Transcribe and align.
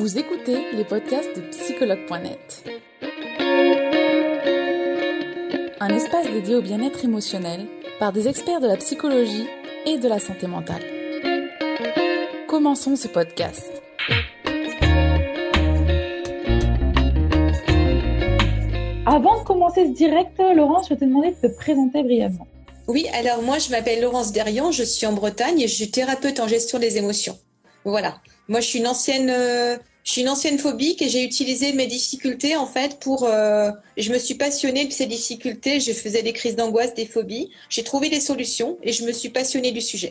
Vous 0.00 0.16
écoutez 0.16 0.56
les 0.72 0.84
podcasts 0.84 1.36
de 1.36 1.42
psychologue.net. 1.50 2.64
Un 5.78 5.88
espace 5.90 6.26
dédié 6.32 6.54
au 6.54 6.62
bien-être 6.62 7.04
émotionnel 7.04 7.66
par 7.98 8.10
des 8.10 8.26
experts 8.26 8.60
de 8.60 8.66
la 8.66 8.78
psychologie 8.78 9.46
et 9.84 9.98
de 9.98 10.08
la 10.08 10.18
santé 10.18 10.46
mentale. 10.46 10.82
Commençons 12.48 12.96
ce 12.96 13.08
podcast. 13.08 13.82
Avant 19.04 19.40
de 19.40 19.44
commencer 19.44 19.84
ce 19.84 19.92
direct, 19.92 20.40
Laurence, 20.56 20.88
je 20.88 20.94
vais 20.94 21.00
te 21.00 21.04
demander 21.04 21.32
de 21.32 21.46
te 21.46 21.54
présenter 21.58 22.02
brièvement. 22.02 22.46
Oui, 22.88 23.06
alors 23.12 23.42
moi 23.42 23.58
je 23.58 23.68
m'appelle 23.68 24.00
Laurence 24.00 24.32
Derian, 24.32 24.72
je 24.72 24.82
suis 24.82 25.06
en 25.06 25.12
Bretagne 25.12 25.60
et 25.60 25.68
je 25.68 25.74
suis 25.74 25.90
thérapeute 25.90 26.40
en 26.40 26.48
gestion 26.48 26.78
des 26.78 26.96
émotions. 26.96 27.38
Voilà. 27.84 28.14
Moi 28.48 28.60
je 28.60 28.66
suis 28.66 28.78
une 28.78 28.86
ancienne 28.86 29.28
euh, 29.28 29.76
je 30.04 30.12
suis 30.12 30.22
une 30.22 30.28
ancienne 30.28 30.58
phobique 30.58 31.02
et 31.02 31.08
j'ai 31.08 31.22
utilisé 31.22 31.72
mes 31.72 31.86
difficultés 31.86 32.56
en 32.56 32.66
fait 32.66 32.98
pour 33.00 33.24
euh, 33.24 33.70
je 33.96 34.12
me 34.12 34.18
suis 34.18 34.34
passionnée 34.34 34.86
de 34.86 34.92
ces 34.92 35.06
difficultés, 35.06 35.80
je 35.80 35.92
faisais 35.92 36.22
des 36.22 36.32
crises 36.32 36.56
d'angoisse, 36.56 36.94
des 36.94 37.06
phobies, 37.06 37.50
j'ai 37.68 37.84
trouvé 37.84 38.08
des 38.08 38.20
solutions 38.20 38.78
et 38.82 38.92
je 38.92 39.04
me 39.04 39.12
suis 39.12 39.28
passionnée 39.28 39.72
du 39.72 39.80
sujet. 39.80 40.10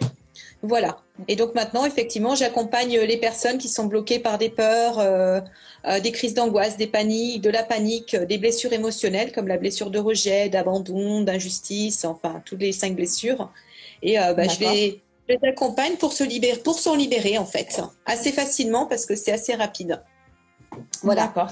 Voilà. 0.62 1.00
Et 1.28 1.36
donc 1.36 1.56
maintenant, 1.56 1.86
effectivement, 1.86 2.36
j'accompagne 2.36 3.00
les 3.00 3.18
personnes 3.18 3.58
qui 3.58 3.70
sont 3.70 3.86
bloquées 3.86 4.20
par 4.20 4.38
des 4.38 4.50
peurs, 4.50 5.00
euh, 5.00 5.40
euh, 5.86 6.00
des 6.02 6.12
crises 6.12 6.34
d'angoisse, 6.34 6.76
des 6.76 6.88
paniques, 6.88 7.42
de 7.42 7.50
la 7.50 7.64
panique, 7.64 8.16
des 8.16 8.38
blessures 8.38 8.74
émotionnelles 8.74 9.32
comme 9.32 9.48
la 9.48 9.58
blessure 9.58 9.90
de 9.90 10.00
rejet, 10.00 10.50
d'abandon, 10.50 11.22
d'injustice, 11.22 12.04
enfin 12.06 12.44
toutes 12.46 12.60
les 12.60 12.74
cinq 12.74 12.96
blessures. 12.96 13.52
Et 14.04 14.18
bah, 14.18 14.48
je 14.48 14.60
les, 14.60 15.02
je 15.30 15.36
les 15.36 15.48
accompagne 15.48 15.96
pour 15.98 16.14
se 16.14 16.24
libérer, 16.24 16.60
pour 16.60 16.80
s'en 16.80 16.96
libérer 16.96 17.38
en 17.38 17.46
fait, 17.46 17.82
assez 18.06 18.32
facilement 18.32 18.88
parce 18.88 19.06
que 19.06 19.16
c'est 19.16 19.32
assez 19.32 19.54
rapide. 19.54 20.02
Voilà. 21.04 21.28
D'accord. 21.28 21.50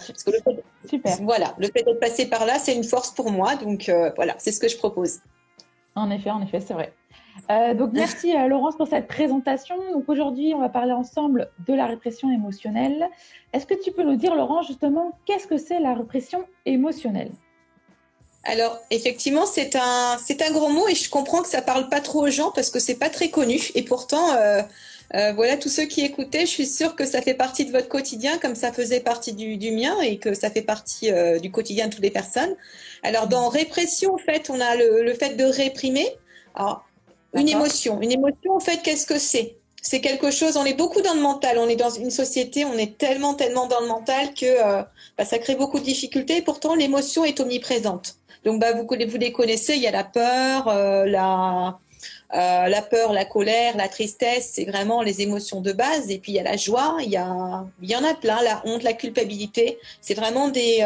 Super. 0.85 1.17
Voilà, 1.21 1.53
le 1.57 1.67
fait 1.67 1.83
d'être 1.83 1.99
passé 1.99 2.29
par 2.29 2.45
là, 2.45 2.59
c'est 2.59 2.75
une 2.75 2.83
force 2.83 3.11
pour 3.11 3.31
moi. 3.31 3.55
Donc 3.55 3.91
voilà, 4.15 4.35
c'est 4.37 4.51
ce 4.51 4.59
que 4.59 4.67
je 4.67 4.77
propose. 4.77 5.19
En 5.95 6.11
effet, 6.11 6.29
en 6.29 6.41
effet, 6.41 6.59
c'est 6.59 6.73
vrai. 6.73 6.93
Euh, 7.49 7.73
donc 7.73 7.91
merci 7.93 8.31
à 8.33 8.47
Laurence 8.47 8.75
pour 8.75 8.87
cette 8.87 9.07
présentation. 9.07 9.75
Donc 9.93 10.07
aujourd'hui, 10.07 10.53
on 10.53 10.59
va 10.59 10.69
parler 10.69 10.91
ensemble 10.91 11.49
de 11.67 11.73
la 11.73 11.85
répression 11.85 12.31
émotionnelle. 12.31 13.09
Est-ce 13.53 13.65
que 13.65 13.73
tu 13.73 13.91
peux 13.91 14.03
nous 14.03 14.15
dire, 14.15 14.35
Laurence, 14.35 14.67
justement, 14.67 15.17
qu'est-ce 15.25 15.47
que 15.47 15.57
c'est 15.57 15.79
la 15.79 15.93
répression 15.93 16.43
émotionnelle? 16.65 17.31
Alors 18.47 18.79
effectivement, 18.91 19.45
c'est 19.45 19.75
un 19.75 20.17
c'est 20.25 20.41
un 20.41 20.51
gros 20.51 20.69
mot 20.69 20.87
et 20.87 20.95
je 20.95 21.09
comprends 21.09 21.41
que 21.41 21.49
ça 21.49 21.61
parle 21.61 21.89
pas 21.89 21.99
trop 21.99 22.25
aux 22.25 22.29
gens 22.29 22.51
parce 22.51 22.69
que 22.69 22.79
c'est 22.79 22.95
pas 22.95 23.09
très 23.09 23.29
connu 23.29 23.59
et 23.75 23.83
pourtant 23.83 24.35
euh, 24.35 24.61
euh, 25.15 25.33
voilà 25.33 25.57
tous 25.57 25.67
ceux 25.67 25.83
qui 25.83 25.99
écoutaient, 26.01 26.45
je 26.45 26.51
suis 26.51 26.65
sûre 26.65 26.95
que 26.95 27.05
ça 27.05 27.21
fait 27.21 27.33
partie 27.33 27.65
de 27.65 27.71
votre 27.73 27.89
quotidien 27.89 28.37
comme 28.37 28.55
ça 28.55 28.71
faisait 28.71 29.01
partie 29.01 29.33
du, 29.33 29.57
du 29.57 29.71
mien 29.71 29.99
et 29.99 30.17
que 30.17 30.33
ça 30.33 30.49
fait 30.49 30.61
partie 30.61 31.11
euh, 31.11 31.39
du 31.39 31.51
quotidien 31.51 31.87
de 31.87 31.93
toutes 31.93 32.03
les 32.03 32.09
personnes. 32.09 32.55
Alors 33.03 33.27
dans 33.27 33.49
répression, 33.49 34.13
en 34.13 34.17
fait, 34.17 34.49
on 34.49 34.61
a 34.61 34.77
le, 34.77 35.03
le 35.03 35.13
fait 35.13 35.35
de 35.35 35.43
réprimer. 35.43 36.07
Alors 36.55 36.85
une 37.33 37.49
émotion. 37.49 38.01
Une 38.01 38.13
émotion, 38.13 38.53
en 38.53 38.61
fait, 38.61 38.81
qu'est-ce 38.81 39.05
que 39.05 39.19
c'est? 39.19 39.57
C'est 39.81 39.99
quelque 39.99 40.31
chose, 40.31 40.55
on 40.55 40.65
est 40.65 40.73
beaucoup 40.73 41.01
dans 41.01 41.13
le 41.13 41.21
mental, 41.21 41.57
on 41.59 41.67
est 41.67 41.75
dans 41.75 41.89
une 41.89 42.11
société, 42.11 42.63
on 42.65 42.77
est 42.77 42.97
tellement, 42.97 43.33
tellement 43.35 43.67
dans 43.67 43.81
le 43.81 43.87
mental 43.87 44.33
que 44.33 44.83
bah, 45.17 45.25
ça 45.25 45.37
crée 45.37 45.55
beaucoup 45.55 45.79
de 45.79 45.83
difficultés. 45.83 46.41
pourtant, 46.41 46.75
l'émotion 46.75 47.23
est 47.25 47.39
omniprésente. 47.39 48.15
Donc, 48.45 48.59
bah, 48.59 48.73
vous, 48.73 48.87
vous 48.87 49.17
les 49.17 49.31
connaissez, 49.31 49.75
il 49.75 49.81
y 49.81 49.87
a 49.87 49.91
la 49.91 50.03
peur, 50.03 50.67
euh, 50.67 51.05
la, 51.05 51.79
euh, 52.33 52.67
la 52.67 52.81
peur, 52.81 53.13
la 53.13 53.25
colère, 53.25 53.77
la 53.77 53.87
tristesse, 53.87 54.51
c'est 54.53 54.65
vraiment 54.65 55.01
les 55.01 55.21
émotions 55.21 55.61
de 55.61 55.71
base. 55.71 56.09
Et 56.09 56.19
puis 56.19 56.33
il 56.33 56.35
y 56.35 56.39
a 56.39 56.43
la 56.43 56.57
joie, 56.57 56.97
il 57.01 57.09
y, 57.09 57.17
a, 57.17 57.65
il 57.81 57.89
y 57.89 57.95
en 57.95 58.03
a 58.03 58.13
plein, 58.13 58.41
la 58.43 58.61
honte, 58.65 58.83
la 58.83 58.93
culpabilité. 58.93 59.77
C'est 60.01 60.13
vraiment 60.13 60.49
des, 60.49 60.83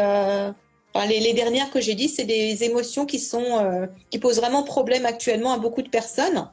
les, 1.06 1.32
dernières 1.32 1.70
que 1.70 1.80
j'ai 1.80 1.94
dit, 1.94 2.08
c'est 2.08 2.24
des 2.24 2.64
émotions 2.64 3.06
qui 3.06 3.18
sont 3.18 3.58
euh, 3.58 3.86
qui 4.10 4.18
posent 4.18 4.38
vraiment 4.38 4.62
problème 4.62 5.06
actuellement 5.06 5.52
à 5.52 5.58
beaucoup 5.58 5.82
de 5.82 5.88
personnes. 5.88 6.48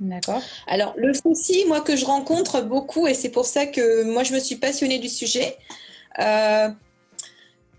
D'accord. 0.00 0.42
Alors 0.66 0.94
le 0.96 1.12
souci, 1.12 1.64
moi 1.66 1.80
que 1.80 1.96
je 1.96 2.04
rencontre 2.04 2.62
beaucoup, 2.62 3.06
et 3.06 3.14
c'est 3.14 3.28
pour 3.28 3.44
ça 3.44 3.66
que 3.66 4.04
moi 4.04 4.22
je 4.22 4.32
me 4.32 4.38
suis 4.38 4.56
passionnée 4.56 4.98
du 4.98 5.08
sujet, 5.08 5.56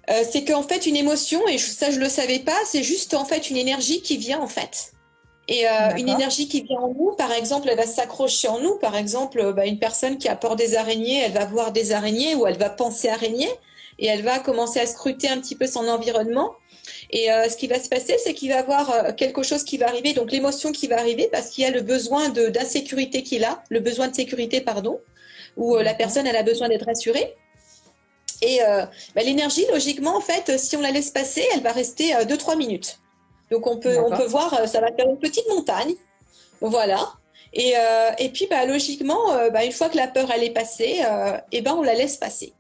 euh, 0.10 0.14
euh, 0.14 0.24
c'est 0.30 0.44
qu'en 0.44 0.64
fait 0.64 0.86
une 0.86 0.96
émotion, 0.96 1.48
et 1.48 1.58
ça 1.58 1.92
je 1.92 2.00
le 2.00 2.10
savais 2.10 2.40
pas, 2.40 2.58
c'est 2.66 2.84
juste 2.84 3.14
en 3.14 3.26
fait 3.26 3.50
une 3.50 3.58
énergie 3.58 4.02
qui 4.02 4.18
vient 4.18 4.40
en 4.40 4.48
fait. 4.48 4.94
Et 5.48 5.66
une 5.98 6.08
énergie 6.08 6.48
qui 6.48 6.62
vient 6.62 6.80
en 6.80 6.94
nous, 6.94 7.14
par 7.18 7.34
exemple, 7.34 7.68
elle 7.70 7.76
va 7.76 7.86
s'accrocher 7.86 8.48
en 8.48 8.60
nous. 8.60 8.78
Par 8.78 8.96
exemple, 8.96 9.52
bah, 9.52 9.66
une 9.66 9.80
personne 9.80 10.18
qui 10.18 10.30
a 10.30 10.36
peur 10.38 10.56
des 10.56 10.78
araignées, 10.78 11.20
elle 11.20 11.34
va 11.34 11.44
voir 11.44 11.74
des 11.74 11.92
araignées 11.92 12.36
ou 12.36 12.48
elle 12.48 12.58
va 12.58 12.70
penser 12.70 13.10
araignées 13.10 13.50
et 14.00 14.06
elle 14.06 14.22
va 14.22 14.40
commencer 14.40 14.80
à 14.80 14.86
scruter 14.86 15.28
un 15.28 15.42
petit 15.42 15.56
peu 15.56 15.68
son 15.68 15.88
environnement. 15.90 16.54
Et 17.12 17.32
euh, 17.32 17.50
ce 17.50 17.58
qui 17.58 17.68
va 17.68 17.80
se 17.80 17.90
passer, 17.90 18.18
c'est 18.24 18.34
qu'il 18.34 18.50
va 18.50 18.60
avoir 18.60 18.90
euh, 18.90 19.12
quelque 19.14 19.44
chose 19.44 19.64
qui 19.64 19.78
va 19.78 19.88
arriver, 19.88 20.14
donc 20.14 20.32
l'émotion 20.32 20.72
qui 20.72 20.88
va 20.88 20.98
arriver 20.98 21.30
parce 21.32 21.50
qu'il 21.50 21.64
y 21.64 21.68
a 21.68 21.72
le 21.72 21.82
besoin 21.82 22.30
d'insécurité 22.30 23.22
qu'il 23.24 23.44
a, 23.44 23.64
le 23.70 23.80
besoin 23.80 24.08
de 24.08 24.16
sécurité, 24.16 24.62
pardon, 24.62 25.00
où 25.58 25.76
euh, 25.76 25.84
la 25.84 25.94
personne 25.94 26.26
elle 26.26 26.36
a 26.36 26.44
besoin 26.44 26.70
d'être 26.70 26.86
rassurée. 26.86 27.36
Et 28.42 28.60
bah, 29.16 29.22
l'énergie, 29.24 29.66
logiquement, 29.72 30.18
en 30.18 30.22
fait, 30.22 30.58
si 30.58 30.76
on 30.76 30.82
la 30.82 30.92
laisse 30.92 31.12
passer, 31.12 31.46
elle 31.54 31.62
va 31.62 31.72
rester 31.72 32.14
2-3 32.14 32.58
minutes. 32.58 33.00
Donc 33.52 33.68
on 33.68 33.78
peut, 33.78 33.98
on 34.00 34.16
peut 34.16 34.26
voir, 34.26 34.68
ça 34.68 34.82
va 34.82 34.88
faire 34.92 35.08
une 35.08 35.20
petite 35.20 35.48
montagne. 35.50 35.94
Voilà. 36.60 37.14
Et, 37.54 37.74
et 38.18 38.30
puis, 38.30 38.48
bah, 38.50 38.66
logiquement, 38.66 39.28
bah, 39.54 39.64
une 39.64 39.72
fois 39.72 39.90
que 39.90 39.98
la 39.98 40.08
peur 40.08 40.32
elle 40.32 40.44
est 40.44 40.54
passée, 40.54 41.04
eh 41.52 41.62
ben, 41.62 41.76
on 41.76 41.84
la 41.84 41.94
laisse 41.94 42.18
passer. 42.18 42.54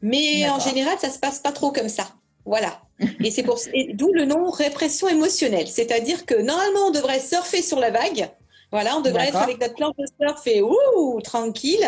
Mais 0.00 0.48
en 0.48 0.58
général, 0.58 0.98
ça 0.98 1.10
se 1.10 1.18
passe 1.18 1.38
pas 1.38 1.52
trop 1.52 1.72
comme 1.72 1.88
ça. 1.88 2.08
Voilà. 2.44 2.80
Et 3.24 3.30
c'est 3.30 3.42
pour 3.42 3.58
d'où 3.94 4.12
le 4.12 4.24
nom 4.24 4.50
répression 4.50 5.08
émotionnelle. 5.08 5.68
C'est-à-dire 5.68 6.26
que 6.26 6.34
normalement, 6.34 6.86
on 6.88 6.90
devrait 6.90 7.20
surfer 7.20 7.62
sur 7.62 7.78
la 7.78 7.90
vague. 7.90 8.28
Voilà, 8.72 8.96
on 8.96 9.00
devrait 9.02 9.28
être 9.28 9.36
avec 9.36 9.60
notre 9.60 9.74
planche 9.74 9.96
de 9.98 10.06
surf 10.18 10.46
et 10.46 10.62
ouh, 10.62 11.20
tranquille. 11.22 11.86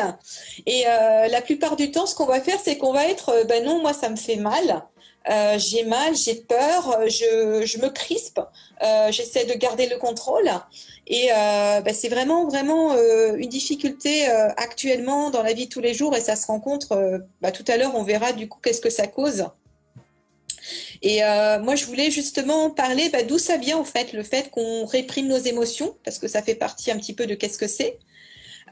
Et 0.67 0.85
euh, 0.87 1.29
la 1.29 1.41
plupart 1.41 1.77
du 1.77 1.91
temps, 1.91 2.05
ce 2.05 2.15
qu'on 2.15 2.27
va 2.27 2.41
faire, 2.41 2.59
c'est 2.63 2.77
qu'on 2.77 2.93
va 2.93 3.09
être, 3.09 3.31
euh, 3.31 3.45
ben 3.45 3.65
non, 3.65 3.81
moi, 3.81 3.95
ça 3.95 4.11
me 4.11 4.17
fait 4.17 4.37
mal. 4.37 4.85
Euh, 5.31 5.59
j'ai 5.59 5.85
mal, 5.85 6.15
j'ai 6.15 6.35
peur, 6.35 6.99
je, 7.07 7.65
je, 7.65 7.79
me 7.79 7.89
crispe, 7.89 8.41
euh, 8.83 9.11
j'essaie 9.11 9.47
de 9.47 9.55
garder 9.55 9.87
le 9.87 9.97
contrôle. 9.97 10.51
Et 11.07 11.31
euh, 11.33 11.81
bah, 11.81 11.95
c'est 11.95 12.09
vraiment, 12.09 12.47
vraiment 12.47 12.95
une 13.37 13.49
difficulté 13.49 14.27
actuellement 14.27 15.31
dans 15.31 15.43
la 15.43 15.55
vie 15.55 15.67
de 15.67 15.71
tous 15.71 15.81
les 15.81 15.95
jours 15.95 16.15
et 16.15 16.21
ça 16.21 16.37
se 16.37 16.47
rencontre. 16.47 17.23
Bah, 17.41 17.53
tout 17.53 17.65
à 17.69 17.77
l'heure, 17.77 17.95
on 17.95 18.03
verra 18.03 18.33
du 18.33 18.49
coup 18.49 18.59
qu'est-ce 18.63 18.81
que 18.81 18.91
ça 18.91 19.07
cause. 19.07 19.47
Et 21.03 21.21
moi, 21.63 21.75
je 21.75 21.85
voulais 21.87 22.11
justement 22.11 22.71
parler 22.71 23.09
bah, 23.11 23.23
d'où 23.23 23.39
ça 23.39 23.57
vient 23.57 23.79
en 23.79 23.85
fait, 23.85 24.13
le 24.13 24.23
fait 24.23 24.51
qu'on 24.51 24.85
réprime 24.87 25.29
nos 25.29 25.39
émotions, 25.39 25.95
parce 26.05 26.19
que 26.19 26.29
ça 26.29 26.43
fait 26.43 26.55
partie 26.55 26.91
un 26.91 26.97
petit 26.97 27.13
peu 27.13 27.27
de 27.27 27.35
qu'est-ce 27.35 27.59
que 27.59 27.69
c'est. 27.69 27.99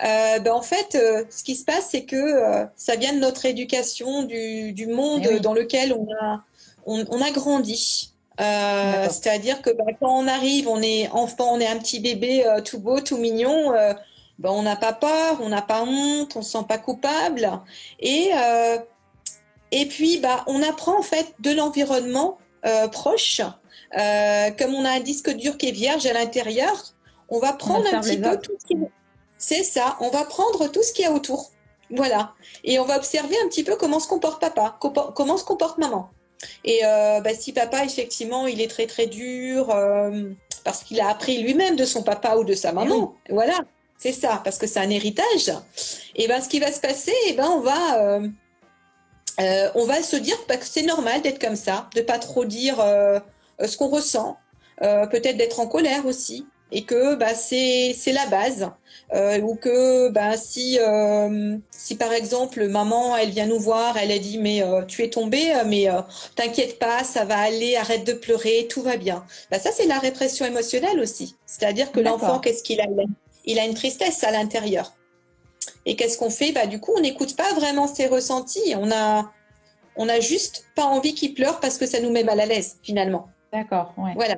Bah, 0.01 0.55
en 0.55 0.63
fait, 0.63 0.93
ce 1.31 1.43
qui 1.43 1.57
se 1.57 1.65
passe, 1.65 1.89
c'est 1.91 2.05
que 2.05 2.67
ça 2.77 2.97
vient 2.97 3.13
de 3.13 3.19
notre 3.19 3.47
éducation, 3.47 4.23
du, 4.23 4.73
du 4.73 4.87
monde 4.87 5.27
eh 5.31 5.41
dans 5.41 5.55
lequel 5.55 5.93
on 5.93 6.07
a, 6.21 6.45
on, 6.87 7.05
on 7.11 7.21
a 7.21 7.31
grandi. 7.31 8.13
Euh, 8.41 9.09
c'est-à-dire 9.11 9.63
que 9.63 9.71
bah, 9.71 9.85
quand 10.01 10.11
on 10.11 10.27
arrive, 10.27 10.69
on 10.69 10.81
est 10.81 11.09
enfant, 11.11 11.53
on 11.53 11.61
est 11.61 11.67
un 11.67 11.79
petit 11.79 12.01
bébé 12.01 12.47
euh, 12.47 12.61
tout 12.61 12.79
beau, 12.79 13.01
tout 13.01 13.19
mignon. 13.19 13.75
Euh, 13.75 13.93
on 14.43 14.63
n'a 14.63 14.77
pas 14.77 14.93
peur, 14.93 15.41
on 15.41 15.49
n'a 15.51 15.63
pas 15.63 15.85
honte, 15.85 16.35
on 16.37 16.43
se 16.43 16.53
sent 16.53 16.65
pas 16.67 16.79
coupable. 16.79 17.51
Et 18.01 18.31
et 19.73 19.87
puis 19.87 20.19
bah 20.19 20.45
on 20.47 20.63
apprend 20.63 20.99
en 20.99 21.03
fait 21.03 21.35
de 21.41 21.51
l'environnement 21.51 22.39
proche. 22.93 23.41
comme 23.91 24.75
on 24.75 24.85
a 24.85 24.91
un 24.91 25.01
disque 25.01 25.31
dur 25.31 25.59
qui 25.59 25.69
est 25.69 25.73
vierge 25.73 26.07
à 26.07 26.13
l'intérieur, 26.13 26.95
on 27.29 27.41
va 27.41 27.53
prendre 27.53 27.87
un 27.93 28.01
petit 28.01 28.19
peu 28.19 28.39
tout 28.39 28.53
ce 28.61 28.67
qui 28.67 28.77
c'est 29.43 29.65
ça. 29.65 29.97
On 29.99 30.09
va 30.09 30.25
prendre 30.25 30.69
tout 30.69 30.85
ce 30.85 30.93
qu'il 30.93 31.05
y 31.05 31.09
a 31.09 31.13
autour. 31.13 31.51
Voilà. 31.91 32.33
Et 32.63 32.79
on 32.79 32.85
va 32.85 32.97
observer 32.97 33.37
un 33.45 33.49
petit 33.49 33.65
peu 33.65 33.75
comment 33.75 33.99
se 33.99 34.07
comporte 34.07 34.41
papa, 34.41 34.79
comment 34.79 35.37
se 35.37 35.45
comporte 35.45 35.79
maman. 35.79 36.11
Et 36.65 36.81
euh, 36.85 37.21
bah, 37.21 37.35
si 37.35 37.53
papa, 37.53 37.85
effectivement, 37.85 38.47
il 38.47 38.61
est 38.61 38.71
très 38.71 38.87
très 38.87 39.07
dur, 39.07 39.71
euh, 39.71 40.31
parce 40.65 40.85
qu'il 40.85 41.01
a 41.01 41.09
appris 41.09 41.43
lui-même 41.43 41.75
de 41.75 41.85
son 41.85 42.05
papa 42.05 42.37
ou 42.37 42.45
de 42.45 42.55
sa 42.55 42.73
maman, 42.73 43.15
eh 43.29 43.33
voilà, 43.33 43.61
c'est 43.99 44.13
ça, 44.13 44.41
parce 44.45 44.59
que 44.59 44.67
c'est 44.67 44.81
un 44.81 44.91
héritage. 44.91 45.53
Et 46.15 46.29
ben, 46.29 46.41
ce 46.41 46.49
qui 46.49 46.61
va 46.61 46.73
se 46.73 46.81
passer, 46.81 47.15
et 47.29 47.33
ben, 47.35 47.49
on 47.49 47.61
va, 47.61 48.01
euh, 48.01 48.29
euh 49.41 49.71
on 49.75 49.85
va 49.85 50.03
se 50.03 50.17
dire 50.17 50.37
que 50.47 50.55
c'est 50.63 50.83
normal 50.83 51.23
d'être 51.23 51.41
comme 51.41 51.57
ça, 51.57 51.89
de 51.95 52.01
pas 52.01 52.19
trop 52.19 52.45
dire 52.45 52.81
euh, 52.81 53.21
ce 53.65 53.77
qu'on 53.77 53.89
ressent, 53.89 54.39
peut-être 54.81 55.37
d'être 55.37 55.61
en 55.61 55.69
colère 55.69 56.07
aussi 56.07 56.47
et 56.73 56.85
que 56.85 57.15
bah, 57.15 57.35
c'est 57.35 57.95
la 58.07 58.27
base. 58.27 58.71
Euh, 59.15 59.41
ou 59.41 59.57
que 59.57 60.09
bah, 60.09 60.37
si, 60.39 60.79
euh, 60.81 61.57
si 61.71 61.97
par 61.97 62.13
exemple 62.15 62.67
maman 62.67 63.15
elle 63.17 63.29
vient 63.31 63.47
nous 63.47 63.59
voir, 63.59 63.99
elle 63.99 64.11
a 64.11 64.19
dit 64.19 64.39
mais 64.39 64.63
euh, 64.63 64.83
tu 64.87 65.03
es 65.03 65.11
tombée, 65.11 65.53
mais 65.67 65.91
euh, 65.91 66.01
t'inquiète 66.35 66.79
pas, 66.79 67.05
ça 67.05 67.27
va 67.27 67.39
aller, 67.39 67.77
arrête 67.77 68.05
de 68.07 68.15
pleurer, 68.15 68.67
tout 68.71 68.83
va 68.83 68.97
bien. 68.97 69.25
Bah, 69.51 69.59
ça 69.59 69.71
c'est 69.71 69.87
la 69.87 69.99
répression 69.99 70.47
émotionnelle 70.47 70.99
aussi. 70.99 71.37
C'est-à-dire 71.47 71.93
que 71.93 72.01
l'enfant 72.01 72.39
qu'est-ce 72.39 72.63
qu'il 72.63 72.81
a? 72.81 72.87
Il 73.45 73.59
a 73.59 73.67
une 73.67 73.75
tristesse 73.75 74.25
à 74.25 74.31
l'intérieur. 74.31 74.95
Et 75.87 75.97
qu'est-ce 75.97 76.19
qu'on 76.19 76.31
fait? 76.31 76.53
Bah 76.53 76.67
du 76.67 76.81
coup, 76.81 76.93
on 76.97 77.01
n'écoute 77.01 77.37
pas 77.37 77.53
vraiment 77.55 77.87
ses 77.87 78.07
ressentis. 78.07 78.75
On 78.77 78.91
a, 78.91 79.31
on 79.97 80.09
a 80.09 80.21
juste 80.21 80.67
pas 80.75 80.85
envie 80.85 81.15
qu'il 81.15 81.35
pleure 81.35 81.61
parce 81.61 81.79
que 81.79 81.87
ça 81.87 82.01
nous 82.01 82.11
met 82.11 82.25
mal 82.25 82.41
à 82.41 82.47
l'aise 82.47 82.79
finalement. 82.83 83.29
D'accord. 83.53 83.93
Ouais. 83.99 84.13
Voilà. 84.15 84.37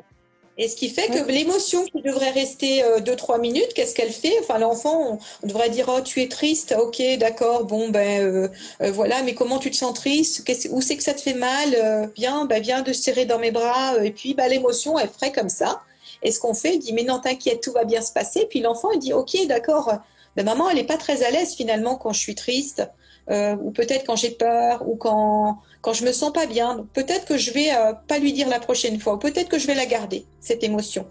Et 0.56 0.68
ce 0.68 0.76
qui 0.76 0.88
fait 0.88 1.08
que 1.08 1.28
l'émotion 1.30 1.84
qui 1.84 2.00
devrait 2.00 2.30
rester 2.30 2.82
2-3 3.00 3.34
euh, 3.34 3.38
minutes, 3.38 3.74
qu'est-ce 3.74 3.94
qu'elle 3.94 4.12
fait? 4.12 4.34
Enfin, 4.40 4.58
l'enfant, 4.58 5.18
on, 5.42 5.46
devrait 5.46 5.68
dire 5.68 5.86
Oh, 5.88 6.00
tu 6.00 6.22
es 6.22 6.28
triste, 6.28 6.76
ok, 6.78 7.02
d'accord, 7.18 7.64
bon, 7.64 7.88
ben 7.88 8.22
euh, 8.22 8.48
euh, 8.80 8.92
voilà, 8.92 9.22
mais 9.24 9.34
comment 9.34 9.58
tu 9.58 9.70
te 9.70 9.76
sens 9.76 9.94
triste? 9.94 10.44
Où 10.70 10.80
c'est 10.80 10.96
que 10.96 11.02
ça 11.02 11.14
te 11.14 11.20
fait 11.20 11.34
mal? 11.34 12.10
Viens, 12.16 12.44
ben, 12.44 12.62
viens 12.62 12.82
de 12.82 12.92
se 12.92 13.02
serrer 13.02 13.24
dans 13.24 13.40
mes 13.40 13.50
bras. 13.50 13.96
Et 14.04 14.12
puis, 14.12 14.34
ben, 14.34 14.48
l'émotion, 14.48 14.96
elle 14.96 15.08
ferait 15.08 15.32
comme 15.32 15.48
ça. 15.48 15.82
Et 16.22 16.30
ce 16.30 16.38
qu'on 16.38 16.54
fait, 16.54 16.76
il 16.76 16.78
dit 16.78 16.92
Mais 16.92 17.02
non, 17.02 17.18
t'inquiète, 17.18 17.60
tout 17.60 17.72
va 17.72 17.84
bien 17.84 18.00
se 18.00 18.12
passer. 18.12 18.46
Puis 18.48 18.60
l'enfant, 18.60 18.92
il 18.92 19.00
dit 19.00 19.12
Ok, 19.12 19.36
d'accord, 19.48 19.92
ben, 20.36 20.44
maman, 20.44 20.68
elle 20.70 20.76
n'est 20.76 20.84
pas 20.84 20.96
très 20.96 21.22
à 21.22 21.30
l'aise 21.30 21.54
finalement 21.54 21.96
quand 21.96 22.12
je 22.12 22.20
suis 22.20 22.34
triste. 22.34 22.88
ou 23.30 23.70
peut-être 23.70 24.04
quand 24.06 24.16
j'ai 24.16 24.32
peur, 24.32 24.86
ou 24.86 24.96
quand 24.96 25.58
quand 25.84 25.92
je 25.92 26.06
me 26.06 26.12
sens 26.12 26.32
pas 26.32 26.46
bien, 26.46 26.86
peut-être 26.94 27.26
que 27.26 27.36
je 27.36 27.52
vais 27.52 27.70
euh, 27.70 27.92
pas 27.92 28.18
lui 28.18 28.32
dire 28.32 28.48
la 28.48 28.58
prochaine 28.58 28.98
fois, 28.98 29.14
ou 29.14 29.18
peut-être 29.18 29.50
que 29.50 29.58
je 29.58 29.66
vais 29.66 29.74
la 29.74 29.84
garder, 29.84 30.24
cette 30.40 30.64
émotion. 30.64 31.06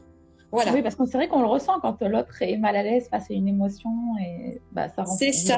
Voilà. 0.52 0.74
Oui, 0.74 0.82
parce 0.82 0.96
que 0.96 1.06
c'est 1.06 1.18
vrai 1.18 1.28
qu'on 1.28 1.42
le 1.42 1.48
ressent 1.48 1.80
quand 1.80 2.02
l'autre 2.02 2.42
est 2.42 2.58
mal 2.58 2.76
à 2.76 2.82
l'aise 2.82 3.08
face 3.10 3.30
à 3.30 3.34
une 3.36 3.48
émotion 3.48 3.92
et 4.20 4.60
bah, 4.72 4.90
ça 4.90 5.04
rend 5.04 5.16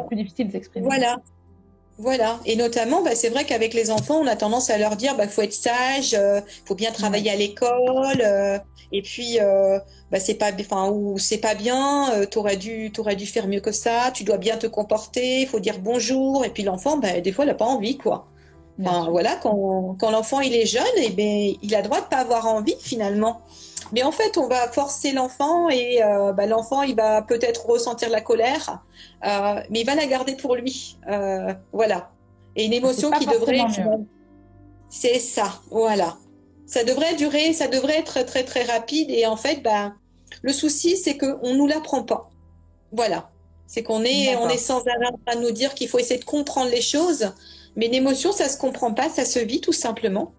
plus 0.07 0.17
difficile 0.17 0.47
de 0.47 0.51
s'exprimer. 0.51 0.85
Voilà. 0.85 1.17
Voilà. 1.97 2.39
Et 2.45 2.55
notamment, 2.55 3.01
bah, 3.01 3.15
c'est 3.15 3.29
vrai 3.29 3.45
qu'avec 3.45 3.73
les 3.73 3.89
enfants, 3.89 4.19
on 4.21 4.27
a 4.27 4.35
tendance 4.35 4.69
à 4.69 4.77
leur 4.77 4.97
dire, 4.97 5.15
bah, 5.15 5.27
faut 5.27 5.41
être 5.41 5.53
sage, 5.53 6.13
euh, 6.13 6.41
faut 6.65 6.75
bien 6.75 6.91
travailler 6.91 7.31
à 7.31 7.35
l'école, 7.35 8.21
euh, 8.21 8.59
et 8.91 9.01
puis, 9.01 9.39
euh, 9.39 9.79
bah, 10.11 10.19
c'est 10.19 10.33
pas, 10.35 10.51
enfin, 10.59 10.89
ou 10.89 11.17
c'est 11.17 11.37
pas 11.37 11.55
bien, 11.55 12.11
euh, 12.13 12.25
t'aurais 12.25 12.57
dû, 12.57 12.91
t'aurais 12.91 13.15
dû 13.15 13.25
faire 13.25 13.47
mieux 13.47 13.61
que 13.61 13.71
ça, 13.71 14.11
tu 14.13 14.25
dois 14.25 14.37
bien 14.37 14.57
te 14.57 14.67
comporter, 14.67 15.41
il 15.41 15.47
faut 15.47 15.61
dire 15.61 15.79
bonjour, 15.79 16.43
et 16.43 16.49
puis 16.49 16.63
l'enfant, 16.63 16.97
bah, 16.97 17.21
des 17.21 17.31
fois, 17.31 17.45
il 17.45 17.51
a 17.51 17.55
pas 17.55 17.65
envie, 17.65 17.97
quoi 17.97 18.27
voilà, 18.77 19.35
quand, 19.41 19.95
quand 19.99 20.11
l'enfant 20.11 20.41
il 20.41 20.53
est 20.53 20.65
jeune, 20.65 20.83
et 20.97 21.07
eh 21.07 21.09
ben, 21.09 21.53
il 21.61 21.75
a 21.75 21.81
droit 21.81 22.01
de 22.01 22.07
pas 22.07 22.17
avoir 22.17 22.45
envie 22.47 22.75
finalement. 22.79 23.41
Mais 23.91 24.03
en 24.03 24.11
fait, 24.11 24.37
on 24.37 24.47
va 24.47 24.67
forcer 24.71 25.11
l'enfant 25.11 25.69
et 25.69 26.03
euh, 26.03 26.33
bah, 26.33 26.45
l'enfant 26.45 26.81
il 26.81 26.95
va 26.95 27.21
peut-être 27.21 27.65
ressentir 27.65 28.09
la 28.09 28.21
colère, 28.21 28.83
euh, 29.25 29.61
mais 29.69 29.81
il 29.81 29.85
va 29.85 29.95
la 29.95 30.07
garder 30.07 30.35
pour 30.35 30.55
lui. 30.55 30.97
Euh, 31.07 31.53
voilà. 31.71 32.11
Et 32.55 32.65
une 32.65 32.73
émotion 32.73 33.11
qui 33.11 33.25
devrait. 33.25 33.59
C'est 34.89 35.19
ça, 35.19 35.59
voilà. 35.69 36.17
Ça 36.65 36.83
devrait 36.83 37.15
durer, 37.15 37.53
ça 37.53 37.67
devrait 37.67 37.99
être 37.99 38.23
très 38.23 38.43
très 38.43 38.63
rapide. 38.63 39.09
Et 39.11 39.25
en 39.25 39.37
fait, 39.37 39.61
bah, 39.61 39.93
le 40.41 40.53
souci 40.53 40.97
c'est 40.97 41.17
qu'on 41.17 41.53
nous 41.53 41.67
l'apprend 41.67 42.03
pas. 42.03 42.29
Voilà. 42.91 43.29
C'est 43.67 43.83
qu'on 43.83 44.03
est, 44.03 44.35
on 44.35 44.47
est 44.47 44.57
sans 44.57 44.81
arrêt 44.81 45.35
de 45.35 45.41
nous 45.41 45.51
dire 45.51 45.73
qu'il 45.73 45.87
faut 45.87 45.97
essayer 45.97 46.19
de 46.19 46.25
comprendre 46.25 46.69
les 46.69 46.81
choses. 46.81 47.31
Mais 47.75 47.87
une 47.87 47.95
émotion, 47.95 48.31
ça 48.31 48.47
se 48.47 48.57
comprend 48.57 48.93
pas, 48.93 49.09
ça 49.09 49.25
se 49.25 49.39
vit 49.39 49.59
tout 49.59 49.73
simplement. 49.73 50.33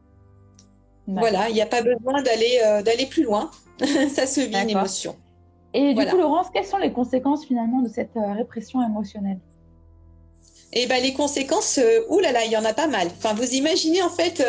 Voilà, 1.09 1.49
il 1.49 1.55
n'y 1.55 1.63
a 1.63 1.67
pas 1.67 1.83
besoin 1.83 2.23
d'aller 2.23 2.61
euh, 2.65 2.83
d'aller 2.83 3.07
plus 3.07 3.23
loin. 3.23 3.51
ça 4.15 4.27
se 4.27 4.41
vit 4.41 4.57
une 4.57 4.71
émotion. 4.71 5.17
Et 5.75 5.95
du 5.95 6.07
coup, 6.07 6.17
Laurence, 6.17 6.47
quelles 6.53 6.65
sont 6.65 6.79
les 6.79 6.93
conséquences 6.93 7.45
finalement 7.45 7.83
de 7.83 7.89
cette 7.89 8.17
euh, 8.17 8.33
répression 8.33 8.83
émotionnelle? 8.83 9.39
Eh 10.73 10.87
ben, 10.87 11.03
les 11.03 11.13
conséquences, 11.13 11.79
euh, 11.79 12.01
oulala, 12.09 12.45
il 12.45 12.51
y 12.51 12.57
en 12.57 12.65
a 12.65 12.75
pas 12.75 12.87
mal. 12.87 13.09
Enfin, 13.17 13.35
vous 13.35 13.55
imaginez 13.55 14.03
en 14.03 14.09
fait, 14.09 14.43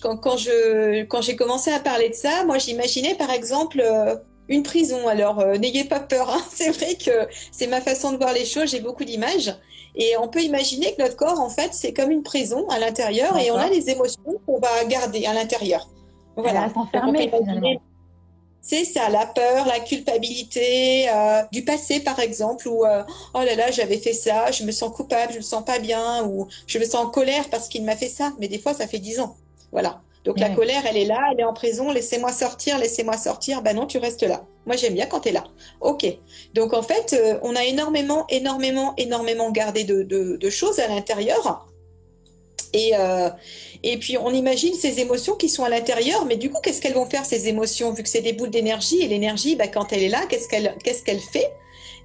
quand, 0.00 0.16
quand, 0.18 0.36
je 0.36 1.02
quand 1.04 1.20
j'ai 1.20 1.36
commencé 1.36 1.70
à 1.70 1.80
parler 1.80 2.10
de 2.10 2.14
ça, 2.14 2.44
moi 2.44 2.58
j'imaginais 2.58 3.14
par 3.14 3.30
exemple 3.30 3.82
une 4.48 4.62
prison. 4.62 5.08
Alors 5.08 5.44
n'ayez 5.58 5.84
pas 5.84 6.00
peur, 6.00 6.30
hein. 6.30 6.42
c'est 6.52 6.70
vrai 6.70 6.94
que 6.94 7.28
c'est 7.50 7.66
ma 7.66 7.80
façon 7.80 8.12
de 8.12 8.16
voir 8.16 8.32
les 8.32 8.44
choses. 8.44 8.70
J'ai 8.70 8.80
beaucoup 8.80 9.04
d'images. 9.04 9.54
Et 9.94 10.16
on 10.18 10.28
peut 10.28 10.42
imaginer 10.42 10.94
que 10.94 11.02
notre 11.02 11.16
corps, 11.16 11.40
en 11.40 11.50
fait, 11.50 11.74
c'est 11.74 11.92
comme 11.92 12.10
une 12.10 12.22
prison 12.22 12.66
à 12.70 12.78
l'intérieur 12.78 13.36
et 13.38 13.50
on 13.50 13.56
a 13.56 13.68
les 13.68 13.90
émotions 13.90 14.40
qu'on 14.46 14.58
va 14.58 14.84
garder 14.86 15.26
à 15.26 15.34
l'intérieur. 15.34 15.86
Voilà. 16.36 16.70
s'enfermer 16.72 17.30
C'est 18.62 18.84
ça, 18.84 19.10
la 19.10 19.26
peur, 19.26 19.66
la 19.66 19.80
culpabilité 19.80 21.10
euh, 21.10 21.42
du 21.52 21.64
passé, 21.64 22.00
par 22.00 22.20
exemple, 22.20 22.68
où 22.68 22.86
euh, 22.86 23.02
oh 23.34 23.40
là 23.40 23.54
là, 23.54 23.70
j'avais 23.70 23.98
fait 23.98 24.12
ça, 24.12 24.50
je 24.50 24.64
me 24.64 24.70
sens 24.70 24.94
coupable, 24.94 25.32
je 25.32 25.38
me 25.38 25.42
sens 25.42 25.64
pas 25.64 25.78
bien, 25.78 26.24
ou 26.24 26.46
je 26.66 26.78
me 26.78 26.84
sens 26.84 27.04
en 27.06 27.10
colère 27.10 27.50
parce 27.50 27.68
qu'il 27.68 27.84
m'a 27.84 27.96
fait 27.96 28.08
ça. 28.08 28.32
Mais 28.38 28.48
des 28.48 28.58
fois, 28.58 28.72
ça 28.72 28.86
fait 28.86 29.00
dix 29.00 29.20
ans. 29.20 29.36
Voilà. 29.72 30.00
Donc 30.24 30.38
la 30.38 30.50
colère, 30.50 30.84
elle 30.88 30.96
est 30.96 31.04
là, 31.04 31.20
elle 31.32 31.40
est 31.40 31.44
en 31.44 31.52
prison, 31.52 31.90
laissez-moi 31.90 32.32
sortir, 32.32 32.78
laissez-moi 32.78 33.16
sortir. 33.16 33.62
Ben 33.62 33.74
non, 33.74 33.86
tu 33.86 33.98
restes 33.98 34.22
là. 34.22 34.44
Moi, 34.66 34.76
j'aime 34.76 34.94
bien 34.94 35.06
quand 35.06 35.20
tu 35.20 35.30
es 35.30 35.32
là. 35.32 35.44
OK. 35.80 36.06
Donc 36.54 36.74
en 36.74 36.82
fait, 36.82 37.12
euh, 37.12 37.38
on 37.42 37.56
a 37.56 37.64
énormément, 37.64 38.24
énormément, 38.28 38.94
énormément 38.96 39.50
gardé 39.50 39.82
de, 39.82 40.50
choses 40.50 40.78
à 40.78 40.86
l'intérieur. 40.86 41.66
Et, 42.72 42.92
euh, 42.94 43.28
et 43.82 43.98
puis 43.98 44.16
on 44.16 44.30
imagine 44.30 44.74
ces 44.74 45.00
émotions 45.00 45.34
qui 45.34 45.48
sont 45.48 45.64
à 45.64 45.68
l'intérieur, 45.68 46.24
mais 46.24 46.36
du 46.36 46.50
coup, 46.50 46.60
qu'est-ce 46.62 46.80
qu'elles 46.80 46.94
vont 46.94 47.06
faire 47.06 47.24
ces 47.24 47.48
émotions 47.48 47.92
Vu 47.92 48.02
que 48.02 48.08
c'est 48.08 48.22
des 48.22 48.32
boules 48.32 48.50
d'énergie, 48.50 49.02
et 49.02 49.08
l'énergie, 49.08 49.56
ben, 49.56 49.68
quand 49.68 49.92
elle 49.92 50.04
est 50.04 50.08
là, 50.08 50.20
qu'est-ce 50.28 50.48
qu'elle 50.48 50.76
qu'est-ce 50.84 51.02
qu'elle 51.02 51.20
fait? 51.20 51.52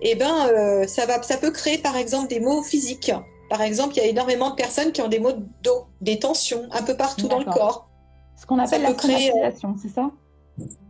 Eh 0.02 0.16
ben, 0.16 0.48
euh, 0.48 0.88
ça, 0.88 1.06
va, 1.06 1.22
ça 1.22 1.38
peut 1.38 1.52
créer 1.52 1.78
par 1.78 1.96
exemple 1.96 2.28
des 2.28 2.40
maux 2.40 2.64
physiques. 2.64 3.12
Par 3.50 3.62
exemple, 3.62 3.94
il 3.96 4.00
y 4.00 4.02
a 4.02 4.08
énormément 4.08 4.50
de 4.50 4.56
personnes 4.56 4.92
qui 4.92 5.02
ont 5.02 5.08
des 5.08 5.20
maux 5.20 5.34
d'eau, 5.64 5.86
des 6.02 6.20
tensions 6.20 6.68
un 6.72 6.84
peu 6.84 6.98
partout 6.98 7.28
dans 7.28 7.40
le 7.40 7.46
corps. 7.46 7.87
Ce 8.38 8.46
qu'on 8.46 8.60
appelle 8.60 8.84
la 8.84 8.98
somatisation, 8.98 9.76
c'est 9.82 9.90
ça? 9.90 10.12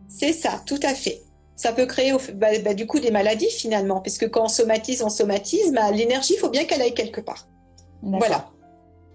C'est 0.08 0.32
ça, 0.32 0.60
tout 0.66 0.80
à 0.82 0.94
fait. 0.94 1.22
Ça 1.56 1.72
peut 1.72 1.86
créer 1.86 2.12
bah, 2.34 2.48
bah, 2.64 2.74
du 2.74 2.86
coup 2.86 3.00
des 3.00 3.10
maladies 3.10 3.50
finalement, 3.50 4.00
puisque 4.00 4.30
quand 4.30 4.44
on 4.44 4.48
somatise, 4.48 5.02
on 5.02 5.08
somatise, 5.08 5.72
bah, 5.72 5.90
l'énergie, 5.90 6.34
il 6.34 6.38
faut 6.38 6.50
bien 6.50 6.64
qu'elle 6.64 6.82
aille 6.82 6.94
quelque 6.94 7.20
part. 7.20 7.48
Voilà. 8.02 8.48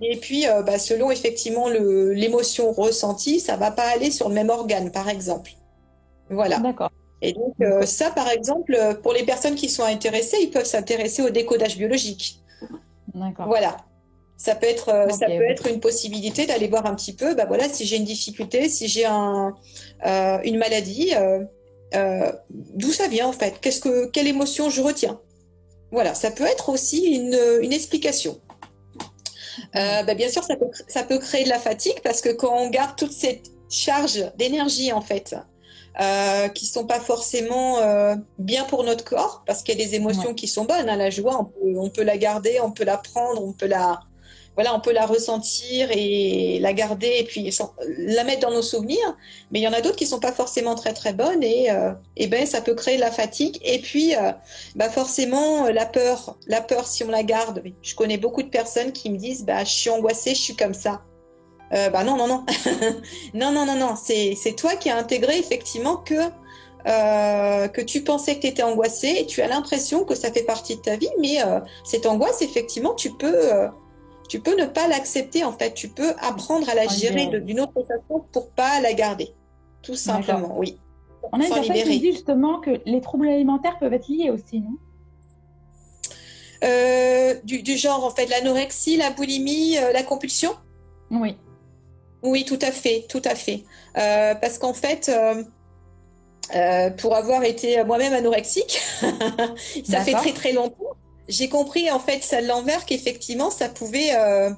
Et 0.02 0.18
puis, 0.18 0.48
euh, 0.48 0.62
bah, 0.64 0.78
selon 0.78 1.12
effectivement 1.12 1.70
l'émotion 1.70 2.72
ressentie, 2.74 3.40
ça 3.40 3.56
va 3.56 3.72
pas 3.72 3.88
aller 3.94 4.12
sur 4.12 4.28
le 4.28 4.36
même 4.36 4.50
organe, 4.50 4.92
par 4.92 5.08
exemple. 5.08 5.52
Voilà. 6.30 6.60
D'accord. 6.60 6.92
Et 7.22 7.32
donc, 7.32 7.54
euh, 7.62 7.86
ça, 7.86 8.12
par 8.12 8.28
exemple, 8.30 8.78
pour 9.02 9.14
les 9.14 9.24
personnes 9.24 9.56
qui 9.56 9.70
sont 9.70 9.84
intéressées, 9.84 10.38
ils 10.42 10.52
peuvent 10.52 10.66
s'intéresser 10.66 11.22
au 11.22 11.30
décodage 11.30 11.78
biologique. 11.78 12.44
D'accord. 13.14 13.48
Voilà. 13.48 13.78
Ça 14.44 14.56
peut 14.56 14.68
être, 14.68 14.90
euh, 14.90 15.08
ça 15.08 15.28
peut 15.28 15.50
être 15.50 15.68
une 15.68 15.80
possibilité 15.80 16.46
d'aller 16.46 16.68
voir 16.68 16.86
un 16.86 16.96
petit 16.96 17.14
peu, 17.14 17.34
bah 17.34 17.46
voilà, 17.48 17.70
si 17.70 17.86
j'ai 17.86 17.96
une 17.96 18.04
difficulté, 18.04 18.68
si 18.68 18.90
j'ai 18.90 19.06
un, 19.06 19.56
euh, 20.06 20.38
une 20.44 20.58
maladie, 20.58 21.14
euh, 21.94 22.30
d'où 22.50 22.92
ça 22.92 23.08
vient 23.08 23.28
en 23.28 23.32
fait, 23.32 23.62
qu'est-ce 23.62 23.80
que, 23.80 24.08
quelle 24.08 24.28
émotion 24.28 24.70
je 24.70 24.82
retiens? 24.82 25.22
Voilà, 25.94 26.14
ça 26.14 26.30
peut 26.30 26.44
être 26.44 26.68
aussi 26.68 27.06
une, 27.16 27.40
une 27.62 27.72
explication. 27.72 28.42
Bah, 29.74 30.14
bien 30.14 30.28
sûr, 30.28 30.44
ça 30.44 30.58
peut, 30.58 30.68
ça 30.90 31.04
peut 31.04 31.20
créer 31.20 31.46
de 31.46 31.50
la 31.50 31.60
fatigue 31.60 32.02
parce 32.04 32.20
que 32.20 32.30
quand 32.30 32.54
on 32.54 32.70
garde 32.70 32.98
toute 32.98 33.14
cette 33.14 33.46
charge 33.70 34.30
d'énergie 34.36 34.92
en 34.92 35.00
fait, 35.00 35.36
euh, 36.02 36.50
qui 36.50 36.66
sont 36.66 36.86
pas 36.86 37.00
forcément 37.00 37.78
euh, 37.78 38.16
bien 38.40 38.66
pour 38.66 38.84
notre 38.84 39.06
corps 39.06 39.44
parce 39.46 39.64
qu'il 39.64 39.80
y 39.80 39.82
a 39.82 39.86
des 39.86 39.96
émotions 39.96 40.34
qui 40.34 40.50
sont 40.50 40.66
bonnes. 40.66 40.90
Hein, 40.90 40.98
la 40.98 41.10
joie, 41.10 41.40
on 41.40 41.46
peut, 41.46 41.80
on 41.80 41.90
peut, 41.90 42.04
la 42.04 42.18
garder, 42.18 42.60
on 42.62 42.72
peut 42.72 42.84
la 42.84 42.98
prendre, 42.98 43.42
on 43.42 43.54
peut 43.54 43.68
la, 43.68 44.02
voilà, 44.56 44.76
on 44.76 44.80
peut 44.80 44.92
la 44.92 45.06
ressentir 45.06 45.90
et 45.92 46.60
la 46.60 46.74
garder 46.74 47.12
et 47.20 47.24
puis 47.24 47.50
la 47.98 48.24
mettre 48.24 48.42
dans 48.42 48.54
nos 48.54 48.62
souvenirs. 48.62 49.18
Mais 49.52 49.60
il 49.60 49.64
y 49.64 49.68
en 49.68 49.74
a 49.74 49.82
d'autres 49.82 49.96
qui 49.96 50.06
sont 50.06 50.20
pas 50.20 50.32
forcément 50.32 50.76
très 50.76 50.94
très 50.94 51.14
bonnes 51.14 51.44
et, 51.44 51.72
euh, 51.72 51.92
et 52.18 52.28
ben 52.28 52.46
ça 52.46 52.62
peut 52.62 52.76
créer 52.76 52.96
de 52.98 53.02
la 53.02 53.12
fatigue 53.12 53.60
et 53.64 53.80
puis 53.80 54.16
euh, 54.16 54.32
bah 54.76 54.90
forcément 54.90 55.66
euh, 55.66 55.72
la 55.72 55.86
peur, 55.86 56.38
la 56.48 56.62
peur 56.62 56.88
si 56.88 57.04
on 57.04 57.10
la 57.10 57.24
garde. 57.24 57.64
Je 57.82 57.96
connais 57.96 58.18
beaucoup 58.18 58.44
de 58.44 58.50
personnes 58.50 58.92
qui 58.92 59.10
me 59.10 59.18
disent 59.18 59.46
bah 59.46 59.64
je 59.64 59.72
suis 59.72 59.90
angoissée, 59.90 60.36
je 60.36 60.42
suis 60.42 60.56
comme 60.56 60.74
ça. 60.74 61.02
Euh, 61.74 61.90
bah 61.90 62.04
non 62.04 62.18
non 62.18 62.28
non 62.28 62.46
non 63.34 63.52
non 63.52 63.66
non 63.66 63.76
non 63.76 63.96
c'est 63.96 64.56
toi 64.56 64.76
qui 64.76 64.92
as 64.92 64.98
intégré 64.98 65.40
effectivement 65.40 65.98
que 65.98 66.14
euh, 66.86 67.70
que 67.70 67.80
tu 67.80 68.02
pensais 68.04 68.36
que 68.36 68.42
tu 68.42 68.48
étais 68.48 68.64
angoissée 68.64 69.16
et 69.20 69.26
tu 69.26 69.42
as 69.42 69.48
l'impression 69.48 70.04
que 70.04 70.16
ça 70.16 70.32
fait 70.32 70.44
partie 70.44 70.76
de 70.76 70.82
ta 70.82 70.98
vie, 70.98 71.10
mais 71.20 71.42
euh, 71.42 71.62
cette 71.86 72.06
angoisse, 72.06 72.42
effectivement, 72.42 72.94
tu 72.94 73.12
peux, 73.12 73.70
tu 74.30 74.40
peux 74.40 74.56
ne 74.60 74.66
pas 74.66 74.88
l'accepter 74.88 75.44
en 75.44 75.52
fait. 75.52 75.74
Tu 75.74 75.90
peux 75.90 76.14
apprendre 76.20 76.70
à 76.70 76.76
la 76.76 76.88
gérer 76.88 77.28
d'une 77.42 77.60
autre 77.60 77.74
façon 77.74 78.26
pour 78.32 78.50
pas 78.52 78.80
la 78.82 78.94
garder. 78.94 79.34
Tout 79.82 79.96
simplement, 79.96 80.58
oui. 80.58 80.80
On 81.32 81.40
a 81.40 81.46
une 81.46 81.84
dit 81.84 82.12
justement 82.12 82.60
que 82.60 82.82
les 82.86 83.02
troubles 83.02 83.28
alimentaires 83.28 83.78
peuvent 83.80 83.94
être 83.94 84.08
liés 84.08 84.30
aussi, 84.30 84.60
non? 84.60 84.78
Euh, 86.64 87.36
du, 87.44 87.78
genre 87.78 88.06
en 88.06 88.10
fait 88.10 88.26
l'anorexie, 88.28 88.96
la 88.96 89.12
boulimie, 89.12 89.78
euh, 89.78 89.92
la 89.92 90.04
compulsion? 90.04 90.52
Oui. 91.12 91.36
Oui, 92.22 92.46
tout 92.46 92.60
à 92.62 92.72
fait, 92.72 93.06
tout 93.10 93.22
à 93.26 93.36
fait. 93.36 93.66
Euh, 93.98 94.34
parce 94.36 94.58
qu'en 94.58 94.74
fait, 94.74 95.12
pour 96.98 97.16
avoir 97.16 97.44
été 97.44 97.84
moi-même 97.84 98.14
anorexique, 98.14 98.80
ça 99.84 100.02
fait 100.02 100.14
très 100.14 100.32
très 100.32 100.54
longtemps 100.54 100.96
j'ai 101.28 101.50
compris 101.50 101.90
en 101.90 102.00
fait 102.00 102.24
ça 102.24 102.42
l'envers 102.42 102.86
qu'effectivement 102.86 103.50
ça 103.50 103.70
pouvait 103.70 104.16
euh, 104.16 104.50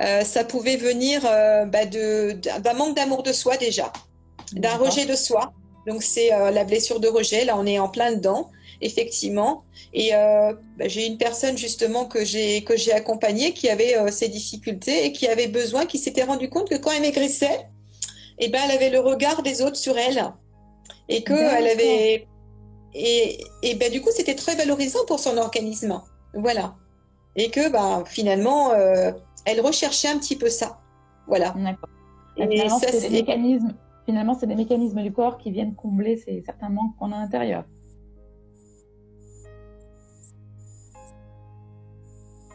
euh, 0.00 0.22
ça 0.22 0.44
pouvait 0.44 0.76
venir 0.76 1.22
euh, 1.24 1.64
bah, 1.66 1.86
d'un 1.86 2.74
manque 2.74 2.96
d'amour 2.96 3.22
de 3.22 3.32
soi 3.32 3.56
déjà, 3.56 3.92
d'un 4.52 4.76
rejet 4.76 5.06
de 5.06 5.14
soi. 5.14 5.52
Donc 5.86 6.02
c'est 6.02 6.30
la 6.30 6.64
blessure 6.64 6.98
de 6.98 7.08
rejet. 7.08 7.44
Là 7.44 7.56
on 7.58 7.66
est 7.66 7.78
en 7.78 7.88
plein 7.88 8.12
dedans. 8.12 8.50
effectivement. 8.80 9.64
Et 9.92 10.10
bah, 10.12 10.88
j'ai 10.88 11.06
une 11.06 11.18
personne 11.18 11.56
justement 11.56 12.06
que 12.06 12.24
j'ai 12.24 12.64
que 12.64 12.76
j'ai 12.76 12.92
accompagnée 12.92 13.52
qui 13.52 13.68
avait 13.68 13.94
ces 14.10 14.28
difficultés 14.28 15.04
et 15.04 15.12
qui 15.12 15.28
avait 15.28 15.46
besoin, 15.46 15.86
qui 15.86 15.98
s'était 15.98 16.24
rendu 16.24 16.48
compte 16.48 16.68
que 16.68 16.76
quand 16.76 16.90
elle 16.90 17.02
maigrissait, 17.02 17.66
eh 18.38 18.48
ben 18.48 18.60
elle 18.64 18.72
avait 18.72 18.90
le 18.90 19.00
regard 19.00 19.42
des 19.42 19.62
autres 19.62 19.76
sur 19.76 19.96
elle 19.98 20.32
et 21.08 21.22
que 21.22 21.34
elle 21.34 21.68
avait 21.68 22.26
et, 22.94 23.44
et 23.62 23.74
ben 23.74 23.90
du 23.90 24.00
coup 24.00 24.10
c'était 24.12 24.34
très 24.34 24.54
valorisant 24.54 25.04
pour 25.06 25.20
son 25.20 25.36
organisme. 25.36 26.00
Voilà. 26.34 26.74
Et 27.36 27.50
que 27.50 27.70
ben 27.70 28.04
finalement 28.06 28.72
euh, 28.72 29.12
elle 29.44 29.60
recherchait 29.60 30.08
un 30.08 30.18
petit 30.18 30.36
peu 30.36 30.48
ça. 30.48 30.80
Voilà. 31.26 31.54
D'accord. 31.56 31.88
Finalement, 32.36 32.78
c'est 32.78 33.00
des 33.00 33.10
mécanismes. 33.10 33.74
Finalement, 34.06 34.34
des 34.34 34.54
mécanismes 34.54 35.02
du 35.02 35.12
corps 35.12 35.38
qui 35.38 35.50
viennent 35.50 35.74
combler 35.74 36.16
ces 36.18 36.42
certains 36.44 36.68
manques 36.68 36.94
qu'on 36.98 37.12
a 37.12 37.16
à 37.16 37.20
l'intérieur. 37.20 37.64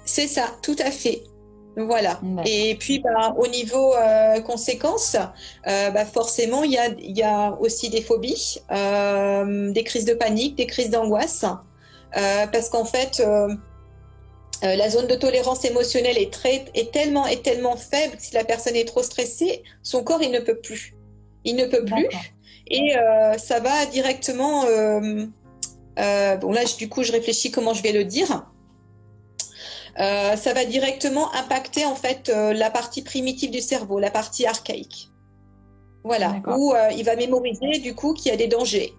C'est 0.05 0.27
ça, 0.27 0.43
tout 0.61 0.75
à 0.79 0.91
fait. 0.91 1.23
Voilà. 1.85 2.19
Et 2.45 2.75
puis, 2.75 2.99
bah, 2.99 3.33
au 3.37 3.47
niveau 3.47 3.95
euh, 3.95 4.41
conséquences, 4.41 5.15
euh, 5.67 5.89
bah, 5.91 6.05
forcément, 6.05 6.63
il 6.63 6.71
y 6.71 6.77
a, 6.77 6.89
y 6.99 7.23
a, 7.23 7.57
aussi 7.59 7.89
des 7.89 8.01
phobies, 8.01 8.59
euh, 8.71 9.71
des 9.71 9.83
crises 9.83 10.05
de 10.05 10.13
panique, 10.13 10.55
des 10.55 10.67
crises 10.67 10.89
d'angoisse, 10.89 11.45
parce 12.11 12.69
qu'en 12.69 12.85
fait, 12.85 13.23
la 14.61 14.89
zone 14.89 15.07
de 15.07 15.15
tolérance 15.15 15.63
émotionnelle 15.63 16.17
est, 16.17 16.33
très, 16.33 16.65
est, 16.73 16.91
tellement, 16.91 17.27
est 17.27 17.43
tellement 17.43 17.77
faible 17.77 18.17
que 18.17 18.21
si 18.23 18.33
la 18.33 18.43
personne 18.43 18.75
est 18.75 18.87
trop 18.87 19.03
stressée, 19.03 19.63
son 19.83 20.03
corps, 20.03 20.21
il 20.21 20.31
ne 20.31 20.39
peut 20.39 20.57
plus. 20.57 20.95
Il 21.45 21.55
ne 21.55 21.65
peut 21.65 21.85
plus. 21.85 22.07
Et 22.67 22.93
ça 23.37 23.59
va 23.59 23.85
directement... 23.85 24.65
bon, 25.95 26.51
là, 26.51 26.61
du 26.77 26.89
coup, 26.89 27.03
je 27.03 27.11
réfléchis 27.11 27.51
comment 27.51 27.73
je 27.73 27.83
vais 27.83 27.93
le 27.93 28.03
dire. 28.03 28.48
Euh, 29.99 30.37
ça 30.37 30.53
va 30.53 30.63
directement 30.63 31.33
impacter 31.33 31.85
en 31.85 31.95
fait 31.95 32.29
euh, 32.29 32.53
la 32.53 32.69
partie 32.69 33.01
primitive 33.01 33.51
du 33.51 33.59
cerveau, 33.59 33.99
la 33.99 34.11
partie 34.11 34.45
archaïque. 34.45 35.09
Voilà, 36.05 36.41
où 36.47 36.73
euh, 36.73 36.91
il 36.97 37.03
va 37.03 37.17
mémoriser 37.17 37.79
du 37.79 37.93
coup 37.93 38.13
qu'il 38.13 38.31
y 38.31 38.33
a 38.33 38.37
des 38.37 38.47
dangers 38.47 38.93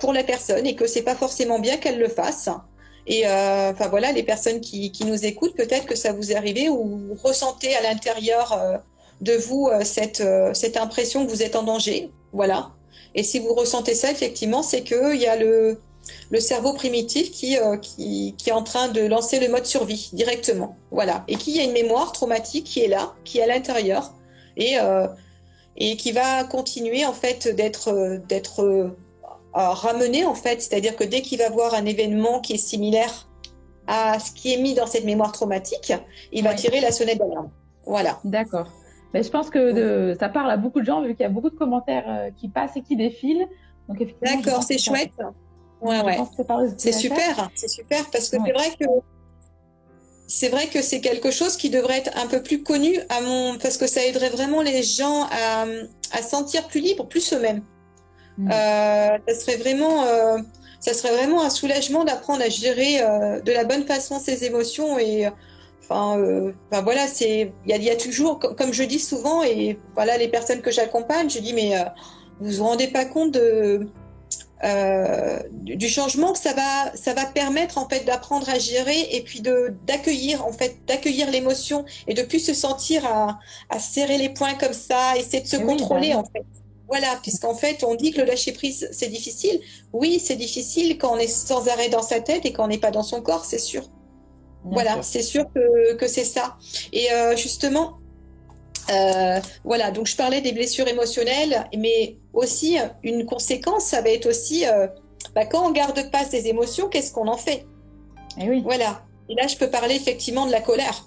pour 0.00 0.14
la 0.14 0.24
personne 0.24 0.66
et 0.66 0.74
que 0.74 0.86
c'est 0.86 1.02
pas 1.02 1.14
forcément 1.14 1.58
bien 1.58 1.76
qu'elle 1.76 1.98
le 1.98 2.08
fasse. 2.08 2.48
Et 3.06 3.26
enfin 3.26 3.88
voilà, 3.88 4.10
les 4.12 4.22
personnes 4.22 4.62
qui, 4.62 4.90
qui 4.90 5.04
nous 5.04 5.26
écoutent, 5.26 5.54
peut-être 5.54 5.84
que 5.84 5.94
ça 5.94 6.14
vous 6.14 6.32
est 6.32 6.34
arrivé 6.34 6.70
ou 6.70 6.96
vous 7.08 7.14
ressentez 7.22 7.74
à 7.76 7.82
l'intérieur 7.82 8.58
de 9.20 9.34
vous 9.34 9.68
cette, 9.82 10.22
cette 10.54 10.78
impression 10.78 11.26
que 11.26 11.30
vous 11.30 11.42
êtes 11.42 11.56
en 11.56 11.62
danger. 11.62 12.10
Voilà. 12.32 12.70
Et 13.14 13.22
si 13.22 13.38
vous 13.38 13.52
ressentez 13.52 13.94
ça, 13.94 14.10
effectivement, 14.10 14.62
c'est 14.62 14.82
qu'il 14.82 15.16
y 15.16 15.26
a 15.26 15.36
le, 15.36 15.78
le 16.30 16.40
cerveau 16.40 16.72
primitif 16.72 17.30
euh, 17.44 17.76
qui, 17.76 18.34
qui, 18.36 18.50
est 18.50 18.52
en 18.52 18.62
train 18.62 18.88
de 18.88 19.00
lancer 19.02 19.40
le 19.40 19.48
mode 19.48 19.66
survie 19.66 20.10
directement. 20.12 20.76
Voilà. 20.90 21.24
Et 21.28 21.36
qui 21.36 21.58
a 21.60 21.64
une 21.64 21.72
mémoire 21.72 22.12
traumatique 22.12 22.64
qui 22.64 22.80
est 22.80 22.88
là, 22.88 23.14
qui 23.24 23.38
est 23.38 23.42
à 23.42 23.46
l'intérieur 23.46 24.12
et, 24.56 24.78
euh, 24.78 25.06
et 25.76 25.96
qui 25.96 26.12
va 26.12 26.44
continuer 26.44 27.04
en 27.04 27.12
fait 27.12 27.48
d'être 27.48 27.88
euh, 27.88 28.18
d'être 28.18 28.94
ramené 29.52 30.24
en 30.24 30.34
fait. 30.34 30.60
C'est-à-dire 30.60 30.96
que 30.96 31.04
dès 31.04 31.22
qu'il 31.22 31.38
va 31.38 31.48
voir 31.48 31.74
un 31.74 31.86
événement 31.86 32.40
qui 32.40 32.54
est 32.54 32.58
similaire 32.58 33.28
à 33.86 34.18
ce 34.18 34.32
qui 34.32 34.52
est 34.52 34.58
mis 34.58 34.74
dans 34.74 34.86
cette 34.86 35.04
mémoire 35.04 35.32
traumatique, 35.32 35.92
il 36.32 36.44
va 36.44 36.54
tirer 36.54 36.80
la 36.80 36.90
sonnette 36.90 37.18
d'alarme. 37.18 37.50
Voilà. 37.86 38.18
D'accord. 38.24 38.68
Mais 39.14 39.22
je 39.22 39.30
pense 39.30 39.48
que 39.48 40.14
ça 40.18 40.28
parle 40.28 40.50
à 40.50 40.56
beaucoup 40.56 40.80
de 40.80 40.84
gens 40.84 41.00
vu 41.00 41.14
qu'il 41.14 41.22
y 41.22 41.26
a 41.26 41.30
beaucoup 41.30 41.48
de 41.48 41.54
commentaires 41.54 42.28
qui 42.36 42.48
passent 42.48 42.76
et 42.76 42.82
qui 42.82 42.96
défilent. 42.96 43.46
D'accord, 44.20 44.62
c'est 44.62 44.78
chouette. 44.78 45.12
Ouais, 45.80 46.00
ouais. 46.02 46.18
C'est 46.78 46.92
super, 46.92 47.50
c'est 47.54 47.68
super 47.68 48.08
parce 48.10 48.28
que 48.30 48.36
c'est 48.44 48.52
vrai 48.52 48.70
que 48.78 48.86
c'est 50.28 50.48
vrai 50.48 50.66
que 50.66 50.82
c'est 50.82 51.00
quelque 51.00 51.30
chose 51.30 51.56
qui 51.56 51.70
devrait 51.70 51.98
être 51.98 52.16
un 52.16 52.26
peu 52.26 52.42
plus 52.42 52.62
connu 52.62 52.98
à 53.10 53.20
mon 53.20 53.58
parce 53.58 53.76
que 53.76 53.86
ça 53.86 54.04
aiderait 54.04 54.30
vraiment 54.30 54.62
les 54.62 54.82
gens 54.82 55.24
à, 55.30 55.66
à 56.12 56.22
sentir 56.22 56.66
plus 56.66 56.80
libres, 56.80 57.06
plus 57.06 57.32
eux-mêmes. 57.32 57.62
Mm. 58.38 58.50
Euh, 58.50 59.18
ça 59.28 59.34
serait 59.34 59.56
vraiment 59.56 60.04
euh, 60.04 60.38
ça 60.80 60.94
serait 60.94 61.16
vraiment 61.16 61.42
un 61.42 61.50
soulagement 61.50 62.04
d'apprendre 62.04 62.42
à 62.42 62.48
gérer 62.48 63.00
euh, 63.00 63.40
de 63.40 63.52
la 63.52 63.64
bonne 63.64 63.84
façon 63.86 64.20
ses 64.20 64.44
émotions 64.44 64.98
et 64.98 65.28
enfin, 65.82 66.18
euh, 66.18 66.52
voilà 66.70 67.06
c'est 67.06 67.52
il 67.66 67.70
y 67.70 67.72
a, 67.72 67.76
y 67.76 67.90
a, 67.90 67.96
toujours 67.96 68.38
comme 68.38 68.72
je 68.72 68.82
dis 68.82 68.98
souvent 68.98 69.42
et 69.42 69.78
voilà 69.94 70.18
les 70.18 70.28
personnes 70.28 70.60
que 70.60 70.70
j'accompagne 70.70 71.30
je 71.30 71.38
dis 71.38 71.54
mais 71.54 71.76
euh, 71.76 71.84
vous 72.40 72.52
vous 72.52 72.64
rendez 72.64 72.88
pas 72.88 73.04
compte 73.04 73.32
de 73.32 73.88
euh, 74.64 75.38
du 75.50 75.88
changement 75.88 76.32
que 76.32 76.38
ça 76.38 76.54
va, 76.54 76.96
ça 76.96 77.12
va 77.12 77.26
permettre 77.26 77.76
en 77.76 77.86
fait 77.88 78.04
d'apprendre 78.04 78.48
à 78.48 78.58
gérer 78.58 79.00
et 79.10 79.20
puis 79.22 79.42
de 79.42 79.74
d'accueillir 79.86 80.46
en 80.46 80.52
fait 80.52 80.78
d'accueillir 80.86 81.30
l'émotion 81.30 81.84
et 82.06 82.14
de 82.14 82.22
plus 82.22 82.38
se 82.38 82.54
sentir 82.54 83.04
à, 83.04 83.38
à, 83.68 83.78
serrer 83.78 84.16
les 84.16 84.30
poings 84.30 84.54
comme 84.54 84.72
ça, 84.72 85.14
essayer 85.18 85.42
de 85.42 85.46
se 85.48 85.56
contrôler 85.56 86.12
bah 86.12 86.20
en 86.20 86.24
fait. 86.24 86.44
Voilà, 86.88 87.18
puisqu'en 87.20 87.54
fait 87.54 87.84
on 87.84 87.96
dit 87.96 88.12
que 88.12 88.20
le 88.20 88.26
lâcher 88.26 88.52
prise 88.52 88.88
c'est 88.92 89.08
difficile. 89.08 89.60
Oui, 89.92 90.22
c'est 90.24 90.36
difficile 90.36 90.96
quand 90.96 91.12
on 91.12 91.18
est 91.18 91.26
sans 91.26 91.68
arrêt 91.68 91.90
dans 91.90 92.02
sa 92.02 92.20
tête 92.20 92.46
et 92.46 92.52
quand 92.52 92.64
on 92.64 92.68
n'est 92.68 92.78
pas 92.78 92.90
dans 92.92 93.02
son 93.02 93.20
corps, 93.20 93.44
c'est 93.44 93.58
sûr. 93.58 93.90
voilà, 94.64 95.02
c'est 95.02 95.22
sûr 95.22 95.44
que, 95.54 95.94
que 95.94 96.08
c'est 96.08 96.24
ça. 96.24 96.56
Et 96.92 97.12
euh, 97.12 97.36
justement, 97.36 97.98
euh, 98.90 99.40
voilà, 99.64 99.90
donc 99.90 100.06
je 100.06 100.16
parlais 100.16 100.40
des 100.40 100.52
blessures 100.52 100.86
émotionnelles, 100.86 101.68
mais 101.76 102.18
aussi 102.32 102.78
une 103.02 103.26
conséquence, 103.26 103.84
ça 103.84 104.00
va 104.00 104.10
être 104.10 104.26
aussi 104.26 104.66
euh, 104.66 104.86
bah, 105.34 105.44
quand 105.44 105.66
on 105.66 105.72
garde 105.72 106.10
pas 106.10 106.24
ses 106.24 106.46
émotions, 106.46 106.88
qu'est-ce 106.88 107.12
qu'on 107.12 107.28
en 107.28 107.36
fait? 107.36 107.66
Et 108.38 108.44
eh 108.44 108.50
oui. 108.50 108.62
Voilà. 108.62 109.02
Et 109.28 109.34
là, 109.34 109.46
je 109.46 109.56
peux 109.56 109.70
parler 109.70 109.96
effectivement 109.96 110.46
de 110.46 110.52
la 110.52 110.60
colère. 110.60 111.06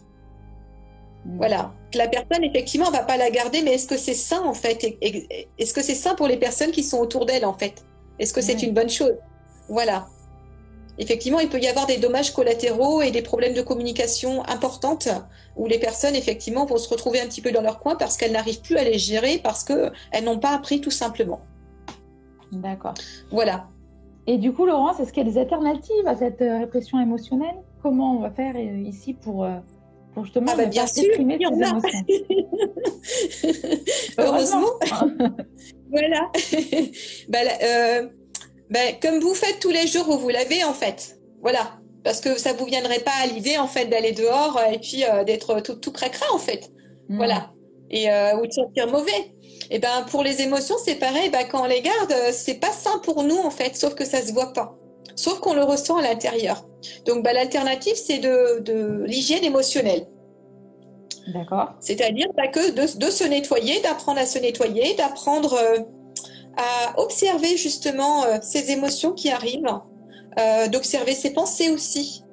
Mm. 1.26 1.38
Voilà. 1.38 1.74
La 1.94 2.08
personne, 2.08 2.44
effectivement, 2.44 2.92
va 2.92 3.04
pas 3.04 3.18
la 3.18 3.30
garder, 3.30 3.62
mais 3.62 3.76
est-ce 3.76 3.88
que 3.88 3.98
c'est 3.98 4.14
sain 4.14 4.44
en 4.44 4.54
fait? 4.54 4.98
Est-ce 5.02 5.74
que 5.74 5.82
c'est 5.82 5.96
sain 5.96 6.16
pour 6.16 6.28
les 6.28 6.38
personnes 6.38 6.72
qui 6.72 6.84
sont 6.84 7.00
autour 7.00 7.26
d'elle 7.26 7.46
en 7.46 7.58
fait? 7.58 7.86
Est-ce 8.20 8.34
que 8.34 8.42
c'est 8.42 8.62
une 8.62 8.74
bonne 8.74 8.90
chose? 8.90 9.16
Voilà 9.70 10.08
effectivement, 11.00 11.40
il 11.40 11.50
peut 11.50 11.60
y 11.60 11.68
avoir 11.68 11.88
des 11.88 11.98
dommages 11.98 12.32
collatéraux 12.34 13.02
et 13.02 13.12
des 13.12 13.22
problèmes 13.22 13.54
de 13.54 13.62
communication 13.62 14.46
importantes 14.46 15.10
où 15.56 15.66
les 15.68 15.80
personnes, 15.80 16.16
effectivement, 16.16 16.66
vont 16.66 16.78
se 16.78 16.90
retrouver 16.90 17.22
un 17.22 17.26
petit 17.26 17.42
peu 17.42 17.52
dans 17.52 17.62
leur 17.62 17.80
coin 17.80 17.96
parce 17.96 18.18
qu'elles 18.18 18.34
n'arrivent 18.34 18.62
plus 18.62 18.78
à 18.78 18.84
les 18.84 19.00
gérer 19.00 19.40
parce 19.42 19.64
qu'elles 19.64 20.24
n'ont 20.24 20.40
pas 20.40 20.52
appris 20.52 20.82
tout 20.82 20.92
simplement. 20.92 21.42
D'accord. 22.52 22.94
Voilà. 23.32 23.68
Et 24.28 24.38
du 24.38 24.54
coup, 24.54 24.66
Laurence, 24.66 25.00
est-ce 25.00 25.14
qu'il 25.14 25.26
y 25.26 25.28
a 25.28 25.32
des 25.32 25.40
alternatives 25.40 26.06
à 26.06 26.16
cette 26.16 26.42
euh, 26.42 26.60
répression 26.60 27.00
émotionnelle? 27.00 27.56
Comment 27.82 28.18
on 28.18 28.20
va 28.20 28.32
faire 28.32 28.56
euh, 28.56 28.82
ici 28.82 29.14
pour, 29.14 29.44
euh, 29.44 29.56
pour 30.14 30.26
justement 30.26 30.52
ah 30.54 30.58
bah 30.58 30.66
bien 30.66 30.86
sûr, 30.86 31.10
il 31.18 31.32
y 31.32 31.46
en 31.48 31.62
a. 31.62 31.80
Heureusement. 34.18 34.68
voilà. 35.90 36.30
bah, 37.30 37.40
euh, 37.64 38.08
ben, 38.70 38.96
comme 39.02 39.20
vous 39.20 39.34
faites 39.34 39.60
tous 39.60 39.72
les 39.72 39.88
jours 39.88 40.08
où 40.10 40.18
vous 40.18 40.30
l'avez 40.30 40.64
en 40.64 40.74
fait. 40.74 41.18
Voilà. 41.42 41.80
Parce 42.04 42.22
que 42.22 42.38
ça 42.40 42.54
vous 42.54 42.66
viendrait 42.66 43.00
pas 43.00 43.12
à 43.24 43.28
l'idée 43.28 43.58
en 43.58 43.68
fait 43.68 43.86
d'aller 43.86 44.12
dehors 44.12 44.58
euh, 44.58 44.72
et 44.72 44.80
puis 44.80 45.04
euh, 45.04 45.24
d'être 45.24 45.60
tout, 45.62 45.76
tout 45.76 45.92
cracra 45.92 46.26
en 46.34 46.38
fait. 46.38 46.72
Hmm. 47.10 47.18
Voilà. 47.18 47.52
Et 47.90 48.12
euh, 48.12 48.38
ou 48.38 48.46
de 48.46 48.52
sentir 48.52 48.88
mauvais. 48.88 49.34
Et 49.72 49.80
ben 49.80 50.06
pour 50.10 50.24
les 50.24 50.42
émotions 50.42 50.76
c'est 50.84 50.96
pareil. 50.96 51.30
Ben, 51.30 51.46
quand 51.50 51.64
on 51.64 51.68
les 51.68 51.82
garde 51.82 52.14
c'est 52.32 52.60
pas 52.60 52.72
sain 52.72 53.00
pour 53.00 53.24
nous 53.24 53.38
en 53.38 53.50
fait, 53.50 53.76
sauf 53.76 53.96
que 53.96 54.06
ça 54.06 54.22
se 54.22 54.32
voit 54.32 54.54
pas. 54.54 54.76
Sauf 55.16 55.40
qu'on 55.40 55.54
le 55.54 55.64
ressent 55.64 55.98
à 55.98 56.02
l'intérieur. 56.02 56.64
Donc 57.06 57.24
ben, 57.24 57.34
l'alternative 57.34 57.96
c'est 57.96 58.20
de, 58.20 58.60
de 58.60 59.04
l'hygiène 59.06 59.44
émotionnelle. 59.44 60.08
D'accord. 61.34 61.74
C'est-à-dire 61.80 62.28
ben, 62.38 62.50
que 62.50 62.72
de, 62.72 62.98
de, 62.98 63.12
se 63.12 63.24
nettoyer, 63.24 63.82
d'apprendre 63.82 64.20
à 64.20 64.26
se 64.26 64.40
nettoyer, 64.40 64.96
d'apprendre 64.96 65.60
à 66.60 67.00
observer 67.00 67.56
justement 67.56 68.26
euh, 68.26 68.38
ces 68.42 68.72
émotions 68.72 69.14
qui 69.14 69.30
arrivent, 69.30 69.80
euh, 70.38 70.68
d'observer 70.68 71.14
ses 71.14 71.32
pensées 71.32 71.70
aussi. 71.70 72.24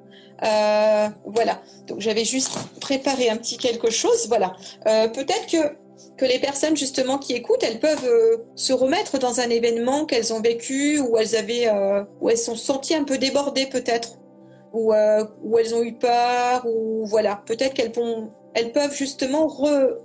Euh, 0.43 1.07
voilà. 1.25 1.61
Donc 1.87 2.01
j'avais 2.01 2.25
juste 2.25 2.51
préparé 2.81 3.29
un 3.29 3.37
petit 3.37 3.57
quelque 3.57 3.89
chose. 3.89 4.27
Voilà. 4.27 4.53
Peut-être 4.85 5.47
que 5.51 5.75
que 6.15 6.25
les 6.25 6.39
personnes 6.39 6.77
justement 6.77 7.17
qui 7.17 7.33
écoutent, 7.33 7.63
elles 7.63 7.79
peuvent 7.79 8.07
se 8.55 8.73
remettre 8.73 9.17
dans 9.17 9.39
un 9.39 9.49
événement 9.49 10.05
qu'elles 10.05 10.31
ont 10.31 10.41
vécu 10.41 10.99
ou 10.99 11.17
elles 11.17 11.35
avaient, 11.35 11.67
où 12.21 12.29
elles 12.29 12.37
sont 12.37 12.55
senties 12.55 12.93
un 12.93 13.03
peu 13.03 13.17
débordées 13.17 13.65
peut-être, 13.65 14.19
ou 14.73 14.93
où 15.43 15.57
elles 15.57 15.73
ont 15.73 15.81
eu 15.81 15.93
peur, 15.93 16.65
ou 16.67 17.05
voilà, 17.05 17.41
peut-être 17.47 17.73
qu'elles 17.73 17.93
vont, 17.93 18.31
elles 18.53 18.71
peuvent 18.71 18.93
justement 18.93 19.47
re, 19.47 19.97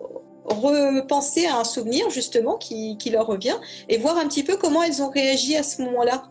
repenser 0.45 1.47
à 1.47 1.59
un 1.59 1.65
souvenir 1.65 2.11
justement 2.11 2.57
qui, 2.57 2.97
qui, 2.99 3.11
leur 3.11 3.27
revient 3.27 3.57
et 3.89 3.99
voir 3.99 4.17
un 4.19 4.27
petit 4.27 4.43
peu 4.43 4.57
comment 4.57 4.83
elles 4.83 5.03
ont 5.03 5.11
réagi 5.11 5.57
à 5.57 5.63
ce 5.63 5.83
moment-là. 5.83 6.25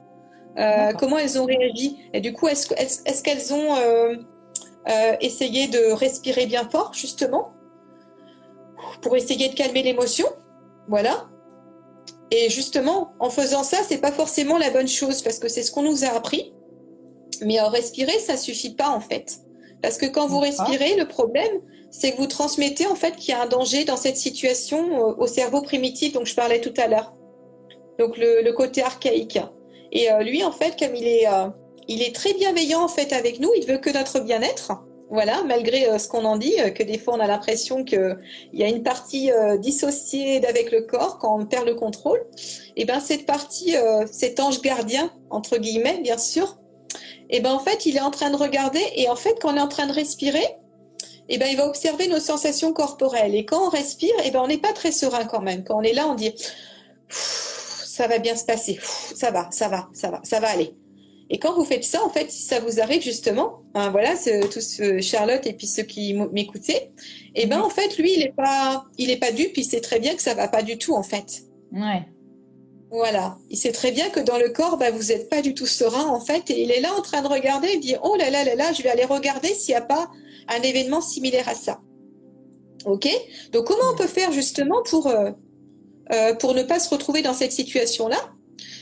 Euh, 0.58 0.92
comment 1.00 1.18
elles 1.18 1.40
ont 1.40 1.46
réagi. 1.46 1.98
Et 2.14 2.20
du 2.20 2.34
coup 2.34 2.48
est-ce 2.48 2.74
est 2.74 3.24
qu'elles 3.24 3.54
ont 3.54 3.76
euh, 3.78 4.16
euh, 4.90 5.16
essayé 5.22 5.68
de 5.68 5.94
respirer 5.94 6.46
bien 6.46 6.68
fort 6.70 6.94
justement 6.94 7.54
pour 9.02 9.16
essayer 9.16 9.48
de 9.48 9.56
calmer 9.56 9.84
l'émotion 9.84 10.28
voilà. 10.90 11.28
Et 12.32 12.50
justement 12.50 13.14
en 13.20 13.30
faisant 13.30 13.64
ça 13.64 13.78
c'est 13.88 14.00
pas 14.00 14.12
forcément 14.12 14.58
la 14.58 14.72
bonne 14.72 14.90
chose 14.90 15.22
parce 15.22 15.40
que 15.40 15.48
c'est 15.48 15.64
ce 15.64 15.72
qu'on 15.72 15.84
nous 15.84 16.04
a 16.04 16.10
appris. 16.10 16.54
Mais 17.44 17.60
respirer, 17.62 18.20
ça 18.20 18.38
suffit 18.38 18.76
pas 18.76 18.90
en 18.90 19.00
fait. 19.00 19.40
Parce 19.82 19.98
que 19.98 20.06
quand 20.06 20.28
vous 20.28 20.40
respirez, 20.40 20.96
le 20.96 21.08
problème, 21.08 21.62
c'est 21.92 22.14
que 22.14 22.18
vous 22.18 22.28
transmettez 22.28 22.88
en 22.88 22.96
fait 22.96 23.16
qu'il 23.18 23.30
y 23.30 23.38
a 23.38 23.42
un 23.42 23.48
danger 23.48 23.84
dans 23.84 23.98
cette 23.98 24.18
situation 24.18 25.20
au 25.20 25.28
cerveau 25.28 25.62
primitif 25.62 26.14
dont 26.14 26.26
je 26.26 26.34
parlais 26.34 26.62
tout 26.62 26.74
à 26.78 26.88
l'heure. 26.88 27.14
Donc 28.00 28.18
le, 28.18 28.50
côté 28.54 28.82
archaïque. 28.82 29.40
Et 29.92 30.12
euh, 30.12 30.24
lui, 30.24 30.44
en 30.44 30.52
fait, 30.52 30.80
comme 30.80 30.96
il 30.96 31.06
est, 31.06 31.28
euh, 31.28 31.50
il 31.88 32.02
est 32.02 32.16
très 32.16 32.34
bienveillant 32.34 32.82
en 32.82 32.88
fait 32.88 33.14
avec 33.14 33.40
nous, 33.40 33.52
il 33.56 33.66
veut 33.68 33.78
que 33.78 33.92
notre 33.92 34.22
bien-être. 34.22 34.72
Voilà, 35.10 35.44
malgré 35.44 35.90
euh, 35.90 35.98
ce 36.00 36.08
qu'on 36.08 36.24
en 36.24 36.38
dit, 36.38 36.56
que 36.74 36.84
des 36.84 36.98
fois 36.98 37.16
on 37.16 37.20
a 37.20 37.28
l'impression 37.28 37.84
qu'il 37.84 38.18
y 38.54 38.64
a 38.64 38.68
une 38.68 38.82
partie 38.82 39.30
dissociée 39.60 40.40
d'avec 40.40 40.72
le 40.72 40.82
corps 40.84 41.20
quand 41.20 41.38
on 41.38 41.46
perd 41.46 41.68
le 41.68 41.76
contrôle. 41.76 42.26
Et 42.78 42.86
ben 42.86 43.02
cette 43.02 43.26
partie, 43.26 43.76
cet 44.10 44.40
ange 44.40 44.62
gardien 44.62 45.12
entre 45.30 45.58
guillemets, 45.58 46.00
bien 46.02 46.18
sûr, 46.18 46.58
et 47.30 47.42
ben 47.42 47.52
en 47.52 47.60
fait 47.60 47.86
il 47.86 47.98
est 47.98 48.02
en 48.02 48.12
train 48.12 48.30
de 48.30 48.38
regarder 48.38 48.82
et 48.96 49.10
en 49.10 49.16
fait 49.16 49.38
quand 49.42 49.54
on 49.54 49.58
est 49.58 49.62
en 49.62 49.68
train 49.68 49.88
de 49.88 49.94
respirer, 49.94 50.46
et 51.30 51.38
ben 51.38 51.48
il 51.50 51.58
va 51.58 51.68
observer 51.68 52.08
nos 52.08 52.20
sensations 52.20 52.74
corporelles. 52.74 53.36
Et 53.36 53.46
quand 53.46 53.68
on 53.68 53.70
respire, 53.70 54.14
et 54.26 54.32
ben 54.32 54.42
on 54.42 54.48
n'est 54.48 54.58
pas 54.58 54.74
très 54.74 54.92
serein 54.92 55.26
quand 55.26 55.42
même. 55.42 55.64
Quand 55.64 55.78
on 55.78 55.82
est 55.82 55.94
là, 55.94 56.08
on 56.08 56.16
dit 56.16 56.34
ça 57.10 58.08
va 58.08 58.20
bien 58.20 58.36
se 58.36 58.46
passer, 58.46 58.80
ça 59.16 59.32
va, 59.32 59.50
ça 59.52 59.68
va, 59.68 59.90
ça 59.94 60.10
va, 60.10 60.22
ça 60.24 60.40
va 60.40 60.50
aller. 60.50 60.74
Et 61.34 61.40
quand 61.40 61.54
vous 61.54 61.64
faites 61.64 61.86
ça, 61.86 62.04
en 62.04 62.10
fait, 62.10 62.30
si 62.30 62.44
ça 62.44 62.60
vous 62.60 62.82
arrive 62.82 63.02
justement, 63.02 63.62
hein, 63.74 63.90
voilà, 63.90 64.16
tous 64.52 64.82
Charlotte 65.00 65.46
et 65.46 65.54
puis 65.54 65.66
ceux 65.66 65.84
qui 65.84 66.14
m'écoutaient, 66.14 66.92
eh 67.36 67.46
ben 67.46 67.62
en 67.62 67.70
fait, 67.70 67.98
lui, 67.98 68.14
il 68.14 68.22
est 68.22 68.36
pas, 68.36 68.84
il 68.98 69.10
est 69.10 69.18
pas 69.18 69.32
dupe, 69.32 69.56
il 69.56 69.64
sait 69.64 69.80
très 69.80 70.00
bien 70.00 70.14
que 70.14 70.22
ça 70.22 70.34
va 70.34 70.50
pas 70.50 70.62
du 70.62 70.78
tout 70.78 70.94
en 70.94 71.04
fait. 71.04 71.44
Ouais. 71.72 72.04
Voilà, 72.90 73.38
il 73.50 73.56
sait 73.56 73.72
très 73.72 73.94
bien 73.94 74.10
que 74.10 74.20
dans 74.20 74.38
le 74.38 74.50
corps, 74.50 74.76
bah, 74.76 74.92
vous 74.92 75.04
n'êtes 75.04 75.30
pas 75.30 75.42
du 75.42 75.54
tout 75.54 75.66
serein 75.66 76.08
en 76.08 76.20
fait, 76.20 76.50
et 76.50 76.64
il 76.64 76.72
est 76.72 76.82
là 76.82 76.94
en 76.98 77.02
train 77.02 77.22
de 77.22 77.28
regarder, 77.28 77.70
il 77.76 77.80
dit 77.80 77.96
oh 78.04 78.18
là 78.18 78.30
là 78.30 78.44
là 78.44 78.56
là, 78.56 78.74
je 78.74 78.84
vais 78.84 78.90
aller 78.90 79.06
regarder 79.06 79.54
s'il 79.54 79.74
n'y 79.74 79.78
a 79.80 79.86
pas 79.86 80.12
un 80.48 80.62
événement 80.62 81.02
similaire 81.02 81.48
à 81.48 81.56
ça. 81.56 81.80
Ok? 82.86 83.08
Donc 83.52 83.66
comment 83.66 83.92
on 83.94 83.96
peut 83.96 84.08
faire 84.08 84.32
justement 84.32 84.82
pour 84.84 85.08
euh, 85.08 85.32
euh, 86.12 86.34
pour 86.36 86.54
ne 86.54 86.64
pas 86.64 86.80
se 86.80 86.90
retrouver 86.90 87.22
dans 87.22 87.34
cette 87.34 87.52
situation-là, 87.52 88.18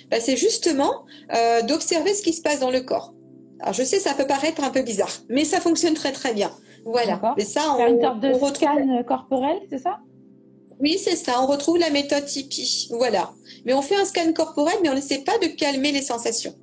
bah, 0.10 0.20
c'est 0.20 0.38
justement 0.38 1.06
euh, 1.36 1.62
d'observer 1.62 2.14
ce 2.14 2.24
qui 2.24 2.34
se 2.34 2.42
passe 2.42 2.60
dans 2.60 2.72
le 2.72 2.82
corps. 2.82 3.14
Alors 3.60 3.74
je 3.74 3.84
sais, 3.84 4.00
ça 4.00 4.14
peut 4.14 4.26
paraître 4.26 4.64
un 4.64 4.70
peu 4.70 4.82
bizarre, 4.82 5.12
mais 5.30 5.46
ça 5.46 5.60
fonctionne 5.60 5.94
très 5.94 6.12
très 6.12 6.34
bien. 6.34 6.52
Voilà. 6.86 7.36
Mais 7.38 7.44
ça, 7.44 7.76
on, 7.78 7.88
une 7.88 8.02
sorte 8.02 8.20
de 8.22 8.34
scan 8.34 9.04
corporel, 9.06 9.58
c'est 9.70 9.80
ça? 9.80 10.00
Oui, 10.80 10.98
c'est 10.98 11.18
ça. 11.18 11.44
On 11.44 11.46
retrouve 11.46 11.78
la 11.78 11.90
méthode 11.90 12.26
Tipeee. 12.26 12.88
Voilà. 12.92 13.34
Mais 13.66 13.74
on 13.74 13.82
fait 13.82 13.98
un 13.98 14.06
scan 14.06 14.32
corporel, 14.32 14.76
mais 14.82 14.90
on 14.90 14.96
n'essaie 14.96 15.20
pas 15.20 15.38
de 15.38 15.48
calmer 15.48 15.92
les 15.92 16.02
sensations. 16.02 16.56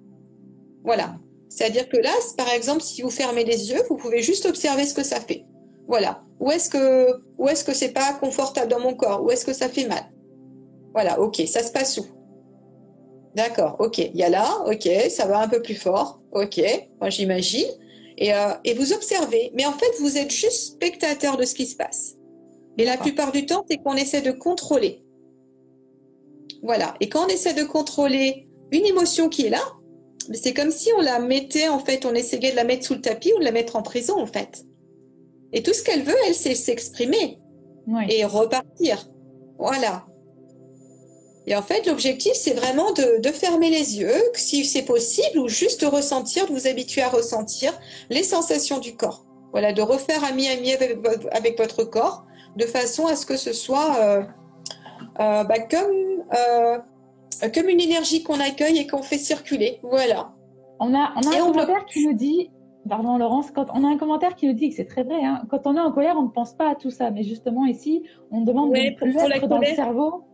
Voilà. 0.84 1.16
C'est-à-dire 1.56 1.88
que 1.88 1.96
là, 1.96 2.12
par 2.36 2.50
exemple, 2.50 2.82
si 2.82 3.00
vous 3.00 3.08
fermez 3.08 3.42
les 3.42 3.70
yeux, 3.70 3.80
vous 3.88 3.96
pouvez 3.96 4.20
juste 4.20 4.44
observer 4.44 4.84
ce 4.84 4.92
que 4.92 5.02
ça 5.02 5.20
fait. 5.20 5.46
Voilà. 5.88 6.22
Où 6.38 6.50
est-ce 6.50 6.68
que, 6.68 7.22
où 7.38 7.48
est-ce 7.48 7.64
que 7.64 7.72
c'est 7.72 7.92
pas 7.92 8.12
confortable 8.12 8.70
dans 8.70 8.78
mon 8.78 8.94
corps? 8.94 9.24
Où 9.24 9.30
est-ce 9.30 9.46
que 9.46 9.54
ça 9.54 9.70
fait 9.70 9.86
mal? 9.86 10.04
Voilà, 10.92 11.18
ok, 11.18 11.40
ça 11.46 11.62
se 11.62 11.72
passe 11.72 11.96
où? 11.96 12.04
D'accord, 13.34 13.76
ok, 13.78 13.96
il 13.96 14.16
y 14.16 14.22
a 14.22 14.28
là, 14.28 14.64
ok, 14.66 14.86
ça 15.08 15.24
va 15.24 15.40
un 15.40 15.48
peu 15.48 15.62
plus 15.62 15.74
fort, 15.74 16.20
ok, 16.32 16.60
moi 17.00 17.08
j'imagine. 17.08 17.68
Et, 18.18 18.34
euh, 18.34 18.52
et, 18.64 18.74
vous 18.74 18.92
observez, 18.92 19.50
mais 19.54 19.64
en 19.64 19.72
fait, 19.72 19.90
vous 20.00 20.18
êtes 20.18 20.30
juste 20.30 20.74
spectateur 20.74 21.38
de 21.38 21.44
ce 21.44 21.54
qui 21.54 21.66
se 21.66 21.76
passe. 21.76 22.16
Et 22.76 22.84
la 22.84 22.98
plupart 22.98 23.32
du 23.32 23.46
temps, 23.46 23.64
c'est 23.68 23.78
qu'on 23.78 23.94
essaie 23.94 24.22
de 24.22 24.32
contrôler. 24.32 25.02
Voilà, 26.62 26.94
et 27.00 27.08
quand 27.08 27.24
on 27.24 27.28
essaie 27.28 27.54
de 27.54 27.64
contrôler 27.64 28.46
une 28.72 28.84
émotion 28.84 29.30
qui 29.30 29.46
est 29.46 29.50
là, 29.50 29.62
c'est 30.32 30.54
comme 30.54 30.70
si 30.70 30.90
on 30.96 31.00
la 31.00 31.18
mettait, 31.18 31.68
en 31.68 31.78
fait, 31.78 32.04
on 32.04 32.14
essayait 32.14 32.50
de 32.50 32.56
la 32.56 32.64
mettre 32.64 32.84
sous 32.84 32.94
le 32.94 33.00
tapis 33.00 33.32
ou 33.34 33.38
de 33.38 33.44
la 33.44 33.52
mettre 33.52 33.76
en 33.76 33.82
prison, 33.82 34.18
en 34.18 34.26
fait. 34.26 34.64
Et 35.52 35.62
tout 35.62 35.72
ce 35.72 35.82
qu'elle 35.82 36.02
veut, 36.02 36.16
elle, 36.26 36.34
c'est 36.34 36.54
s'exprimer 36.54 37.38
et 38.08 38.24
repartir. 38.24 39.08
Voilà. 39.58 40.06
Et 41.46 41.54
en 41.54 41.62
fait, 41.62 41.86
l'objectif, 41.86 42.32
c'est 42.34 42.54
vraiment 42.54 42.92
de, 42.92 43.30
fermer 43.30 43.70
les 43.70 43.98
yeux, 43.98 44.20
si 44.34 44.64
c'est 44.64 44.82
possible, 44.82 45.38
ou 45.38 45.48
juste 45.48 45.80
de 45.80 45.86
ressentir, 45.86 46.46
de 46.46 46.52
vous 46.52 46.66
habituer 46.66 47.02
à 47.02 47.08
ressentir 47.08 47.72
les 48.10 48.24
sensations 48.24 48.78
du 48.78 48.96
corps. 48.96 49.24
Voilà, 49.52 49.72
de 49.72 49.80
refaire 49.80 50.24
ami-ami 50.24 50.72
avec, 50.72 50.98
avec, 51.30 51.56
votre 51.56 51.84
corps, 51.84 52.26
de 52.56 52.66
façon 52.66 53.06
à 53.06 53.14
ce 53.14 53.24
que 53.24 53.36
ce 53.36 53.52
soit 53.52 53.96
euh, 54.00 54.22
euh, 55.20 55.44
bah, 55.44 55.60
comme, 55.60 56.24
euh, 56.36 56.78
comme 57.54 57.68
une 57.68 57.80
énergie 57.80 58.22
qu'on 58.22 58.40
accueille 58.40 58.78
et 58.78 58.86
qu'on 58.86 59.02
fait 59.02 59.18
circuler. 59.18 59.78
Voilà. 59.82 60.32
On 60.80 60.94
a, 60.94 61.12
on 61.16 61.30
a 61.30 61.36
un 61.36 61.52
commentaire 61.52 61.86
qui 61.86 62.06
nous 62.06 62.14
dit, 62.14 62.50
pardon 62.88 63.16
Laurence, 63.18 63.50
quand 63.50 63.66
on 63.74 63.84
a 63.84 63.88
un 63.88 63.96
commentaire 63.96 64.34
qui 64.34 64.46
nous 64.46 64.52
dit 64.52 64.70
que 64.70 64.76
c'est 64.76 64.86
très 64.86 65.04
vrai, 65.04 65.24
hein, 65.24 65.42
quand 65.50 65.66
on 65.66 65.76
est 65.76 65.80
en 65.80 65.92
colère, 65.92 66.16
on 66.18 66.24
ne 66.24 66.30
pense 66.30 66.54
pas 66.54 66.70
à 66.70 66.74
tout 66.74 66.90
ça, 66.90 67.10
mais 67.10 67.22
justement 67.22 67.64
ici, 67.64 68.02
on 68.30 68.42
demande 68.42 68.72
de 68.72 68.78
ne 68.78 68.96
plus 68.96 69.16
être 69.16 69.48
dans 69.48 69.58
le 69.58 69.66
cerveau 69.66 70.24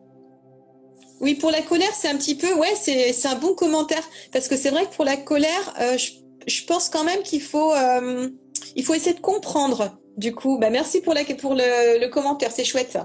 oui, 1.23 1.37
pour 1.37 1.53
la 1.53 1.63
colère, 1.63 1.95
c'est 1.95 2.09
un 2.09 2.17
petit 2.17 2.35
peu, 2.35 2.53
ouais, 2.55 2.75
c'est 2.75 3.27
un 3.29 3.37
bon 3.37 3.55
commentaire 3.55 4.03
parce 4.33 4.49
que 4.49 4.57
c'est 4.57 4.71
vrai 4.71 4.87
que 4.87 4.95
pour 4.97 5.05
la 5.05 5.17
colère, 5.17 5.73
euh, 5.81 5.97
je, 5.97 6.65
pense 6.65 6.89
quand 6.89 7.05
même 7.05 7.23
qu'il 7.23 7.41
faut, 7.41 7.73
euh, 7.73 8.29
il 8.75 8.85
faut 8.85 8.93
essayer 8.93 9.15
de 9.15 9.21
comprendre. 9.21 10.02
Du 10.17 10.35
coup, 10.35 10.59
bah 10.59 10.69
merci 10.69 11.01
pour 11.01 11.15
la 11.15 11.25
pour 11.25 11.55
le, 11.55 11.99
le 11.99 12.09
commentaire, 12.09 12.51
c'est 12.53 12.65
chouette. 12.65 12.99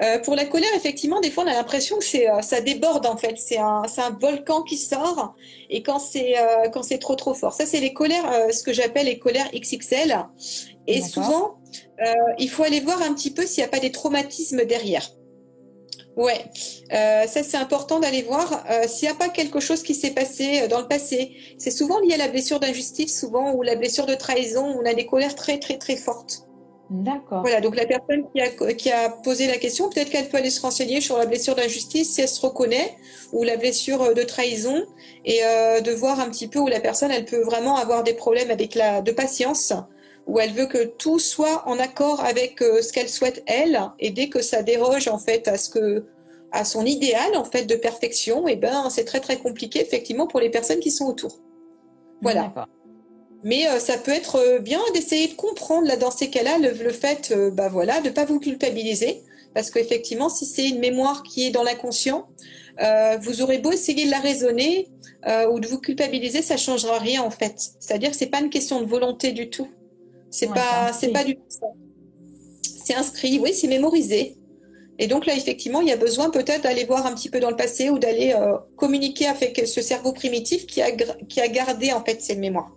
Euh, 0.00 0.18
pour 0.20 0.36
la 0.36 0.44
colère, 0.44 0.70
effectivement, 0.76 1.20
des 1.20 1.30
fois 1.30 1.44
on 1.44 1.48
a 1.48 1.54
l'impression 1.54 1.98
que 1.98 2.04
c'est 2.04 2.26
ça 2.40 2.60
déborde 2.60 3.04
en 3.06 3.16
fait, 3.16 3.36
c'est 3.36 3.58
un 3.58 3.82
c'est 3.88 4.00
un 4.00 4.16
volcan 4.20 4.62
qui 4.62 4.76
sort 4.76 5.34
et 5.70 5.82
quand 5.82 5.98
c'est 5.98 6.34
quand 6.72 6.84
c'est 6.84 6.98
trop 6.98 7.16
trop 7.16 7.34
fort. 7.34 7.52
Ça 7.52 7.66
c'est 7.66 7.80
les 7.80 7.92
colères, 7.92 8.30
ce 8.52 8.62
que 8.62 8.72
j'appelle 8.72 9.06
les 9.06 9.18
colères 9.18 9.50
XXL. 9.52 10.16
Et 10.86 11.02
souvent, 11.02 11.56
il 12.38 12.48
faut 12.48 12.62
aller 12.62 12.80
voir 12.80 13.02
un 13.02 13.12
petit 13.12 13.32
peu 13.32 13.44
s'il 13.44 13.62
n'y 13.62 13.66
a 13.66 13.70
pas 13.70 13.80
des 13.80 13.90
traumatismes 13.90 14.64
derrière. 14.64 15.10
Ouais, 16.16 16.44
euh, 16.92 17.26
ça 17.26 17.42
c'est 17.42 17.56
important 17.56 17.98
d'aller 17.98 18.22
voir 18.22 18.64
euh, 18.70 18.86
s'il 18.86 19.08
n'y 19.08 19.14
a 19.14 19.16
pas 19.16 19.30
quelque 19.30 19.60
chose 19.60 19.82
qui 19.82 19.94
s'est 19.94 20.10
passé 20.10 20.60
euh, 20.62 20.68
dans 20.68 20.80
le 20.80 20.86
passé. 20.86 21.32
C'est 21.56 21.70
souvent 21.70 22.00
lié 22.00 22.14
à 22.14 22.16
la 22.18 22.28
blessure 22.28 22.60
d'injustice, 22.60 23.18
souvent 23.18 23.54
ou 23.54 23.62
la 23.62 23.76
blessure 23.76 24.04
de 24.04 24.14
trahison. 24.14 24.62
On 24.78 24.84
a 24.84 24.92
des 24.92 25.06
colères 25.06 25.34
très 25.34 25.58
très 25.58 25.78
très 25.78 25.96
fortes. 25.96 26.42
D'accord. 26.92 27.40
Voilà, 27.40 27.60
donc 27.60 27.74
la 27.76 27.86
personne 27.86 28.24
qui 28.34 28.40
a, 28.40 28.74
qui 28.74 28.90
a 28.90 29.08
posé 29.08 29.46
la 29.46 29.56
question, 29.56 29.88
peut-être 29.88 30.10
qu'elle 30.10 30.28
peut 30.28 30.36
aller 30.36 30.50
se 30.50 30.60
renseigner 30.60 31.00
sur 31.00 31.16
la 31.16 31.26
blessure 31.26 31.54
d'injustice 31.54 32.14
si 32.14 32.20
elle 32.20 32.28
se 32.28 32.40
reconnaît 32.44 32.96
ou 33.32 33.44
la 33.44 33.56
blessure 33.56 34.14
de 34.14 34.22
trahison 34.22 34.84
et 35.24 35.40
de 35.40 35.90
voir 35.92 36.20
un 36.20 36.28
petit 36.28 36.48
peu 36.48 36.58
où 36.58 36.68
la 36.68 36.80
personne 36.80 37.10
elle 37.10 37.24
peut 37.24 37.40
vraiment 37.40 37.76
avoir 37.76 38.02
des 38.02 38.12
problèmes 38.12 38.50
avec 38.50 38.74
la 38.74 39.00
de 39.00 39.10
patience 39.10 39.72
où 40.26 40.38
elle 40.38 40.52
veut 40.52 40.66
que 40.66 40.84
tout 40.84 41.18
soit 41.18 41.62
en 41.66 41.78
accord 41.78 42.20
avec 42.20 42.62
euh, 42.62 42.82
ce 42.82 42.92
qu'elle 42.92 43.08
souhaite 43.08 43.42
elle, 43.46 43.80
et 43.98 44.10
dès 44.10 44.28
que 44.28 44.42
ça 44.42 44.62
déroge 44.62 45.08
en 45.08 45.18
fait 45.18 45.48
à 45.48 45.58
ce 45.58 45.70
que 45.70 46.04
à 46.52 46.64
son 46.64 46.84
idéal 46.84 47.34
en 47.36 47.44
fait 47.44 47.64
de 47.64 47.74
perfection, 47.74 48.46
et 48.46 48.52
eh 48.52 48.56
ben 48.56 48.90
c'est 48.90 49.04
très 49.04 49.20
très 49.20 49.38
compliqué 49.38 49.80
effectivement 49.80 50.26
pour 50.26 50.40
les 50.40 50.50
personnes 50.50 50.80
qui 50.80 50.90
sont 50.90 51.06
autour. 51.06 51.38
Voilà. 52.20 52.52
Mais 53.44 53.68
euh, 53.68 53.78
ça 53.78 53.98
peut 53.98 54.12
être 54.12 54.36
euh, 54.36 54.58
bien 54.58 54.80
d'essayer 54.94 55.28
de 55.28 55.34
comprendre 55.34 55.86
là 55.86 55.96
dans 55.96 56.10
ces 56.10 56.30
cas-là 56.30 56.58
le, 56.58 56.90
fait, 56.90 57.32
bah 57.52 57.68
voilà, 57.68 58.00
de 58.00 58.10
pas 58.10 58.24
vous 58.24 58.38
culpabiliser, 58.38 59.22
parce 59.54 59.70
qu'effectivement 59.70 60.28
si 60.28 60.46
c'est 60.46 60.68
une 60.68 60.78
mémoire 60.78 61.22
qui 61.22 61.46
est 61.46 61.50
dans 61.50 61.62
l'inconscient, 61.62 62.28
vous 63.20 63.42
aurez 63.42 63.58
beau 63.58 63.70
essayer 63.70 64.06
de 64.06 64.10
la 64.10 64.18
raisonner 64.18 64.88
ou 65.50 65.60
de 65.60 65.68
vous 65.68 65.78
culpabiliser, 65.78 66.42
ça 66.42 66.56
changera 66.56 66.98
rien 66.98 67.22
en 67.22 67.30
fait. 67.30 67.54
C'est-à-dire 67.78 68.10
que 68.10 68.16
c'est 68.16 68.26
pas 68.26 68.40
une 68.40 68.50
question 68.50 68.80
de 68.80 68.86
volonté 68.86 69.32
du 69.32 69.50
tout. 69.50 69.68
C'est 70.30 70.48
pas, 70.48 70.92
c'est 70.98 71.08
pas 71.10 71.24
du 71.24 71.36
tout 71.36 71.42
ça. 71.48 71.66
C'est 72.84 72.94
inscrit, 72.94 73.38
oui, 73.38 73.52
c'est 73.52 73.68
mémorisé. 73.68 74.36
Et 74.98 75.06
donc 75.06 75.26
là, 75.26 75.34
effectivement, 75.34 75.80
il 75.80 75.88
y 75.88 75.92
a 75.92 75.96
besoin 75.96 76.30
peut-être 76.30 76.62
d'aller 76.62 76.84
voir 76.84 77.06
un 77.06 77.14
petit 77.14 77.28
peu 77.28 77.40
dans 77.40 77.50
le 77.50 77.56
passé 77.56 77.90
ou 77.90 77.98
d'aller 77.98 78.34
euh, 78.34 78.56
communiquer 78.76 79.26
avec 79.26 79.66
ce 79.66 79.80
cerveau 79.80 80.12
primitif 80.12 80.66
qui 80.66 80.82
a, 80.82 80.90
qui 80.92 81.40
a 81.40 81.48
gardé 81.48 81.92
en 81.92 82.04
fait 82.04 82.20
ces 82.20 82.36
mémoires. 82.36 82.72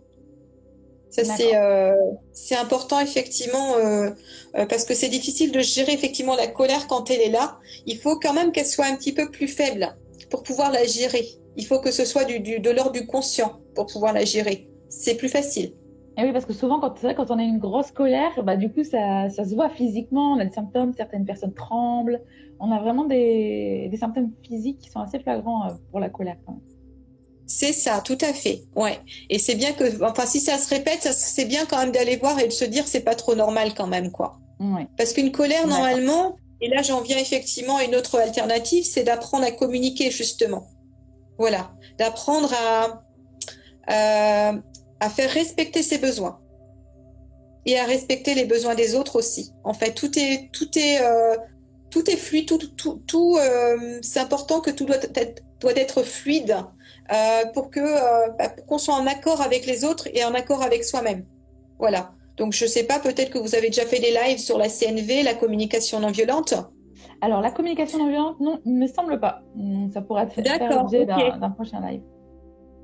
Ça, 1.16 1.24
c'est, 1.24 1.56
euh, 1.56 1.96
c'est 2.34 2.56
important 2.56 3.00
effectivement 3.00 3.76
euh, 3.78 4.10
parce 4.54 4.84
que 4.84 4.94
c'est 4.94 5.08
difficile 5.08 5.54
de 5.54 5.62
gérer 5.62 5.94
effectivement 5.94 6.36
la 6.36 6.48
colère 6.48 6.88
quand 6.88 7.10
elle 7.10 7.22
est 7.22 7.30
là. 7.30 7.58
Il 7.86 7.98
faut 7.98 8.20
quand 8.20 8.34
même 8.34 8.52
qu'elle 8.52 8.66
soit 8.66 8.86
un 8.86 8.98
petit 8.98 9.14
peu 9.14 9.32
plus 9.32 9.48
faible 9.48 9.96
pour 10.30 10.44
pouvoir 10.44 10.74
la 10.74 10.84
gérer. 10.84 11.26
Il 11.56 11.66
faut 11.66 11.80
que 11.80 11.92
ce 11.92 12.04
soit 12.04 12.26
du, 12.26 12.42
du 12.42 12.60
de 12.60 12.70
l'ordre 12.70 12.92
du 12.92 13.08
conscient 13.08 13.60
pour 13.76 13.86
pouvoir 13.86 14.12
la 14.12 14.26
gérer. 14.26 14.68
C'est 14.90 15.16
plus 15.16 15.30
facile. 15.30 15.72
Et 16.18 16.24
oui, 16.24 16.34
parce 16.34 16.46
que 16.46 16.54
souvent, 16.54 16.80
quand, 16.82 16.96
quand 17.02 17.32
on 17.32 17.40
a 17.40 17.44
une 17.44 17.60
grosse 17.60 17.92
colère, 17.92 18.32
bah, 18.44 18.58
du 18.58 18.72
coup, 18.72 18.84
ça, 18.84 19.30
ça, 19.30 19.46
se 19.46 19.54
voit 19.54 19.70
physiquement. 19.70 20.34
On 20.34 20.40
a 20.40 20.46
des 20.46 20.54
symptômes, 20.54 20.94
certaines 20.94 21.26
personnes 21.26 21.54
tremblent. 21.54 22.22
On 22.60 22.72
a 22.72 22.80
vraiment 22.80 23.06
des, 23.06 23.88
des 23.90 23.98
symptômes 23.98 24.32
physiques 24.44 24.80
qui 24.80 24.90
sont 24.90 25.00
assez 25.00 25.20
flagrants 25.20 25.66
euh, 25.66 25.74
pour 25.92 26.00
la 26.00 26.10
colère. 26.10 26.38
C'est 27.48 27.74
ça, 27.74 28.02
tout 28.04 28.18
à 28.22 28.34
fait. 28.34 28.64
Ouais. 28.76 29.00
Et 29.30 29.38
c'est 29.38 29.56
bien 29.56 29.74
que, 29.74 30.04
enfin, 30.04 30.26
si 30.26 30.40
ça 30.40 30.58
se 30.58 30.70
répète, 30.70 31.08
c'est 31.14 31.46
bien 31.46 31.66
quand 31.66 31.78
même 31.78 31.92
d'aller 31.92 32.18
voir 32.18 32.40
et 32.40 32.48
de 32.48 32.54
se 32.54 32.66
dire 32.66 32.88
c'est 32.88 33.02
pas 33.02 33.16
trop 33.16 33.36
normal 33.36 33.74
quand 33.76 33.88
même, 33.88 34.12
quoi. 34.12 34.40
Ouais. 34.60 34.88
Parce 34.98 35.14
qu'une 35.14 35.32
colère, 35.32 35.68
normalement, 35.68 36.38
et 36.62 36.70
là 36.70 36.82
j'en 36.82 37.02
viens 37.02 37.18
effectivement 37.18 37.78
à 37.78 37.84
une 37.84 37.96
autre 37.96 38.20
alternative, 38.20 38.86
c'est 38.86 39.04
d'apprendre 39.04 39.46
à 39.46 39.52
communiquer 39.52 40.12
justement. 40.12 40.68
Voilà, 41.38 41.72
d'apprendre 42.00 42.52
à, 42.54 43.04
euh, 43.92 44.58
à 45.00 45.10
faire 45.10 45.30
respecter 45.30 45.84
ses 45.84 45.98
besoins 45.98 46.40
et 47.66 47.78
à 47.78 47.84
respecter 47.84 48.34
les 48.34 48.46
besoins 48.46 48.76
des 48.76 48.96
autres 48.96 49.18
aussi. 49.18 49.52
En 49.64 49.74
fait, 49.74 49.94
tout 49.94 50.18
est, 50.18 50.50
tout 50.54 50.70
est, 50.78 51.02
euh, 51.02 51.36
tout 51.90 52.10
est 52.10 52.16
fluide, 52.16 52.48
tout, 52.48 52.58
tout, 52.58 53.02
tout 53.06 53.38
euh, 53.38 54.00
c'est 54.02 54.20
important 54.20 54.62
que 54.62 54.72
tout 54.72 54.86
doit 54.86 54.96
être, 54.96 55.44
doit 55.60 55.76
être 55.76 56.04
fluide 56.04 56.56
euh, 57.12 57.46
pour 57.54 57.70
que 57.70 57.80
euh, 57.80 58.32
bah, 58.38 58.50
pour 58.50 58.66
qu'on 58.66 58.78
soit 58.78 58.96
en 58.96 59.08
accord 59.08 59.42
avec 59.42 59.66
les 59.66 59.86
autres 59.86 60.08
et 60.14 60.24
en 60.24 60.34
accord 60.34 60.64
avec 60.64 60.84
soi-même. 60.84 61.26
Voilà. 61.80 62.12
Donc 62.38 62.54
je 62.54 62.66
sais 62.66 62.84
pas, 62.84 63.00
peut-être 63.00 63.30
que 63.30 63.38
vous 63.38 63.56
avez 63.56 63.68
déjà 63.68 63.86
fait 63.86 64.00
des 64.00 64.12
lives 64.12 64.40
sur 64.40 64.58
la 64.58 64.70
CNV, 64.70 65.24
la 65.24 65.36
communication 65.36 66.00
non 66.00 66.12
violente. 66.12 66.54
Alors 67.22 67.42
la 67.42 67.52
communication 67.52 68.00
non 68.00 68.10
violente, 68.10 68.40
non, 68.40 68.60
il 68.66 68.74
me 68.74 68.88
semble 68.88 69.20
pas. 69.20 69.42
Hmm, 69.56 69.90
ça 69.92 70.02
pourrait 70.02 70.24
être 70.24 70.76
l'objet 70.76 71.02
okay. 71.02 71.40
d'un 71.40 71.50
prochain 71.52 71.80
live. 71.82 72.02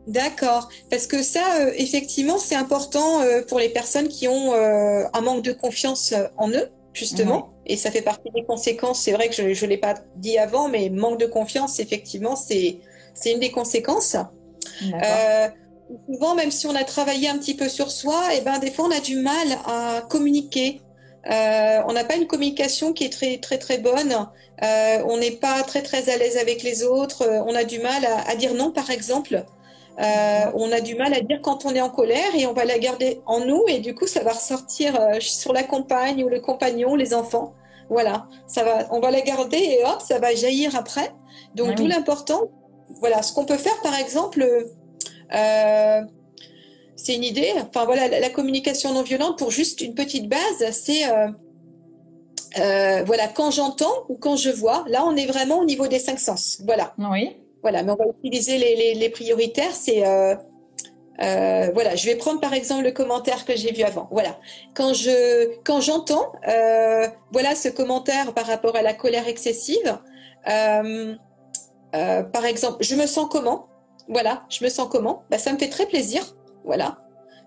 D'accord, 0.08 0.70
parce 0.90 1.06
que 1.06 1.22
ça, 1.22 1.42
euh, 1.60 1.74
effectivement, 1.78 2.40
c'est 2.40 2.56
important 2.56 3.22
euh, 3.22 3.44
pour 3.48 3.60
les 3.60 3.70
personnes 3.70 4.08
qui 4.08 4.28
ont 4.28 4.54
euh, 4.54 5.04
un 5.14 5.22
manque 5.22 5.44
de 5.44 5.52
confiance 5.52 6.14
en 6.38 6.50
eux, 6.50 6.70
justement, 6.94 7.50
et 7.68 7.78
ça 7.78 7.92
fait 7.92 8.02
partie 8.02 8.32
des 8.34 8.44
conséquences. 8.44 9.02
C'est 9.02 9.12
vrai 9.12 9.30
que 9.30 9.54
je 9.54 9.66
ne 9.66 9.70
l'ai 9.70 9.78
pas 9.78 9.94
dit 10.16 10.40
avant, 10.40 10.70
mais 10.70 10.90
manque 10.90 11.20
de 11.20 11.28
confiance, 11.28 11.80
effectivement, 11.80 12.36
c'est 12.36 12.80
c'est 13.14 13.32
une 13.32 13.40
des 13.40 13.52
conséquences. 13.52 14.16
souvent, 16.10 16.36
même 16.36 16.52
si 16.52 16.68
on 16.68 16.76
a 16.76 16.84
travaillé 16.84 17.28
un 17.30 17.38
petit 17.38 17.56
peu 17.56 17.68
sur 17.68 17.92
soi, 17.92 18.34
et 18.34 18.38
eh 18.40 18.42
ben 18.42 18.60
des 18.60 18.72
fois 18.72 18.86
on 18.86 18.92
a 18.92 19.02
du 19.02 19.18
mal 19.18 19.48
à 19.66 20.02
communiquer. 20.10 20.82
on 21.26 21.94
n'a 21.94 22.04
pas 22.04 22.16
une 22.16 22.28
communication 22.28 22.94
qui 22.94 23.04
est 23.04 23.14
très 23.14 23.38
très 23.38 23.58
très 23.58 23.78
bonne. 23.78 24.14
on 24.62 25.18
n'est 25.18 25.32
pas 25.32 25.62
très 25.64 25.82
très 25.82 26.10
à 26.10 26.18
l'aise 26.18 26.38
avec 26.38 26.64
les 26.64 26.84
autres. 26.84 27.28
on 27.46 27.56
a 27.56 27.64
du 27.64 27.80
mal 27.80 28.06
à, 28.06 28.30
à 28.30 28.36
dire 28.36 28.54
non, 28.54 28.72
par 28.72 28.90
exemple. 28.90 29.44
Euh, 30.00 30.52
on 30.56 30.72
a 30.72 30.80
du 30.80 30.96
mal 30.96 31.14
à 31.14 31.22
dire 31.22 31.40
quand 31.42 31.66
on 31.66 31.76
est 31.76 31.82
en 31.82 31.90
colère 31.90 32.34
et 32.36 32.48
on 32.48 32.54
va 32.54 32.64
la 32.66 32.80
garder 32.80 33.22
en 33.26 33.46
nous 33.46 33.66
et 33.68 33.80
du 33.80 33.94
coup 33.94 34.08
ça 34.08 34.24
va 34.24 34.32
ressortir 34.32 35.00
euh, 35.00 35.20
sur 35.20 35.52
la 35.54 35.64
compagne 35.64 36.24
ou 36.24 36.30
le 36.30 36.40
compagnon, 36.40 36.96
les 36.96 37.14
enfants. 37.14 37.54
Voilà, 37.90 38.26
ça 38.48 38.64
va, 38.64 38.88
on 38.92 39.02
va 39.02 39.12
la 39.12 39.20
garder 39.22 39.58
et 39.58 39.84
hop, 39.84 40.02
ça 40.02 40.18
va 40.18 40.34
jaillir 40.34 40.76
après. 40.78 41.12
Donc 41.56 41.70
ah 41.72 41.76
d'où 41.76 41.88
l'important. 41.88 42.50
Voilà, 43.00 43.22
ce 43.22 43.34
qu'on 43.34 43.46
peut 43.46 43.58
faire 43.58 43.80
par 43.82 43.98
exemple, 43.98 44.46
euh, 45.34 46.02
c'est 46.96 47.16
une 47.16 47.24
idée. 47.24 47.52
Enfin 47.58 47.86
voilà, 47.86 48.08
la, 48.08 48.20
la, 48.20 48.30
communication 48.30 48.94
non 48.94 49.04
violente 49.04 49.38
pour 49.38 49.52
juste 49.52 49.82
une 49.82 49.96
petite 49.96 50.30
base, 50.30 50.72
c'est 50.72 51.04
voilà 53.06 53.28
quand 53.28 53.52
j'entends 53.52 54.06
ou 54.10 54.16
quand 54.16 54.36
je 54.36 54.50
vois. 54.50 54.84
Là, 54.88 55.04
on 55.06 55.16
est 55.16 55.26
vraiment 55.26 55.60
au 55.60 55.66
niveau 55.66 55.88
des 55.88 56.00
cinq 56.00 56.20
sens. 56.20 56.62
Voilà. 56.66 56.94
Oui. 56.98 57.38
Voilà, 57.62 57.84
mais 57.84 57.92
on 57.92 57.96
va 57.96 58.06
utiliser 58.20 58.58
les, 58.58 58.76
les, 58.76 58.94
les 58.96 59.10
prioritaires. 59.10 59.74
C'est 59.74 60.06
euh, 60.06 60.36
euh, 61.22 61.70
voilà, 61.74 61.96
je 61.96 62.08
vais 62.08 62.16
prendre 62.16 62.40
par 62.40 62.54
exemple 62.54 62.84
le 62.84 62.92
commentaire 62.92 63.46
que 63.46 63.56
j'ai 63.56 63.72
vu 63.72 63.84
avant. 63.84 64.08
Voilà, 64.12 64.40
quand 64.74 64.94
je 64.94 65.58
quand 65.64 65.82
j'entends 65.82 66.32
euh, 66.48 67.08
voilà 67.32 67.56
ce 67.56 67.70
commentaire 67.70 68.34
par 68.34 68.48
rapport 68.48 68.76
à 68.76 68.82
la 68.82 68.94
colère 68.94 69.28
excessive, 69.28 70.00
euh, 71.96 72.24
par 72.24 72.46
exemple, 72.46 72.78
je 72.84 72.96
me 72.96 73.06
sens 73.06 73.28
comment? 73.30 73.68
Voilà, 74.08 74.44
je 74.50 74.64
me 74.64 74.70
sens 74.70 74.88
comment? 74.90 75.24
Bah, 75.30 75.38
ça 75.38 75.54
me 75.54 75.58
fait 75.58 75.70
très 75.70 75.86
plaisir. 75.86 76.24
Voilà, 76.64 77.00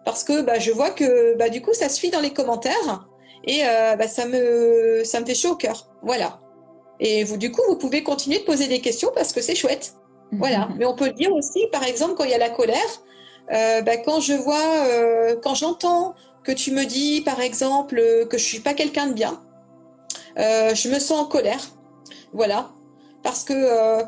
parce 0.05 0.25
que 0.25 0.43
bah, 0.43 0.59
je 0.59 0.73
vois 0.73 0.91
que 0.91 1.37
bah, 1.37 1.49
du 1.49 1.63
coup 1.63 1.73
ça 1.73 1.89
suit 1.89 2.11
dans 2.11 2.21
les 2.21 2.33
commentaires 2.33 3.07
et 3.45 3.65
euh, 3.65 3.95
bah, 3.97 4.09
ça 4.09 4.27
me 4.27 5.03
ça 5.05 5.21
me 5.21 5.27
fait 5.27 5.35
chaud 5.35 5.53
au 5.53 5.57
cœur. 5.57 5.89
Voilà. 6.03 6.41
Et 7.01 7.25
vous, 7.25 7.37
du 7.37 7.51
coup, 7.51 7.63
vous 7.69 7.77
pouvez 7.77 8.03
continuer 8.03 8.39
de 8.39 8.45
poser 8.45 8.69
des 8.69 8.81
questions 8.81 9.11
parce 9.15 9.33
que 9.33 9.41
c'est 9.41 9.55
chouette. 9.55 9.95
Voilà. 10.33 10.69
Mais 10.77 10.85
on 10.85 10.95
peut 10.95 11.07
le 11.07 11.13
dire 11.13 11.33
aussi, 11.33 11.67
par 11.71 11.85
exemple, 11.85 12.15
quand 12.15 12.25
il 12.25 12.31
y 12.31 12.35
a 12.35 12.39
la 12.39 12.51
colère, 12.51 12.79
euh, 13.53 13.83
bah, 13.83 13.97
quand 13.99 14.21
je 14.21 14.33
vois, 14.33 14.87
euh, 14.89 15.37
quand 15.43 15.55
j'entends 15.55 16.15
que 16.45 16.53
tu 16.53 16.73
me 16.73 16.85
dis, 16.85 17.21
par 17.21 17.41
exemple, 17.41 18.01
que 18.31 18.39
je 18.39 18.45
suis 18.45 18.61
pas 18.61 18.75
quelqu'un 18.75 19.09
de 19.09 19.13
bien, 19.13 19.41
euh, 20.39 20.75
je 20.75 20.89
me 20.89 20.99
sens 20.99 21.21
en 21.21 21.27
colère. 21.27 21.61
Voilà. 22.33 22.71
Parce 23.23 23.45
que 23.45 24.03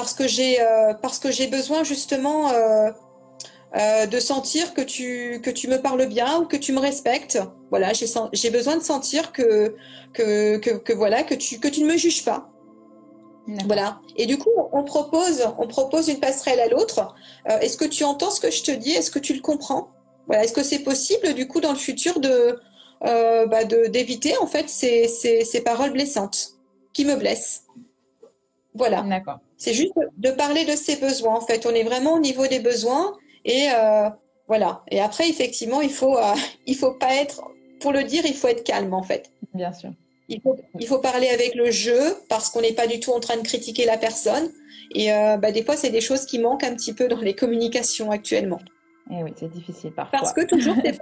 parce 0.00 0.14
que 0.14 0.26
j'ai 0.26 0.60
euh, 0.60 0.94
parce 0.94 1.18
que 1.18 1.30
j'ai 1.30 1.46
besoin 1.46 1.84
justement 1.84 2.50
euh, 2.52 4.06
de 4.06 4.18
sentir 4.18 4.72
que 4.72 4.80
tu 4.80 5.40
que 5.44 5.50
tu 5.50 5.68
me 5.68 5.80
parles 5.80 6.06
bien 6.06 6.38
ou 6.40 6.46
que 6.46 6.56
tu 6.56 6.72
me 6.72 6.80
respectes. 6.80 7.38
Voilà, 7.68 7.92
j'ai 7.92 8.06
j'ai 8.32 8.50
besoin 8.50 8.76
de 8.78 8.82
sentir 8.82 9.32
que 9.32 9.76
que, 10.14 10.56
que 10.56 10.70
que 10.70 10.92
voilà 10.94 11.22
que 11.22 11.34
tu 11.34 11.60
que 11.60 11.68
tu 11.68 11.82
ne 11.82 11.92
me 11.92 11.98
juges 11.98 12.24
pas. 12.24 12.50
Voilà. 13.66 14.00
Et 14.16 14.26
du 14.26 14.38
coup, 14.38 14.50
on 14.72 14.84
propose, 14.84 15.42
on 15.58 15.66
propose 15.66 16.08
une 16.08 16.20
passerelle 16.20 16.60
à 16.60 16.68
l'autre. 16.68 17.14
Euh, 17.50 17.58
est-ce 17.58 17.76
que 17.76 17.84
tu 17.84 18.04
entends 18.04 18.30
ce 18.30 18.40
que 18.40 18.50
je 18.50 18.62
te 18.62 18.70
dis? 18.70 18.92
Est-ce 18.92 19.10
que 19.10 19.18
tu 19.18 19.34
le 19.34 19.40
comprends? 19.40 19.88
Voilà. 20.28 20.44
Est-ce 20.44 20.52
que 20.52 20.62
c'est 20.62 20.80
possible, 20.80 21.34
du 21.34 21.48
coup, 21.48 21.60
dans 21.60 21.72
le 21.72 21.78
futur, 21.78 22.20
de 22.20 22.60
euh, 23.06 23.46
bah, 23.46 23.64
d'éviter 23.64 24.36
en 24.38 24.46
fait 24.46 24.68
ces, 24.68 25.08
ces, 25.08 25.44
ces, 25.44 25.62
paroles 25.62 25.92
blessantes 25.92 26.58
qui 26.92 27.04
me 27.04 27.16
blessent? 27.16 27.64
Voilà. 28.74 29.02
D'accord. 29.02 29.40
C'est 29.56 29.74
juste 29.74 29.92
de 30.16 30.30
parler 30.30 30.64
de 30.64 30.76
ses 30.76 30.96
besoins. 30.96 31.36
En 31.36 31.40
fait, 31.40 31.66
on 31.66 31.70
est 31.70 31.82
vraiment 31.82 32.14
au 32.14 32.20
niveau 32.20 32.46
des 32.46 32.60
besoins 32.60 33.16
et 33.44 33.68
euh, 33.74 34.08
voilà. 34.46 34.82
Et 34.90 35.00
après, 35.00 35.28
effectivement, 35.28 35.80
il 35.80 35.90
faut, 35.90 36.16
euh, 36.16 36.34
il 36.66 36.76
faut 36.76 36.92
pas 36.92 37.14
être, 37.14 37.42
pour 37.80 37.92
le 37.92 38.04
dire, 38.04 38.24
il 38.26 38.34
faut 38.34 38.48
être 38.48 38.64
calme 38.64 38.94
en 38.94 39.02
fait. 39.02 39.32
Bien 39.54 39.72
sûr. 39.72 39.90
Il 40.28 40.40
faut, 40.40 40.56
il 40.78 40.86
faut 40.86 41.00
parler 41.00 41.28
avec 41.28 41.56
le 41.56 41.72
jeu 41.72 42.16
parce 42.28 42.50
qu'on 42.50 42.60
n'est 42.60 42.72
pas 42.72 42.86
du 42.86 43.00
tout 43.00 43.10
en 43.10 43.18
train 43.18 43.36
de 43.36 43.42
critiquer 43.42 43.84
la 43.84 43.98
personne. 43.98 44.48
Et 44.94 45.12
euh, 45.12 45.36
bah, 45.36 45.50
des 45.50 45.64
fois, 45.64 45.76
c'est 45.76 45.90
des 45.90 46.00
choses 46.00 46.24
qui 46.24 46.38
manquent 46.38 46.62
un 46.62 46.74
petit 46.74 46.92
peu 46.92 47.08
dans 47.08 47.20
les 47.20 47.34
communications 47.34 48.10
actuellement. 48.12 48.60
Et 49.10 49.16
eh 49.18 49.22
oui, 49.24 49.32
c'est 49.36 49.50
difficile 49.50 49.90
parfois. 49.90 50.20
Parce 50.20 50.32
que 50.32 50.42
toujours, 50.42 50.76
c'est, 50.84 51.00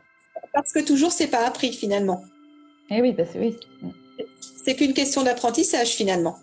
parce 0.55 0.73
que 0.73 0.81
toujours, 0.81 1.13
c'est 1.13 1.27
pas 1.27 1.47
appris 1.47 1.73
finalement. 1.75 2.23
Et 2.91 2.97
eh 2.97 3.03
oui, 3.03 3.13
parce 3.13 3.31
que 3.31 3.39
oui. 3.39 3.57
C'est 4.65 4.75
qu'une 4.75 4.95
question 4.95 5.23
d'apprentissage 5.23 5.91
finalement. 5.91 6.39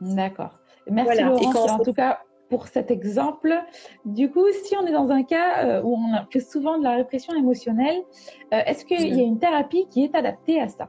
D'accord. 0.00 0.58
Merci 0.88 1.22
voilà. 1.22 1.30
Laurence, 1.30 1.70
en 1.70 1.78
tout 1.80 1.92
cas 1.92 2.18
pour 2.48 2.68
cet 2.68 2.90
exemple. 2.90 3.52
Du 4.04 4.30
coup, 4.30 4.46
si 4.64 4.76
on 4.76 4.86
est 4.86 4.92
dans 4.92 5.10
un 5.10 5.24
cas 5.24 5.64
euh, 5.64 5.82
où 5.82 5.96
on 5.96 6.30
fait 6.30 6.40
souvent 6.40 6.78
de 6.78 6.84
la 6.84 6.94
répression 6.94 7.34
émotionnelle, 7.34 7.98
euh, 8.52 8.60
est-ce 8.66 8.84
qu'il 8.84 9.14
y 9.14 9.20
a 9.20 9.24
une 9.24 9.38
thérapie 9.38 9.86
qui 9.90 10.04
est 10.04 10.14
adaptée 10.14 10.60
à 10.60 10.68
ça? 10.68 10.88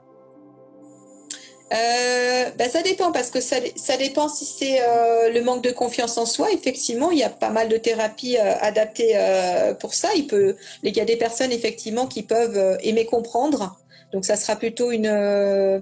Euh, 1.73 2.49
bah, 2.57 2.69
ça 2.69 2.81
dépend 2.81 3.11
parce 3.11 3.29
que 3.29 3.41
ça, 3.41 3.57
ça 3.75 3.97
dépend 3.97 4.29
si 4.29 4.45
c'est 4.45 4.79
euh, 4.81 5.31
le 5.33 5.41
manque 5.41 5.63
de 5.63 5.71
confiance 5.71 6.17
en 6.17 6.25
soi. 6.25 6.47
Effectivement, 6.53 7.11
il 7.11 7.17
y 7.17 7.23
a 7.23 7.29
pas 7.29 7.49
mal 7.49 7.67
de 7.67 7.77
thérapies 7.77 8.37
euh, 8.37 8.53
adaptées 8.61 9.13
euh, 9.15 9.73
pour 9.73 9.93
ça. 9.93 10.09
Il 10.15 10.27
peut, 10.27 10.55
il 10.83 10.95
y 10.95 11.01
a 11.01 11.05
des 11.05 11.17
personnes 11.17 11.51
effectivement 11.51 12.07
qui 12.07 12.23
peuvent 12.23 12.57
euh, 12.57 12.77
aimer 12.81 13.05
comprendre. 13.05 13.77
Donc, 14.13 14.23
ça 14.23 14.37
sera 14.37 14.55
plutôt 14.55 14.91
une 14.91 15.07
euh, 15.07 15.81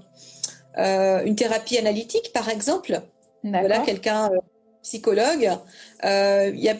une 1.24 1.36
thérapie 1.36 1.78
analytique, 1.78 2.32
par 2.34 2.48
exemple. 2.48 3.00
Voilà, 3.44 3.80
quelqu'un 3.80 4.30
psychologue. 4.82 5.50
il 6.02 6.60
y 6.60 6.68
a, 6.68 6.76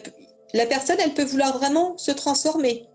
la 0.53 0.65
personne, 0.65 0.97
elle 1.03 1.13
peut 1.13 1.23
vouloir 1.23 1.57
vraiment 1.57 1.97
se 1.97 2.11
transformer, 2.11 2.85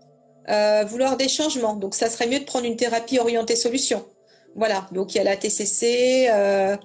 vouloir 0.85 1.17
des 1.17 1.29
changements. 1.29 1.75
Donc, 1.75 1.95
ça 1.95 2.09
serait 2.09 2.27
mieux 2.27 2.39
de 2.39 2.45
prendre 2.45 2.65
une 2.65 2.75
thérapie 2.75 3.19
orientée 3.19 3.55
solution. 3.55 4.05
Voilà, 4.55 4.87
donc 4.91 5.15
il 5.15 5.17
y 5.17 5.21
a 5.21 5.23
la 5.23 5.35
TCC, 5.35 6.27
euh, 6.29 6.77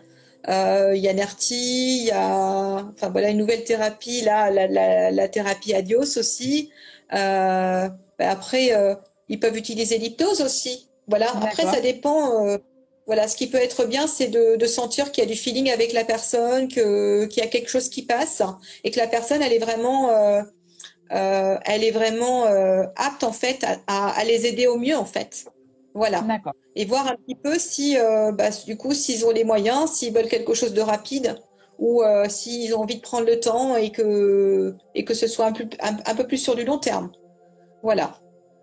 euh, 0.49 0.93
il 0.97 1.03
y 1.03 1.09
a 1.09 1.13
NERTI, 1.13 1.99
il 1.99 2.05
y 2.07 2.11
a 2.11 2.87
enfin 2.95 3.11
voilà 3.11 3.29
une 3.29 3.37
nouvelle 3.37 3.65
thérapie 3.65 4.23
là, 4.23 4.51
la, 4.51 4.67
la, 4.67 5.11
la 5.11 5.29
thérapie 5.29 5.75
Adios 5.75 6.17
aussi. 6.19 6.71
Euh, 7.13 7.89
ben 8.19 8.29
après, 8.29 8.75
euh, 8.75 8.95
ils 9.29 9.39
peuvent 9.39 9.57
utiliser 9.57 9.99
l'hypnose 9.99 10.41
aussi. 10.41 10.89
Voilà. 11.09 11.27
Après, 11.37 11.65
ça 11.65 11.81
dépend. 11.81 12.59
Euh, 13.09 13.15
voilà, 13.15 13.29
ce 13.29 13.37
qui 13.37 13.49
peut 13.49 13.59
être 13.59 13.87
bien, 13.87 14.07
c'est 14.07 14.29
de, 14.29 14.57
de, 14.57 14.67
sentir 14.67 15.13
qu'il 15.13 15.25
y 15.25 15.27
a 15.27 15.31
du 15.31 15.37
feeling 15.37 15.71
avec 15.71 15.93
la 15.93 16.05
personne, 16.05 16.69
que 16.69 17.25
qu'il 17.27 17.43
y 17.43 17.47
a 17.47 17.49
quelque 17.49 17.71
chose 17.71 17.89
qui 17.89 18.03
passe 18.03 18.43
et 18.85 18.91
que 18.91 18.99
la 18.99 19.07
personne, 19.07 19.43
elle 19.43 19.53
est 19.53 19.59
vraiment, 19.59 20.11
euh, 20.11 20.43
elle 21.11 21.85
est 21.85 21.91
vraiment 21.91 22.45
apte 22.97 23.25
en 23.25 23.33
fait 23.33 23.65
à, 23.65 23.79
à, 23.87 24.19
à 24.19 24.25
les 24.25 24.47
aider 24.47 24.67
au 24.67 24.77
mieux 24.77 24.97
en 24.97 25.07
fait. 25.07 25.47
Voilà. 25.95 26.25
Et 26.77 26.85
voir 26.85 27.09
un 27.09 27.17
petit 27.17 27.35
peu 27.35 27.59
si, 27.59 27.99
euh, 27.99 28.31
bah, 28.31 28.51
du 28.67 28.77
coup, 28.77 28.95
s'ils 28.95 29.27
ont 29.27 29.33
les 29.33 29.43
moyens, 29.43 29.91
s'ils 29.91 30.15
veulent 30.15 30.29
quelque 30.29 30.55
chose 30.55 30.73
de 30.73 30.81
rapide 30.81 31.37
ou 31.79 32.03
euh, 32.03 32.29
s'ils 32.29 32.75
ont 32.75 32.81
envie 32.83 32.97
de 32.97 33.01
prendre 33.01 33.27
le 33.27 33.41
temps 33.41 33.77
et 33.77 33.91
que, 33.91 34.75
et 34.95 35.05
que 35.05 35.15
ce 35.15 35.27
soit 35.27 35.47
un, 35.47 35.53
plus, 35.53 35.69
un, 35.81 35.97
un 36.07 36.15
peu 36.15 36.25
plus 36.25 36.39
sur 36.39 36.55
du 36.55 36.65
long 36.65 36.79
terme. 36.79 37.11
Voilà. 37.83 38.21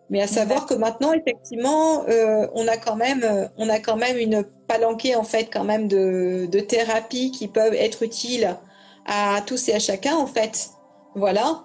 Mais 0.10 0.22
à 0.22 0.28
savoir 0.28 0.66
que 0.68 0.76
maintenant, 0.76 1.14
effectivement, 1.14 2.04
euh, 2.08 2.48
on 2.54 2.68
a 2.68 2.78
quand 2.78 2.96
même, 2.96 3.50
on 3.58 3.70
a 3.70 3.80
quand 3.80 3.96
même 3.96 4.18
une 4.18 4.44
palanquée 4.68 5.16
en 5.16 5.24
fait, 5.24 5.50
quand 5.52 5.64
même 5.64 5.88
de, 5.88 6.60
thérapies 6.60 7.32
qui 7.32 7.48
peuvent 7.48 7.74
être 7.74 8.04
utiles 8.04 8.56
à 9.06 9.42
tous 9.46 9.70
et 9.70 9.74
à 9.74 9.80
chacun 9.80 10.16
en 10.16 10.28
fait. 10.28 10.70
Voilà. 11.16 11.64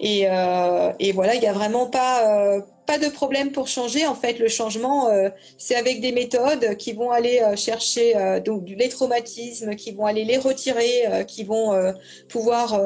Et, 0.00 0.26
euh, 0.28 0.92
voilà, 1.14 1.34
il 1.34 1.40
n'y 1.40 1.46
a 1.46 1.52
vraiment 1.52 1.86
pas, 1.86 2.56
euh, 2.56 2.60
pas 2.86 2.98
de 2.98 3.08
problème 3.08 3.52
pour 3.52 3.68
changer. 3.68 4.06
En 4.06 4.14
fait, 4.14 4.38
le 4.38 4.48
changement, 4.48 5.08
euh, 5.08 5.30
c'est 5.58 5.74
avec 5.74 6.00
des 6.00 6.12
méthodes 6.12 6.76
qui 6.76 6.92
vont 6.92 7.10
aller 7.10 7.40
euh, 7.40 7.56
chercher 7.56 8.16
euh, 8.16 8.40
donc 8.40 8.64
les 8.66 8.88
traumatismes, 8.88 9.74
qui 9.74 9.92
vont 9.92 10.06
aller 10.06 10.24
les 10.24 10.38
retirer, 10.38 11.24
qui 11.26 11.44
vont 11.44 11.94
pouvoir 12.28 12.78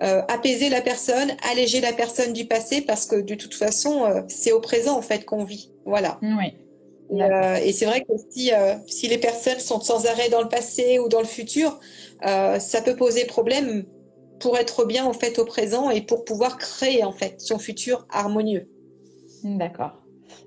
apaiser 0.00 0.68
la 0.68 0.80
personne, 0.80 1.32
alléger 1.50 1.80
la 1.80 1.92
personne 1.92 2.32
du 2.32 2.44
passé, 2.44 2.80
parce 2.80 3.06
que 3.06 3.16
de 3.16 3.34
toute 3.34 3.54
façon, 3.54 4.24
c'est 4.28 4.52
au 4.52 4.60
présent 4.60 4.96
en 4.96 5.02
fait 5.02 5.24
qu'on 5.24 5.44
vit. 5.44 5.72
Voilà. 5.84 6.18
Oui. 6.22 6.54
Et, 7.64 7.72
c'est 7.72 7.86
vrai 7.86 8.02
que 8.02 8.12
si, 8.30 8.52
si 8.86 9.08
les 9.08 9.18
personnes 9.18 9.58
sont 9.58 9.80
sans 9.80 10.06
arrêt 10.06 10.28
dans 10.28 10.42
le 10.42 10.48
passé 10.48 10.98
ou 10.98 11.08
dans 11.08 11.20
le 11.20 11.26
futur, 11.26 11.80
ça 12.22 12.82
peut 12.84 12.96
poser 12.96 13.24
problème 13.24 13.84
pour 14.38 14.56
être 14.56 14.84
bien 14.84 15.04
en 15.04 15.12
fait 15.12 15.38
au 15.38 15.44
présent 15.44 15.90
et 15.90 16.02
pour 16.02 16.24
pouvoir 16.24 16.58
créer 16.58 17.04
en 17.04 17.12
fait 17.12 17.40
son 17.40 17.58
futur 17.58 18.06
harmonieux. 18.10 18.68
D'accord. 19.44 20.02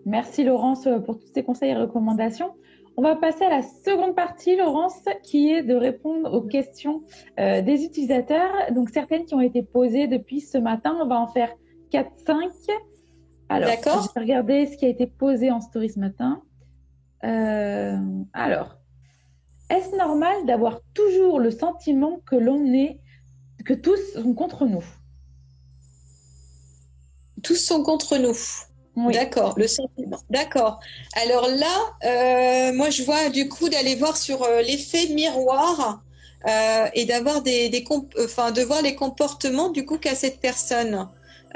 Merci 0.05 0.43
Laurence 0.43 0.87
pour 1.05 1.19
tous 1.19 1.27
ces 1.33 1.43
conseils 1.43 1.71
et 1.71 1.75
recommandations. 1.75 2.53
On 3.01 3.03
va 3.03 3.15
passer 3.15 3.45
à 3.45 3.49
la 3.49 3.63
seconde 3.63 4.13
partie, 4.13 4.55
Laurence, 4.55 5.05
qui 5.23 5.49
est 5.51 5.63
de 5.63 5.73
répondre 5.73 6.31
aux 6.35 6.43
questions 6.43 7.01
euh, 7.39 7.63
des 7.63 7.83
utilisateurs. 7.83 8.51
Donc 8.73 8.91
certaines 8.91 9.25
qui 9.25 9.33
ont 9.33 9.41
été 9.41 9.63
posées 9.63 10.05
depuis 10.05 10.39
ce 10.39 10.59
matin, 10.59 10.95
on 11.01 11.07
va 11.07 11.19
en 11.19 11.25
faire 11.25 11.49
4-5. 11.91 12.05
Alors, 13.49 13.71
je 13.71 14.13
vais 14.13 14.21
regarder 14.21 14.67
ce 14.67 14.77
qui 14.77 14.85
a 14.85 14.87
été 14.87 15.07
posé 15.07 15.49
en 15.49 15.61
story 15.61 15.89
ce 15.89 15.99
matin. 15.99 16.43
Euh, 17.23 17.97
alors, 18.33 18.75
est-ce 19.71 19.97
normal 19.97 20.45
d'avoir 20.45 20.81
toujours 20.93 21.39
le 21.39 21.49
sentiment 21.49 22.19
que 22.27 22.35
l'on 22.35 22.71
est 22.71 22.99
que 23.65 23.73
tous 23.73 24.13
sont 24.13 24.35
contre 24.35 24.67
nous? 24.67 24.85
Tous 27.41 27.55
sont 27.55 27.81
contre 27.81 28.19
nous. 28.19 28.35
D'accord, 28.95 29.53
le 29.57 29.67
sentiment. 29.67 30.17
D'accord. 30.29 30.79
Alors 31.13 31.47
là, 31.47 31.77
euh, 32.03 32.73
moi 32.73 32.89
je 32.89 33.03
vois 33.03 33.29
du 33.29 33.47
coup 33.47 33.69
d'aller 33.69 33.95
voir 33.95 34.17
sur 34.17 34.43
euh, 34.43 34.61
l'effet 34.61 35.07
miroir 35.07 36.03
euh, 36.47 36.87
et 36.93 37.05
d'avoir 37.05 37.41
des, 37.41 37.69
des 37.69 37.85
enfin 38.19 38.51
de 38.51 38.61
voir 38.61 38.81
les 38.81 38.95
comportements 38.95 39.69
du 39.69 39.85
coup 39.85 39.97
qu'a 39.97 40.15
cette 40.15 40.39
personne. 40.41 41.07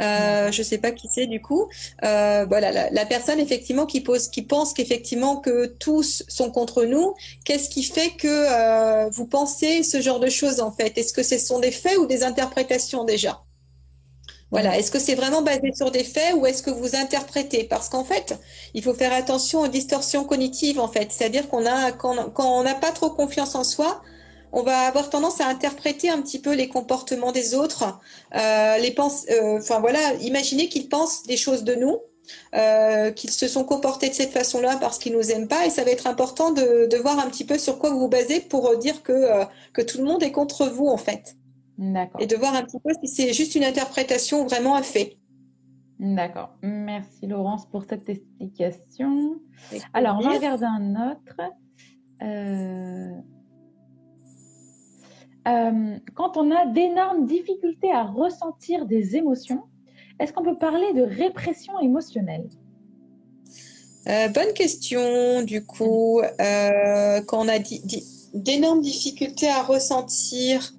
Euh, 0.01 0.51
je 0.51 0.61
sais 0.61 0.77
pas 0.77 0.91
qui 0.91 1.09
c'est 1.11 1.27
du 1.27 1.41
coup. 1.41 1.69
Euh, 2.03 2.45
voilà, 2.47 2.89
la, 2.89 3.05
personne 3.05 3.39
effectivement 3.39 3.85
qui 3.85 4.01
pose, 4.01 4.27
qui 4.27 4.41
pense 4.41 4.73
qu'effectivement 4.73 5.37
que 5.37 5.67
tous 5.67 6.23
sont 6.27 6.51
contre 6.51 6.85
nous. 6.85 7.13
Qu'est-ce 7.45 7.69
qui 7.69 7.83
fait 7.83 8.11
que 8.11 8.27
euh, 8.27 9.09
vous 9.09 9.25
pensez 9.25 9.83
ce 9.83 10.01
genre 10.01 10.19
de 10.19 10.29
choses 10.29 10.59
en 10.61 10.71
fait? 10.71 10.97
Est-ce 10.97 11.13
que 11.13 11.23
ce 11.23 11.37
sont 11.37 11.59
des 11.59 11.71
faits 11.71 11.97
ou 11.97 12.05
des 12.07 12.23
interprétations 12.23 13.03
déjà? 13.05 13.41
Voilà. 14.51 14.77
Est-ce 14.77 14.91
que 14.91 14.99
c'est 14.99 15.15
vraiment 15.15 15.41
basé 15.41 15.73
sur 15.75 15.91
des 15.91 16.03
faits 16.03 16.35
ou 16.35 16.45
est-ce 16.45 16.61
que 16.61 16.69
vous 16.69 16.95
interprétez? 16.95 17.63
Parce 17.63 17.89
qu'en 17.89 18.03
fait, 18.03 18.39
il 18.73 18.83
faut 18.83 18.93
faire 18.93 19.13
attention 19.13 19.61
aux 19.61 19.67
distorsions 19.67 20.23
cognitives 20.23 20.79
en 20.79 20.87
fait. 20.87 21.11
C'est-à-dire 21.11 21.49
qu'on 21.49 21.65
a 21.65 21.91
quand, 21.91 22.31
on 22.37 22.63
n'a 22.63 22.75
pas 22.75 22.91
trop 22.91 23.09
confiance 23.09 23.55
en 23.55 23.63
soi, 23.63 24.01
on 24.53 24.63
va 24.63 24.81
avoir 24.81 25.09
tendance 25.09 25.41
à 25.41 25.47
interpréter 25.47 26.09
un 26.09 26.21
petit 26.21 26.39
peu 26.39 26.53
les 26.53 26.69
comportements 26.69 27.31
des 27.31 27.55
autres, 27.55 27.99
euh, 28.35 28.77
les 28.77 28.91
pense, 28.91 29.25
euh, 29.29 29.59
voilà, 29.81 30.13
imaginer 30.21 30.69
qu'ils 30.69 30.87
pensent 30.89 31.23
des 31.23 31.37
choses 31.37 31.63
de 31.63 31.75
nous, 31.75 31.99
euh, 32.55 33.11
qu'ils 33.11 33.31
se 33.31 33.47
sont 33.47 33.65
comportés 33.65 34.09
de 34.09 34.13
cette 34.13 34.31
façon-là 34.31 34.77
parce 34.79 34.99
qu'ils 34.99 35.13
nous 35.13 35.31
aiment 35.31 35.49
pas, 35.49 35.65
et 35.65 35.69
ça 35.69 35.83
va 35.83 35.91
être 35.91 36.07
important 36.07 36.51
de, 36.51 36.95
voir 37.01 37.19
un 37.19 37.29
petit 37.29 37.43
peu 37.43 37.57
sur 37.57 37.79
quoi 37.79 37.89
vous 37.89 37.99
vous 37.99 38.07
basez 38.07 38.39
pour 38.39 38.77
dire 38.77 39.03
que 39.03 39.43
que 39.73 39.81
tout 39.81 39.97
le 39.97 40.05
monde 40.05 40.23
est 40.23 40.31
contre 40.31 40.67
vous 40.67 40.87
en 40.87 40.97
fait. 40.97 41.35
Et 42.19 42.27
de 42.27 42.35
voir 42.35 42.55
un 42.55 42.63
petit 42.63 42.79
peu 42.79 42.91
si 43.03 43.07
c'est 43.07 43.33
juste 43.33 43.55
une 43.55 43.63
interprétation 43.63 44.43
ou 44.43 44.47
vraiment 44.47 44.75
un 44.75 44.83
fait. 44.83 45.17
D'accord. 45.99 46.55
Merci 46.61 47.27
Laurence 47.27 47.65
pour 47.65 47.83
cette 47.83 48.07
explication. 48.09 49.39
Alors, 49.93 50.17
on 50.19 50.21
va 50.21 50.31
regarder 50.31 50.65
un 50.65 51.11
autre. 51.11 51.41
Euh, 55.47 55.97
quand 56.15 56.37
on 56.37 56.51
a 56.51 56.65
d'énormes 56.65 57.25
difficultés 57.25 57.91
à 57.91 58.03
ressentir 58.03 58.85
des 58.85 59.15
émotions, 59.15 59.63
est-ce 60.19 60.33
qu'on 60.33 60.43
peut 60.43 60.57
parler 60.57 60.93
de 60.93 61.03
répression 61.03 61.79
émotionnelle? 61.79 62.47
Euh, 64.07 64.27
Bonne 64.29 64.53
question, 64.53 65.43
du 65.43 65.65
coup. 65.65 66.19
Euh, 66.21 67.21
quand 67.21 67.45
on 67.45 67.47
a 67.47 67.59
d'énormes 68.33 68.81
difficultés 68.81 69.49
à 69.49 69.61
ressentir, 69.61 70.73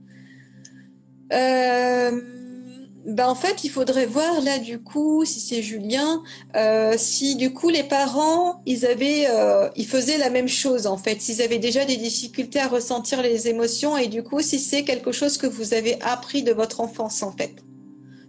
ben, 3.06 3.28
en 3.28 3.36
fait, 3.36 3.62
il 3.62 3.68
faudrait 3.70 4.06
voir 4.06 4.40
là 4.40 4.58
du 4.58 4.80
coup, 4.80 5.24
si 5.24 5.38
c'est 5.38 5.62
Julien, 5.62 6.24
euh, 6.56 6.94
si 6.98 7.36
du 7.36 7.52
coup 7.54 7.68
les 7.68 7.84
parents, 7.84 8.62
ils 8.66 8.84
avaient, 8.84 9.28
euh, 9.30 9.68
ils 9.76 9.86
faisaient 9.86 10.18
la 10.18 10.28
même 10.28 10.48
chose 10.48 10.88
en 10.88 10.96
fait, 10.96 11.20
s'ils 11.20 11.40
avaient 11.40 11.60
déjà 11.60 11.84
des 11.84 11.96
difficultés 11.96 12.58
à 12.58 12.66
ressentir 12.66 13.22
les 13.22 13.46
émotions 13.46 13.96
et 13.96 14.08
du 14.08 14.24
coup, 14.24 14.40
si 14.40 14.58
c'est 14.58 14.82
quelque 14.82 15.12
chose 15.12 15.38
que 15.38 15.46
vous 15.46 15.72
avez 15.72 16.02
appris 16.02 16.42
de 16.42 16.52
votre 16.52 16.80
enfance 16.80 17.22
en 17.22 17.30
fait. 17.30 17.54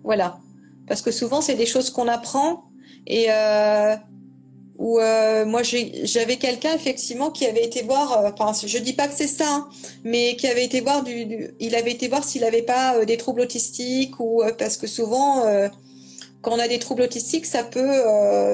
Voilà, 0.03 0.37
parce 0.87 1.01
que 1.01 1.09
souvent 1.09 1.41
c'est 1.41 1.55
des 1.55 1.65
choses 1.65 1.89
qu'on 1.89 2.07
apprend 2.07 2.65
et 3.07 3.31
euh, 3.31 3.95
où 4.77 4.99
euh, 4.99 5.45
moi 5.45 5.61
j'avais 5.63 6.37
quelqu'un 6.37 6.73
effectivement 6.73 7.31
qui 7.31 7.45
avait 7.45 7.63
été 7.63 7.81
voir, 7.81 8.25
euh, 8.25 8.29
enfin 8.37 8.51
je 8.65 8.77
dis 8.77 8.93
pas 8.93 9.07
que 9.07 9.15
c'est 9.15 9.27
ça, 9.27 9.47
hein, 9.47 9.69
mais 10.03 10.35
qui 10.35 10.47
avait 10.47 10.65
été 10.65 10.81
voir 10.81 11.03
du, 11.03 11.49
il 11.59 11.75
avait 11.75 11.91
été 11.91 12.07
voir 12.07 12.23
s'il 12.23 12.43
avait 12.43 12.61
pas 12.61 12.95
euh, 12.95 13.05
des 13.05 13.17
troubles 13.17 13.41
autistiques 13.41 14.19
ou 14.19 14.43
euh, 14.43 14.53
parce 14.57 14.77
que 14.77 14.87
souvent 14.87 15.43
quand 16.41 16.51
on 16.53 16.59
a 16.59 16.67
des 16.67 16.79
troubles 16.79 17.01
autistiques 17.01 17.45
ça 17.45 17.63
peut 17.63 18.03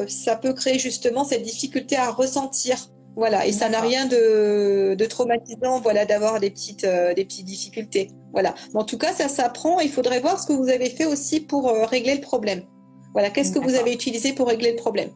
ça 0.08 0.36
peut 0.36 0.54
créer 0.54 0.80
justement 0.80 1.26
cette 1.26 1.44
difficulté 1.44 1.98
à 1.98 2.10
ressentir, 2.12 2.78
voilà. 3.16 3.46
Et 3.46 3.52
ça 3.52 3.70
n'a 3.70 3.82
rien 3.82 4.06
de, 4.06 4.96
de, 4.96 5.06
traumatisant 5.06 5.82
voilà 5.82 6.06
d'avoir 6.06 6.40
des 6.40 6.50
petites 6.50 6.86
des 6.86 7.26
petites 7.26 7.46
difficultés, 7.46 8.08
voilà. 8.32 8.56
Mais 8.74 8.80
en 8.80 8.86
tout 8.86 8.98
cas 8.98 9.14
ça 9.14 9.28
s'apprend, 9.28 9.80
il 9.82 9.92
faudrait 9.92 10.22
voir 10.22 10.40
ce 10.40 10.48
que 10.48 10.54
vous 10.54 10.70
avez 10.70 10.90
fait 10.90 11.06
aussi 11.06 11.42
pour 11.42 11.70
régler 11.90 12.16
le 12.16 12.22
problème. 12.22 12.64
Voilà, 13.12 13.30
qu'est-ce 13.30 13.52
que 13.52 13.60
vous 13.60 13.76
avez 13.76 13.94
utilisé 13.94 14.34
pour 14.34 14.48
régler 14.48 14.72
le 14.72 14.78
problème? 14.78 15.12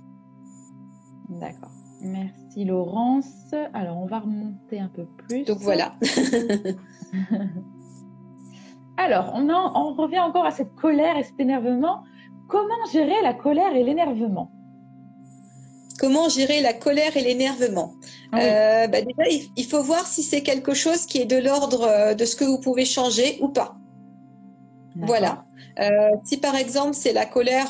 D'accord. 1.29 1.71
Merci 2.01 2.65
Laurence. 2.65 3.53
Alors, 3.73 3.97
on 3.97 4.05
va 4.05 4.19
remonter 4.19 4.79
un 4.79 4.89
peu 4.89 5.05
plus. 5.05 5.43
Donc 5.43 5.59
voilà. 5.59 5.95
Alors, 8.97 9.31
on, 9.35 9.49
on 9.49 9.93
revient 9.93 10.19
encore 10.19 10.45
à 10.45 10.51
cette 10.51 10.75
colère 10.75 11.17
et 11.17 11.23
cet 11.23 11.39
énervement. 11.39 12.03
Comment 12.47 12.85
gérer 12.91 13.21
la 13.23 13.33
colère 13.33 13.75
et 13.75 13.83
l'énervement? 13.83 14.51
Comment 15.99 16.29
gérer 16.29 16.61
la 16.61 16.73
colère 16.73 17.17
et 17.17 17.21
l'énervement? 17.21 17.93
Euh, 18.33 18.87
bah, 18.87 19.01
Déjà, 19.01 19.23
il 19.55 19.65
faut 19.65 19.81
voir 19.81 20.05
si 20.05 20.21
c'est 20.23 20.43
quelque 20.43 20.73
chose 20.73 21.05
qui 21.05 21.19
est 21.19 21.25
de 21.25 21.37
l'ordre 21.37 21.83
euh, 21.83 22.13
de 22.13 22.25
ce 22.25 22.35
que 22.35 22.45
vous 22.45 22.59
pouvez 22.59 22.85
changer 22.85 23.39
ou 23.41 23.49
pas. 23.49 23.75
Voilà. 25.01 25.45
Euh, 25.79 26.15
si 26.23 26.37
par 26.37 26.55
exemple 26.55 26.95
c'est 26.95 27.13
la 27.13 27.25
colère 27.25 27.69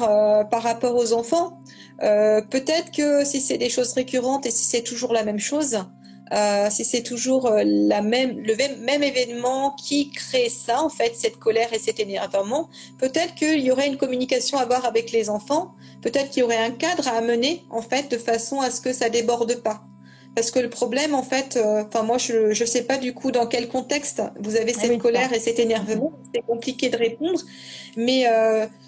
par 0.49 0.63
rapport 0.63 0.95
aux 0.95 1.13
enfants, 1.13 1.59
euh, 2.03 2.41
peut-être 2.41 2.91
que 2.91 3.25
si 3.25 3.41
c'est 3.41 3.57
des 3.57 3.69
choses 3.69 3.93
récurrentes 3.93 4.45
et 4.45 4.51
si 4.51 4.65
c'est 4.65 4.83
toujours 4.83 5.13
la 5.13 5.23
même 5.23 5.39
chose, 5.39 5.79
euh, 6.33 6.67
si 6.69 6.83
c'est 6.83 7.03
toujours 7.03 7.47
euh, 7.47 7.63
la 7.65 8.01
même, 8.01 8.37
le 8.39 8.55
même, 8.83 9.03
événement 9.03 9.71
qui 9.71 10.11
crée 10.11 10.49
ça, 10.49 10.81
en 10.83 10.89
fait, 10.89 11.15
cette 11.15 11.37
colère 11.37 11.71
et 11.73 11.79
cet 11.79 11.99
énervement, 11.99 12.69
peut-être 12.99 13.33
qu'il 13.35 13.61
y 13.61 13.71
aurait 13.71 13.87
une 13.87 13.97
communication 13.97 14.57
à 14.57 14.63
avoir 14.63 14.85
avec 14.85 15.11
les 15.11 15.29
enfants, 15.29 15.73
peut-être 16.01 16.29
qu'il 16.29 16.41
y 16.41 16.43
aurait 16.43 16.57
un 16.57 16.71
cadre 16.71 17.07
à 17.07 17.11
amener, 17.11 17.63
en 17.69 17.81
fait, 17.81 18.11
de 18.11 18.17
façon 18.17 18.59
à 18.59 18.69
ce 18.71 18.81
que 18.81 18.91
ça 18.91 19.09
déborde 19.09 19.55
pas. 19.63 19.81
Parce 20.37 20.51
que 20.51 20.59
le 20.59 20.69
problème, 20.69 21.15
en 21.15 21.23
fait, 21.23 21.59
enfin 21.87 22.03
moi, 22.03 22.19
je 22.19 22.49
ne 22.49 22.67
sais 22.67 22.83
pas 22.83 22.97
du 22.97 23.15
coup 23.15 23.31
dans 23.31 23.47
quel 23.47 23.67
contexte 23.67 24.21
vous 24.39 24.55
avez 24.55 24.71
ah 24.77 24.81
cette 24.81 24.99
colère 24.99 25.33
et 25.33 25.39
cet 25.39 25.57
énervement. 25.57 26.11
C'est 26.31 26.45
compliqué 26.45 26.89
de 26.89 26.95
répondre, 26.95 27.39
mais 27.95 28.27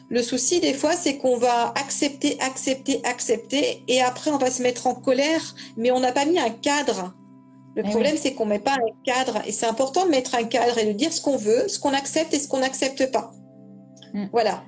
le 0.09 0.21
souci, 0.21 0.59
des 0.59 0.75
fois, 0.75 0.93
c'est 0.93 1.17
qu'on 1.17 1.37
va 1.37 1.73
accepter, 1.75 2.37
accepter, 2.39 3.01
accepter, 3.03 3.83
et 3.87 3.99
après, 3.99 4.29
on 4.29 4.37
va 4.37 4.51
se 4.51 4.61
mettre 4.61 4.85
en 4.85 4.93
colère, 4.93 5.55
mais 5.75 5.89
on 5.89 5.99
n'a 5.99 6.11
pas 6.11 6.25
mis 6.25 6.37
un 6.37 6.51
cadre. 6.51 7.15
Le 7.75 7.83
eh 7.83 7.89
problème, 7.89 8.15
c'est 8.15 8.35
qu'on 8.35 8.45
ne 8.45 8.51
met 8.51 8.59
pas 8.59 8.73
un 8.73 9.03
cadre, 9.03 9.41
et 9.47 9.51
c'est 9.51 9.65
important 9.65 10.05
de 10.05 10.11
mettre 10.11 10.35
un 10.35 10.43
cadre 10.43 10.77
et 10.77 10.85
de 10.85 10.91
dire 10.91 11.11
ce 11.11 11.19
qu'on 11.19 11.37
veut, 11.37 11.67
ce 11.67 11.79
qu'on 11.79 11.93
accepte 11.93 12.31
et 12.35 12.39
ce 12.39 12.47
qu'on 12.47 12.59
n'accepte 12.59 13.11
pas. 13.11 13.31
Mm. 14.13 14.25
Voilà. 14.31 14.63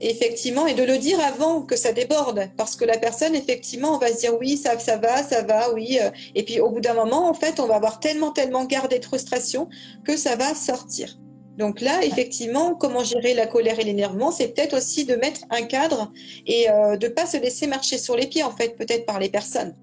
Effectivement, 0.00 0.66
et 0.66 0.74
de 0.74 0.82
le 0.82 0.98
dire 0.98 1.18
avant 1.20 1.62
que 1.62 1.76
ça 1.76 1.92
déborde, 1.92 2.48
parce 2.56 2.76
que 2.76 2.84
la 2.84 2.98
personne, 2.98 3.34
effectivement, 3.34 3.94
on 3.94 3.98
va 3.98 4.08
se 4.08 4.20
dire 4.20 4.36
oui, 4.38 4.56
ça, 4.56 4.78
ça 4.78 4.96
va, 4.96 5.22
ça 5.22 5.42
va, 5.42 5.72
oui. 5.72 5.98
Euh, 6.00 6.10
et 6.34 6.42
puis, 6.42 6.60
au 6.60 6.70
bout 6.70 6.80
d'un 6.80 6.94
moment, 6.94 7.28
en 7.28 7.34
fait, 7.34 7.60
on 7.60 7.66
va 7.66 7.76
avoir 7.76 8.00
tellement, 8.00 8.30
tellement 8.30 8.64
gardé 8.64 8.98
de 8.98 9.04
frustration 9.04 9.68
que 10.04 10.16
ça 10.16 10.36
va 10.36 10.54
sortir. 10.54 11.18
Donc 11.56 11.80
là, 11.80 12.04
effectivement, 12.04 12.74
comment 12.74 13.02
gérer 13.02 13.32
la 13.32 13.46
colère 13.46 13.80
et 13.80 13.84
l'énervement, 13.84 14.30
c'est 14.30 14.48
peut-être 14.48 14.76
aussi 14.76 15.06
de 15.06 15.16
mettre 15.16 15.40
un 15.48 15.62
cadre 15.62 16.12
et 16.46 16.68
euh, 16.70 16.98
de 16.98 17.08
pas 17.08 17.24
se 17.24 17.38
laisser 17.38 17.66
marcher 17.66 17.96
sur 17.96 18.14
les 18.14 18.26
pieds, 18.26 18.42
en 18.42 18.50
fait, 18.50 18.76
peut-être 18.76 19.06
par 19.06 19.18
les 19.18 19.30
personnes. 19.30 19.74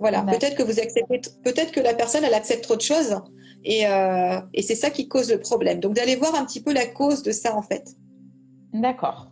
Voilà, 0.00 0.22
peut-être 0.22 0.56
que 0.56 0.62
vous 0.62 0.80
acceptez, 0.80 1.20
peut-être 1.44 1.72
que 1.72 1.80
la 1.80 1.94
personne, 1.94 2.24
elle 2.24 2.34
accepte 2.34 2.64
trop 2.64 2.76
de 2.76 2.82
choses 2.82 3.16
et, 3.64 3.86
euh, 3.86 4.38
et 4.52 4.60
c'est 4.60 4.74
ça 4.74 4.90
qui 4.90 5.08
cause 5.08 5.30
le 5.30 5.38
problème. 5.40 5.80
Donc 5.80 5.94
d'aller 5.94 6.16
voir 6.16 6.34
un 6.34 6.44
petit 6.44 6.60
peu 6.60 6.74
la 6.74 6.84
cause 6.84 7.22
de 7.22 7.32
ça, 7.32 7.56
en 7.56 7.62
fait. 7.62 7.88
D'accord. 8.74 9.28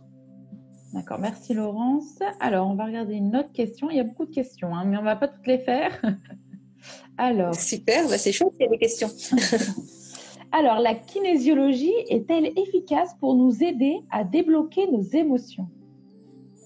D'accord, 0.93 1.17
merci 1.19 1.55
Laurence. 1.55 2.19
Alors, 2.39 2.69
on 2.69 2.75
va 2.75 2.85
regarder 2.85 3.15
une 3.15 3.35
autre 3.35 3.51
question. 3.51 3.89
Il 3.89 3.97
y 3.97 3.99
a 3.99 4.03
beaucoup 4.03 4.25
de 4.25 4.33
questions, 4.33 4.75
hein, 4.75 4.83
mais 4.85 4.95
on 4.95 5.01
ne 5.01 5.05
va 5.05 5.15
pas 5.15 5.27
toutes 5.27 5.47
les 5.47 5.57
faire. 5.57 5.99
Alors. 7.17 7.55
Super, 7.55 8.07
bah, 8.07 8.19
c'est 8.19 8.31
chouette, 8.31 8.53
il 8.59 8.63
y 8.63 8.67
a 8.67 8.69
des 8.69 8.77
questions. 8.77 9.09
Alors, 10.51 10.77
la 10.77 10.93
kinésiologie 10.93 11.93
est-elle 12.09 12.51
efficace 12.59 13.15
pour 13.19 13.33
nous 13.33 13.63
aider 13.63 14.01
à 14.11 14.23
débloquer 14.23 14.85
nos 14.91 15.01
émotions? 15.01 15.67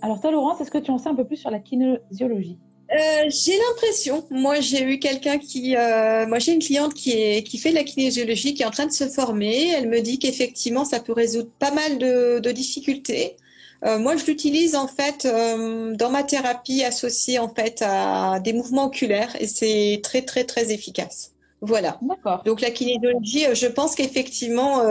Alors, 0.01 0.19
toi, 0.19 0.31
Laurence, 0.31 0.59
est-ce 0.59 0.71
que 0.71 0.77
tu 0.77 0.91
en 0.91 0.97
sais 0.97 1.07
un 1.07 1.15
peu 1.15 1.25
plus 1.25 1.37
sur 1.37 1.49
la 1.49 1.59
kinésiologie? 1.59 2.59
Euh, 2.91 3.29
j'ai 3.29 3.57
l'impression. 3.57 4.25
Moi, 4.29 4.59
j'ai 4.59 4.83
eu 4.83 4.99
quelqu'un 4.99 5.37
qui, 5.37 5.77
euh, 5.77 6.27
moi, 6.27 6.39
j'ai 6.39 6.53
une 6.53 6.61
cliente 6.61 6.93
qui 6.93 7.11
est 7.11 7.43
qui 7.43 7.57
fait 7.57 7.69
de 7.69 7.75
la 7.75 7.85
kinésiologie, 7.85 8.53
qui 8.53 8.63
est 8.63 8.65
en 8.65 8.71
train 8.71 8.87
de 8.87 8.91
se 8.91 9.07
former. 9.07 9.69
Elle 9.69 9.87
me 9.87 10.01
dit 10.01 10.19
qu'effectivement, 10.19 10.83
ça 10.83 10.99
peut 10.99 11.13
résoudre 11.13 11.49
pas 11.59 11.71
mal 11.71 11.97
de, 11.97 12.39
de 12.39 12.51
difficultés. 12.51 13.37
Euh, 13.85 13.99
moi, 13.99 14.15
je 14.15 14.25
l'utilise 14.25 14.75
en 14.75 14.87
fait 14.87 15.25
euh, 15.25 15.95
dans 15.95 16.09
ma 16.09 16.23
thérapie 16.23 16.83
associée 16.83 17.39
en 17.39 17.49
fait 17.49 17.83
à 17.85 18.39
des 18.39 18.53
mouvements 18.53 18.85
oculaires 18.85 19.35
et 19.39 19.47
c'est 19.47 19.99
très 20.03 20.23
très 20.23 20.43
très 20.45 20.71
efficace. 20.71 21.35
Voilà. 21.61 21.99
D'accord. 22.01 22.43
Donc 22.43 22.61
la 22.61 22.71
kinésiologie, 22.71 23.45
euh, 23.45 23.55
je 23.55 23.67
pense 23.67 23.95
qu'effectivement, 23.95 24.81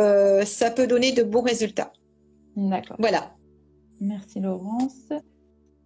ça 0.44 0.70
peut 0.70 0.86
donner 0.86 1.12
de 1.12 1.22
bons 1.22 1.42
résultats. 1.42 1.92
D'accord. 2.56 2.96
Voilà. 2.98 3.32
Merci 4.00 4.40
Laurence. 4.40 5.08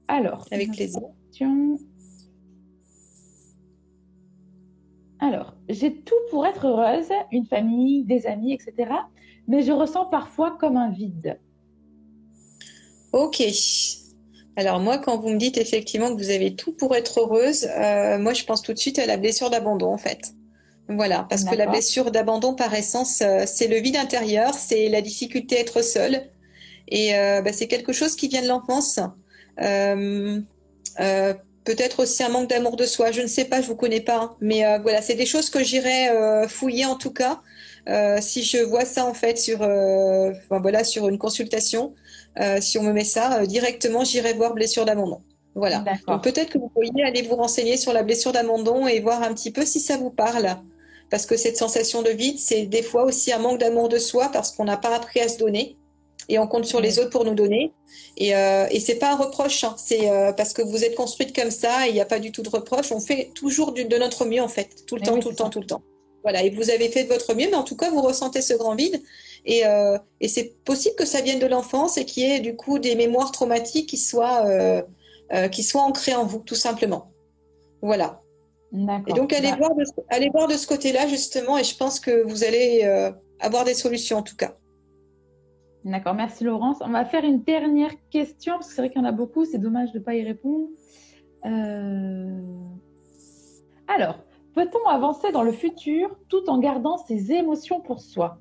Alors, 0.08 0.46
avec 0.50 0.72
plaisir. 0.72 1.02
Alors, 5.20 5.54
j'ai 5.68 5.94
tout 5.94 6.14
pour 6.30 6.46
être 6.46 6.66
heureuse, 6.66 7.10
une 7.30 7.44
famille, 7.44 8.04
des 8.04 8.26
amis, 8.26 8.54
etc. 8.54 8.90
Mais 9.48 9.62
je 9.62 9.70
ressens 9.70 10.06
parfois 10.06 10.56
comme 10.58 10.76
un 10.76 10.90
vide. 10.90 11.38
Ok. 13.12 13.42
Alors 14.56 14.80
moi, 14.80 14.98
quand 14.98 15.18
vous 15.18 15.30
me 15.30 15.38
dites 15.38 15.58
effectivement 15.58 16.14
que 16.14 16.20
vous 16.20 16.30
avez 16.30 16.54
tout 16.54 16.72
pour 16.72 16.94
être 16.94 17.20
heureuse, 17.20 17.66
euh, 17.78 18.18
moi 18.18 18.34
je 18.34 18.44
pense 18.44 18.62
tout 18.62 18.72
de 18.72 18.78
suite 18.78 18.98
à 18.98 19.06
la 19.06 19.16
blessure 19.16 19.50
d'abandon 19.50 19.92
en 19.92 19.98
fait. 19.98 20.32
Voilà, 20.88 21.24
parce 21.30 21.44
que 21.44 21.54
la 21.54 21.66
blessure 21.66 22.10
d'abandon 22.10 22.54
par 22.54 22.74
essence, 22.74 23.20
euh, 23.22 23.44
c'est 23.46 23.68
le 23.68 23.76
vide 23.76 23.96
intérieur, 23.96 24.54
c'est 24.54 24.88
la 24.88 25.00
difficulté 25.00 25.56
à 25.56 25.60
être 25.60 25.82
seule, 25.82 26.24
et 26.88 27.14
euh, 27.14 27.42
bah, 27.42 27.52
c'est 27.52 27.68
quelque 27.68 27.92
chose 27.92 28.16
qui 28.16 28.26
vient 28.26 28.42
de 28.42 28.48
l'enfance. 28.48 28.98
Peut-être 31.62 32.00
aussi 32.00 32.24
un 32.24 32.30
manque 32.30 32.48
d'amour 32.50 32.76
de 32.76 32.86
soi, 32.86 33.12
je 33.12 33.20
ne 33.20 33.28
sais 33.28 33.44
pas, 33.44 33.60
je 33.60 33.68
vous 33.68 33.76
connais 33.76 34.00
pas, 34.00 34.16
hein. 34.16 34.36
mais 34.40 34.62
voilà, 34.80 35.00
c'est 35.00 35.14
des 35.14 35.26
choses 35.26 35.48
que 35.48 35.62
j'irai 35.62 36.08
fouiller 36.48 36.86
en 36.86 36.96
tout 36.96 37.12
cas. 37.12 37.40
si 38.20 38.42
je 38.42 38.58
vois 38.58 38.84
ça 38.84 39.06
en 39.06 39.14
fait 39.14 39.38
sur, 39.38 39.58
voilà, 40.50 40.82
sur 40.82 41.08
une 41.08 41.18
consultation, 41.18 41.94
euh, 42.38 42.60
si 42.60 42.78
on 42.78 42.82
me 42.82 42.92
met 42.92 43.04
ça, 43.04 43.40
euh, 43.40 43.46
directement, 43.46 44.04
j'irai 44.04 44.34
voir 44.34 44.54
blessure 44.54 44.84
d'abandon. 44.84 45.20
Voilà. 45.54 45.84
Donc 46.06 46.22
peut-être 46.22 46.50
que 46.50 46.58
vous 46.58 46.68
pourriez 46.68 47.04
aller 47.04 47.22
vous 47.22 47.34
renseigner 47.34 47.76
sur 47.76 47.92
la 47.92 48.02
blessure 48.02 48.32
d'abandon 48.32 48.86
et 48.86 49.00
voir 49.00 49.22
un 49.22 49.34
petit 49.34 49.50
peu 49.50 49.66
si 49.66 49.80
ça 49.80 49.96
vous 49.96 50.10
parle. 50.10 50.56
Parce 51.10 51.26
que 51.26 51.36
cette 51.36 51.56
sensation 51.56 52.02
de 52.02 52.10
vide, 52.10 52.38
c'est 52.38 52.66
des 52.66 52.82
fois 52.82 53.02
aussi 53.02 53.32
un 53.32 53.38
manque 53.38 53.58
d'amour 53.58 53.88
de 53.88 53.98
soi 53.98 54.30
parce 54.32 54.52
qu'on 54.52 54.64
n'a 54.64 54.76
pas 54.76 54.94
appris 54.94 55.18
à 55.20 55.28
se 55.28 55.38
donner 55.38 55.76
et 56.28 56.38
on 56.38 56.46
compte 56.46 56.64
sur 56.64 56.80
les 56.80 57.00
autres 57.00 57.10
pour 57.10 57.24
nous 57.24 57.34
donner. 57.34 57.72
Et, 58.16 58.36
euh, 58.36 58.66
et 58.70 58.78
c'est 58.78 58.94
pas 58.94 59.12
un 59.12 59.16
reproche, 59.16 59.64
hein. 59.64 59.74
c'est 59.76 60.08
euh, 60.08 60.32
parce 60.32 60.52
que 60.52 60.62
vous 60.62 60.84
êtes 60.84 60.94
construite 60.94 61.34
comme 61.34 61.50
ça 61.50 61.86
et 61.86 61.90
il 61.90 61.94
n'y 61.94 62.00
a 62.00 62.04
pas 62.04 62.20
du 62.20 62.30
tout 62.30 62.42
de 62.42 62.48
reproche. 62.48 62.92
On 62.92 63.00
fait 63.00 63.30
toujours 63.34 63.72
de 63.72 63.98
notre 63.98 64.24
mieux 64.24 64.40
en 64.40 64.48
fait, 64.48 64.86
tout 64.86 64.94
le 64.94 65.02
temps, 65.02 65.18
tout 65.18 65.30
le 65.30 65.34
temps, 65.34 65.50
tout 65.50 65.60
le 65.60 65.66
temps. 65.66 65.82
Voilà, 66.22 66.42
et 66.42 66.50
vous 66.50 66.70
avez 66.70 66.88
fait 66.88 67.04
de 67.04 67.08
votre 67.08 67.34
mieux, 67.34 67.46
mais 67.50 67.56
en 67.56 67.64
tout 67.64 67.76
cas, 67.76 67.90
vous 67.90 68.02
ressentez 68.02 68.42
ce 68.42 68.54
grand 68.54 68.74
vide. 68.74 69.02
Et, 69.46 69.66
euh, 69.66 69.98
et 70.20 70.28
c'est 70.28 70.54
possible 70.64 70.94
que 70.96 71.06
ça 71.06 71.22
vienne 71.22 71.38
de 71.38 71.46
l'enfance 71.46 71.96
et 71.96 72.04
qu'il 72.04 72.24
y 72.24 72.30
ait 72.30 72.40
du 72.40 72.56
coup 72.56 72.78
des 72.78 72.94
mémoires 72.94 73.32
traumatiques 73.32 73.88
qui 73.88 73.96
soient, 73.96 74.44
euh, 74.44 74.82
euh, 75.32 75.48
qui 75.48 75.62
soient 75.62 75.82
ancrées 75.82 76.14
en 76.14 76.26
vous, 76.26 76.40
tout 76.40 76.54
simplement. 76.54 77.10
Voilà. 77.80 78.20
Et 79.08 79.12
donc, 79.14 79.32
allez, 79.32 79.50
bah 79.50 79.56
voir 79.56 79.74
de, 79.74 79.84
allez 80.10 80.28
voir 80.28 80.46
de 80.46 80.54
ce 80.54 80.66
côté-là, 80.66 81.08
justement, 81.08 81.58
et 81.58 81.64
je 81.64 81.76
pense 81.76 81.98
que 81.98 82.22
vous 82.22 82.44
allez 82.44 82.84
avoir 83.40 83.64
des 83.64 83.74
solutions, 83.74 84.18
en 84.18 84.22
tout 84.22 84.36
cas. 84.36 84.54
D'accord, 85.84 86.14
merci 86.14 86.44
Laurence. 86.44 86.76
On 86.82 86.90
va 86.90 87.04
faire 87.04 87.24
une 87.24 87.42
dernière 87.42 87.90
question, 88.10 88.52
parce 88.52 88.68
que 88.68 88.74
c'est 88.74 88.82
vrai 88.82 88.90
qu'il 88.90 89.00
y 89.00 89.04
en 89.04 89.08
a 89.08 89.12
beaucoup, 89.12 89.44
c'est 89.44 89.58
dommage 89.58 89.90
de 89.90 89.98
ne 89.98 90.04
pas 90.04 90.14
y 90.14 90.22
répondre. 90.22 90.68
Alors, 93.88 94.20
peut-on 94.54 94.88
avancer 94.88 95.32
dans 95.32 95.42
le 95.42 95.52
futur 95.52 96.16
tout 96.28 96.48
en 96.48 96.58
gardant 96.58 96.98
ses 96.98 97.32
émotions 97.32 97.80
pour 97.80 98.00
soi? 98.00 98.38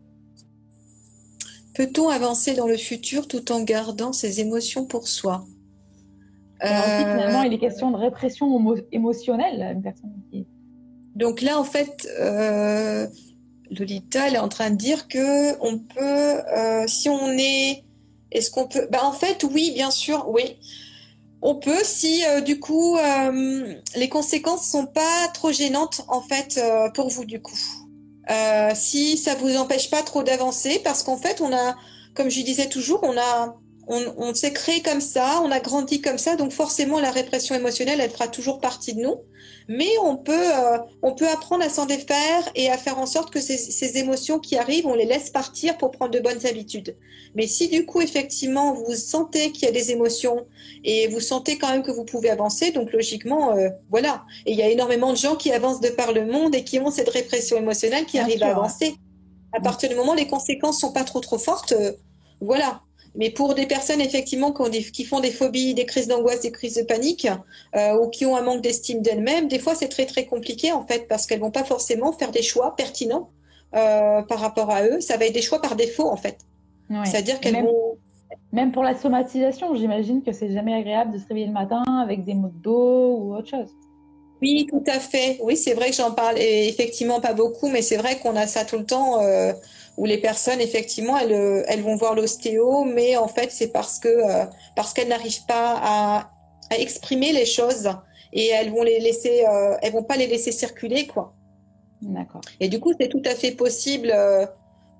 Peut-on 1.75 2.09
avancer 2.09 2.55
dans 2.55 2.67
le 2.67 2.77
futur 2.77 3.27
tout 3.27 3.51
en 3.51 3.63
gardant 3.63 4.11
ses 4.11 4.41
émotions 4.41 4.85
pour 4.85 5.07
soi? 5.07 5.45
Finalement, 6.61 7.43
il 7.43 7.53
est 7.53 7.59
question 7.59 7.91
de 7.91 7.97
répression 7.97 8.75
émotionnelle. 8.91 9.75
Une 9.75 9.81
personne 9.81 10.11
qui... 10.29 10.45
Donc 11.15 11.41
là, 11.41 11.59
en 11.59 11.63
fait, 11.63 12.07
euh, 12.19 13.07
Lolita, 13.71 14.27
elle 14.27 14.35
est 14.35 14.39
en 14.39 14.49
train 14.49 14.71
de 14.71 14.75
dire 14.75 15.07
que 15.07 15.57
on 15.61 15.79
peut, 15.79 16.01
euh, 16.01 16.85
si 16.87 17.09
on 17.09 17.31
est, 17.37 17.83
est-ce 18.31 18.51
qu'on 18.51 18.67
peut 18.67 18.87
bah, 18.91 18.99
En 19.03 19.11
fait, 19.11 19.45
oui, 19.49 19.71
bien 19.73 19.91
sûr, 19.91 20.27
oui. 20.29 20.57
On 21.41 21.55
peut 21.55 21.83
si 21.83 22.25
euh, 22.25 22.41
du 22.41 22.59
coup 22.59 22.97
euh, 22.97 23.73
les 23.95 24.09
conséquences 24.09 24.69
sont 24.69 24.85
pas 24.85 25.27
trop 25.33 25.51
gênantes 25.51 26.01
en 26.09 26.21
fait 26.21 26.57
euh, 26.57 26.89
pour 26.89 27.09
vous 27.09 27.25
du 27.25 27.41
coup. 27.41 27.59
Euh, 28.29 28.71
si 28.75 29.17
ça 29.17 29.35
vous 29.35 29.55
empêche 29.57 29.89
pas 29.89 30.03
trop 30.03 30.21
d'avancer, 30.21 30.79
parce 30.83 31.01
qu'en 31.01 31.17
fait, 31.17 31.41
on 31.41 31.51
a, 31.51 31.75
comme 32.13 32.29
je 32.29 32.41
disais 32.41 32.69
toujours, 32.69 32.99
on 33.03 33.17
a, 33.17 33.57
on, 33.89 34.01
on 34.17 34.33
s'est 34.33 34.53
créé 34.53 34.81
comme 34.81 35.01
ça, 35.01 35.41
on 35.43 35.51
a 35.51 35.59
grandi 35.59 35.99
comme 35.99 36.17
ça, 36.17 36.37
donc 36.37 36.51
forcément 36.51 36.99
la 36.99 37.11
répression 37.11 37.55
émotionnelle, 37.55 37.99
elle 37.99 38.09
fera 38.09 38.29
toujours 38.29 38.61
partie 38.61 38.93
de 38.93 39.01
nous 39.01 39.17
mais 39.69 39.91
on 40.03 40.17
peut, 40.17 40.33
euh, 40.33 40.79
on 41.03 41.13
peut 41.13 41.29
apprendre 41.29 41.63
à 41.63 41.69
s'en 41.69 41.85
défaire 41.85 42.49
et 42.55 42.71
à 42.71 42.77
faire 42.77 42.97
en 42.97 43.05
sorte 43.05 43.31
que 43.31 43.39
ces, 43.39 43.55
ces, 43.55 43.99
émotions 43.99 44.39
qui 44.39 44.57
arrivent, 44.57 44.87
on 44.87 44.95
les 44.95 45.05
laisse 45.05 45.29
partir 45.29 45.77
pour 45.77 45.91
prendre 45.91 46.11
de 46.11 46.19
bonnes 46.19 46.43
habitudes. 46.47 46.97
Mais 47.35 47.45
si 47.45 47.67
du 47.67 47.85
coup, 47.85 48.01
effectivement, 48.01 48.73
vous 48.73 48.95
sentez 48.95 49.51
qu'il 49.51 49.65
y 49.65 49.67
a 49.67 49.71
des 49.71 49.91
émotions 49.91 50.47
et 50.83 51.07
vous 51.09 51.19
sentez 51.19 51.59
quand 51.59 51.69
même 51.69 51.83
que 51.83 51.91
vous 51.91 52.03
pouvez 52.03 52.31
avancer, 52.31 52.71
donc 52.71 52.91
logiquement, 52.91 53.55
euh, 53.55 53.69
voilà. 53.91 54.25
Et 54.47 54.53
il 54.53 54.57
y 54.57 54.63
a 54.63 54.69
énormément 54.69 55.11
de 55.11 55.17
gens 55.17 55.35
qui 55.35 55.51
avancent 55.51 55.81
de 55.81 55.89
par 55.89 56.13
le 56.13 56.25
monde 56.25 56.55
et 56.55 56.63
qui 56.63 56.79
ont 56.79 56.89
cette 56.89 57.09
répression 57.09 57.55
émotionnelle 57.55 58.05
qui 58.05 58.17
arrive 58.17 58.41
à 58.41 58.49
avancer. 58.49 58.95
À 59.53 59.61
partir 59.61 59.87
du 59.87 59.95
moment 59.95 60.13
où 60.13 60.15
les 60.15 60.27
conséquences 60.27 60.79
sont 60.79 60.93
pas 60.93 61.03
trop 61.03 61.19
trop 61.19 61.37
fortes, 61.37 61.73
euh, 61.73 61.91
voilà. 62.41 62.81
Mais 63.15 63.29
pour 63.29 63.55
des 63.55 63.65
personnes 63.65 64.01
effectivement 64.01 64.51
qui, 64.51 65.03
font 65.03 65.19
des 65.19 65.31
phobies, 65.31 65.73
des 65.73 65.85
crises 65.85 66.07
d'angoisse, 66.07 66.41
des 66.41 66.51
crises 66.51 66.75
de 66.75 66.83
panique, 66.83 67.27
euh, 67.75 67.99
ou 67.99 68.09
qui 68.09 68.25
ont 68.25 68.35
un 68.35 68.41
manque 68.41 68.61
d'estime 68.61 69.01
d'elles-mêmes, 69.01 69.47
des 69.47 69.59
fois 69.59 69.75
c'est 69.75 69.89
très 69.89 70.05
très 70.05 70.25
compliqué 70.25 70.71
en 70.71 70.85
fait 70.85 71.07
parce 71.07 71.25
qu'elles 71.25 71.39
vont 71.39 71.51
pas 71.51 71.63
forcément 71.63 72.11
faire 72.13 72.31
des 72.31 72.43
choix 72.43 72.75
pertinents 72.75 73.29
euh, 73.75 74.21
par 74.21 74.39
rapport 74.39 74.69
à 74.69 74.83
eux. 74.83 75.01
Ça 75.01 75.17
va 75.17 75.25
être 75.25 75.33
des 75.33 75.41
choix 75.41 75.61
par 75.61 75.75
défaut 75.75 76.09
en 76.09 76.17
fait. 76.17 76.37
C'est-à-dire 77.05 77.39
qu'elles 77.39 77.63
vont 77.63 77.97
même 78.51 78.71
pour 78.71 78.83
la 78.83 78.95
somatisation, 78.95 79.75
j'imagine 79.75 80.23
que 80.23 80.31
c'est 80.31 80.51
jamais 80.51 80.73
agréable 80.73 81.13
de 81.13 81.19
se 81.19 81.27
réveiller 81.27 81.47
le 81.47 81.53
matin 81.53 81.83
avec 82.01 82.25
des 82.25 82.33
maux 82.33 82.47
de 82.49 82.61
dos 82.61 83.17
ou 83.17 83.35
autre 83.35 83.47
chose. 83.47 83.69
Oui, 84.41 84.67
tout 84.69 84.83
à 84.87 84.99
fait. 84.99 85.37
Oui, 85.41 85.57
c'est 85.57 85.73
vrai 85.73 85.89
que 85.89 85.95
j'en 85.95 86.11
parle 86.11 86.37
effectivement 86.37 87.19
pas 87.19 87.33
beaucoup, 87.33 87.67
mais 87.67 87.81
c'est 87.81 87.97
vrai 87.97 88.19
qu'on 88.19 88.35
a 88.35 88.47
ça 88.47 88.63
tout 88.63 88.77
le 88.77 88.85
temps. 88.85 89.21
Euh, 89.21 89.51
où 89.99 90.05
les 90.05 90.17
personnes 90.17 90.61
effectivement 90.61 91.17
elles, 91.17 91.33
euh, 91.33 91.63
elles 91.67 91.81
vont 91.81 91.97
voir 91.97 92.15
l'ostéo, 92.15 92.85
mais 92.85 93.17
en 93.17 93.27
fait 93.27 93.51
c'est 93.51 93.67
parce 93.67 93.99
que 93.99 94.07
euh, 94.07 94.45
parce 94.75 94.93
qu'elles 94.93 95.09
n'arrivent 95.09 95.45
pas 95.45 95.77
à, 95.77 96.31
à, 96.71 96.77
exprimer 96.77 97.33
les 97.33 97.45
choses 97.45 97.89
et 98.31 98.47
elles 98.47 98.71
vont 98.71 98.83
les 98.83 99.01
laisser, 99.01 99.45
euh, 99.45 99.75
elles 99.81 99.91
vont 99.91 100.03
pas 100.03 100.15
les 100.15 100.27
laisser 100.27 100.53
circuler 100.53 101.05
quoi. 101.05 101.33
D'accord. 102.01 102.39
Et 102.61 102.69
du 102.69 102.79
coup 102.79 102.93
c'est 102.97 103.09
tout 103.09 103.21
à 103.25 103.35
fait 103.35 103.51
possible 103.51 104.13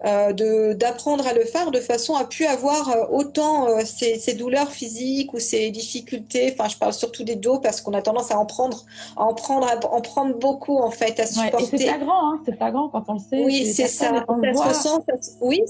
euh, 0.05 0.73
d'apprendre 0.73 1.27
à 1.27 1.33
le 1.33 1.43
faire 1.43 1.71
de 1.71 1.79
façon 1.79 2.15
à 2.15 2.23
plus 2.23 2.45
avoir 2.45 2.89
euh, 2.89 3.05
autant 3.11 3.67
euh, 3.67 3.81
ces, 3.83 4.17
ces, 4.17 4.33
douleurs 4.33 4.71
physiques 4.71 5.33
ou 5.33 5.39
ces 5.39 5.71
difficultés. 5.71 6.53
Enfin, 6.53 6.69
je 6.69 6.77
parle 6.77 6.93
surtout 6.93 7.23
des 7.23 7.35
dos 7.35 7.59
parce 7.59 7.81
qu'on 7.81 7.93
a 7.93 8.01
tendance 8.01 8.31
à 8.31 8.39
en 8.39 8.45
prendre, 8.45 8.85
à 9.17 9.23
en 9.23 9.33
prendre, 9.33 9.67
à 9.67 9.77
en 9.93 10.01
prendre 10.01 10.37
beaucoup 10.37 10.77
en 10.77 10.91
fait, 10.91 11.19
à 11.19 11.25
supporter. 11.25 11.57
Ouais, 11.57 11.67
c'est 11.71 11.85
flagrant, 11.85 12.31
hein, 12.31 12.41
c'est 12.45 12.55
flagrant 12.55 12.89
quand 12.89 13.03
on 13.09 13.13
le 13.13 13.19
sait. 13.19 13.43
Oui, 13.43 13.65
c'est 13.73 13.87
ça. 13.87 14.25
Ça 14.53 14.73
se. 14.73 14.81
Ça, 14.81 14.97
oui, 15.41 15.61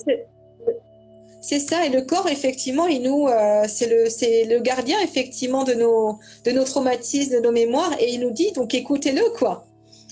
c'est 1.42 1.60
ça. 1.60 1.86
Et 1.86 1.90
le 1.90 2.02
corps, 2.02 2.28
effectivement, 2.28 2.88
il 2.88 3.02
nous, 3.02 3.28
euh, 3.28 3.64
c'est 3.68 3.88
le, 3.88 4.10
c'est 4.10 4.46
le 4.46 4.60
gardien 4.60 5.00
effectivement 5.02 5.64
de 5.64 5.74
nos, 5.74 6.20
de 6.46 6.52
nos 6.52 6.64
traumatismes, 6.64 7.34
de 7.34 7.40
nos 7.40 7.52
mémoires, 7.52 7.94
et 8.00 8.14
il 8.14 8.20
nous 8.20 8.32
dit 8.32 8.52
donc 8.52 8.74
écoutez-le 8.74 9.24
quoi. 9.38 9.66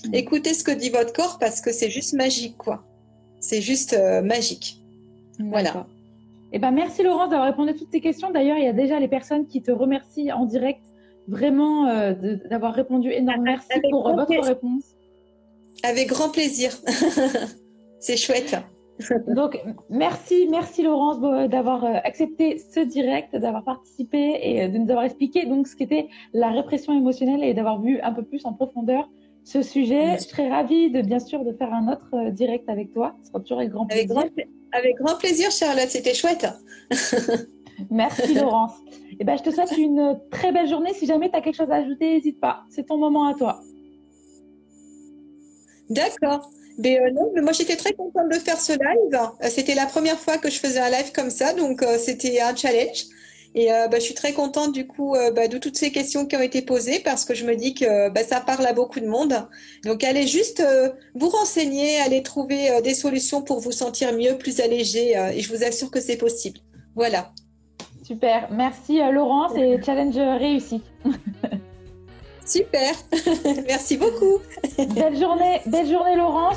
Mmh. 0.04 0.14
Écoutez 0.14 0.54
ce 0.54 0.64
que 0.64 0.70
dit 0.70 0.90
votre 0.90 1.12
corps 1.12 1.38
parce 1.38 1.60
que 1.60 1.72
c'est 1.72 1.90
juste 1.90 2.14
magique 2.14 2.56
quoi. 2.56 2.82
C'est 3.40 3.60
juste 3.60 3.92
euh, 3.92 4.22
magique. 4.22 4.78
Voilà. 5.38 5.86
Eh 6.52 6.58
ben, 6.58 6.70
merci 6.70 7.02
Laurence 7.02 7.30
d'avoir 7.30 7.48
répondu 7.48 7.70
à 7.70 7.74
toutes 7.74 7.90
tes 7.90 8.00
questions. 8.00 8.30
D'ailleurs, 8.30 8.56
il 8.56 8.64
y 8.64 8.68
a 8.68 8.72
déjà 8.72 8.98
les 8.98 9.08
personnes 9.08 9.46
qui 9.46 9.62
te 9.62 9.70
remercient 9.70 10.32
en 10.32 10.46
direct 10.46 10.80
vraiment 11.28 11.86
euh, 11.86 12.14
d'avoir 12.50 12.72
répondu 12.74 13.10
énormément. 13.10 13.44
Merci 13.44 13.72
Avec 13.72 13.90
pour 13.90 14.02
votre 14.02 14.26
plaisir. 14.26 14.44
réponse. 14.44 14.84
Avec 15.82 16.08
grand 16.08 16.30
plaisir. 16.30 16.72
C'est 18.00 18.16
chouette. 18.16 18.56
Donc, 19.28 19.62
merci, 19.90 20.48
merci 20.50 20.82
Laurence 20.82 21.20
d'avoir 21.48 21.84
euh, 21.84 21.94
accepté 22.02 22.58
ce 22.58 22.80
direct, 22.80 23.36
d'avoir 23.36 23.62
participé 23.62 24.40
et 24.42 24.68
de 24.68 24.76
nous 24.78 24.90
avoir 24.90 25.04
expliqué 25.04 25.46
donc 25.46 25.68
ce 25.68 25.76
qu'était 25.76 26.08
la 26.32 26.50
répression 26.50 26.96
émotionnelle 26.96 27.44
et 27.44 27.54
d'avoir 27.54 27.80
vu 27.80 28.00
un 28.00 28.12
peu 28.12 28.24
plus 28.24 28.44
en 28.44 28.54
profondeur 28.54 29.08
ce 29.48 29.62
sujet. 29.62 30.18
Je 30.18 30.24
serais 30.24 30.48
ravie 30.48 30.90
de 30.90 31.00
bien 31.00 31.18
sûr 31.18 31.44
de 31.44 31.52
faire 31.52 31.72
un 31.72 31.90
autre 31.90 32.10
euh, 32.14 32.30
direct 32.30 32.68
avec 32.68 32.92
toi. 32.92 33.16
Ce 33.22 33.28
sera 33.28 33.40
toujours 33.40 33.58
avec 33.58 33.70
grand 33.70 33.86
plaisir. 33.86 34.18
Avec 34.18 34.34
grand, 34.34 34.44
avec 34.72 34.96
grand 34.96 35.16
plaisir, 35.16 35.50
Charlotte. 35.50 35.88
C'était 35.88 36.14
chouette. 36.14 36.46
Merci 37.90 38.34
Laurence. 38.34 38.72
Et 39.12 39.16
eh 39.20 39.24
ben, 39.24 39.36
je 39.38 39.42
te 39.42 39.50
souhaite 39.50 39.76
une 39.76 40.20
très 40.30 40.52
belle 40.52 40.68
journée. 40.68 40.92
Si 40.94 41.06
jamais 41.06 41.30
tu 41.30 41.36
as 41.36 41.40
quelque 41.40 41.56
chose 41.56 41.70
à 41.70 41.76
ajouter, 41.76 42.14
n'hésite 42.14 42.40
pas. 42.40 42.64
C'est 42.68 42.86
ton 42.86 42.98
moment 42.98 43.26
à 43.26 43.34
toi. 43.34 43.60
D'accord. 45.88 46.50
Mais 46.78 47.00
euh, 47.00 47.10
non, 47.12 47.32
mais 47.34 47.40
moi 47.40 47.52
j'étais 47.52 47.76
très 47.76 47.92
contente 47.92 48.28
de 48.28 48.38
faire 48.38 48.60
ce 48.60 48.72
live. 48.72 49.20
Euh, 49.42 49.48
c'était 49.48 49.74
la 49.74 49.86
première 49.86 50.18
fois 50.18 50.38
que 50.38 50.50
je 50.50 50.58
faisais 50.58 50.78
un 50.78 50.90
live 50.90 51.10
comme 51.12 51.30
ça, 51.30 51.52
donc 51.52 51.82
euh, 51.82 51.98
c'était 51.98 52.40
un 52.40 52.54
challenge. 52.54 53.06
Et 53.60 53.66
bah, 53.90 53.96
je 53.96 54.00
suis 54.00 54.14
très 54.14 54.32
contente 54.32 54.72
du 54.72 54.86
coup 54.86 55.16
bah, 55.34 55.48
de 55.48 55.58
toutes 55.58 55.76
ces 55.76 55.90
questions 55.90 56.26
qui 56.26 56.36
ont 56.36 56.40
été 56.40 56.62
posées 56.62 57.00
parce 57.00 57.24
que 57.24 57.34
je 57.34 57.44
me 57.44 57.56
dis 57.56 57.74
que 57.74 58.08
bah, 58.10 58.22
ça 58.22 58.40
parle 58.40 58.64
à 58.66 58.72
beaucoup 58.72 59.00
de 59.00 59.08
monde. 59.08 59.34
Donc 59.84 60.04
allez 60.04 60.28
juste 60.28 60.62
vous 61.16 61.28
renseigner, 61.28 61.98
allez 61.98 62.22
trouver 62.22 62.80
des 62.84 62.94
solutions 62.94 63.42
pour 63.42 63.58
vous 63.58 63.72
sentir 63.72 64.12
mieux, 64.12 64.38
plus 64.38 64.60
allégé. 64.60 65.14
et 65.34 65.40
je 65.40 65.52
vous 65.52 65.64
assure 65.64 65.90
que 65.90 66.00
c'est 66.00 66.18
possible. 66.18 66.60
Voilà. 66.94 67.32
Super. 68.04 68.48
Merci 68.52 69.00
Laurence 69.12 69.52
et 69.56 69.82
challenge 69.82 70.16
réussi. 70.16 70.80
Super. 72.48 72.94
Merci 73.66 73.98
beaucoup. 73.98 74.38
Belle 74.78 75.18
journée, 75.18 75.60
belle 75.66 75.86
journée 75.86 76.16
Laurence. 76.16 76.56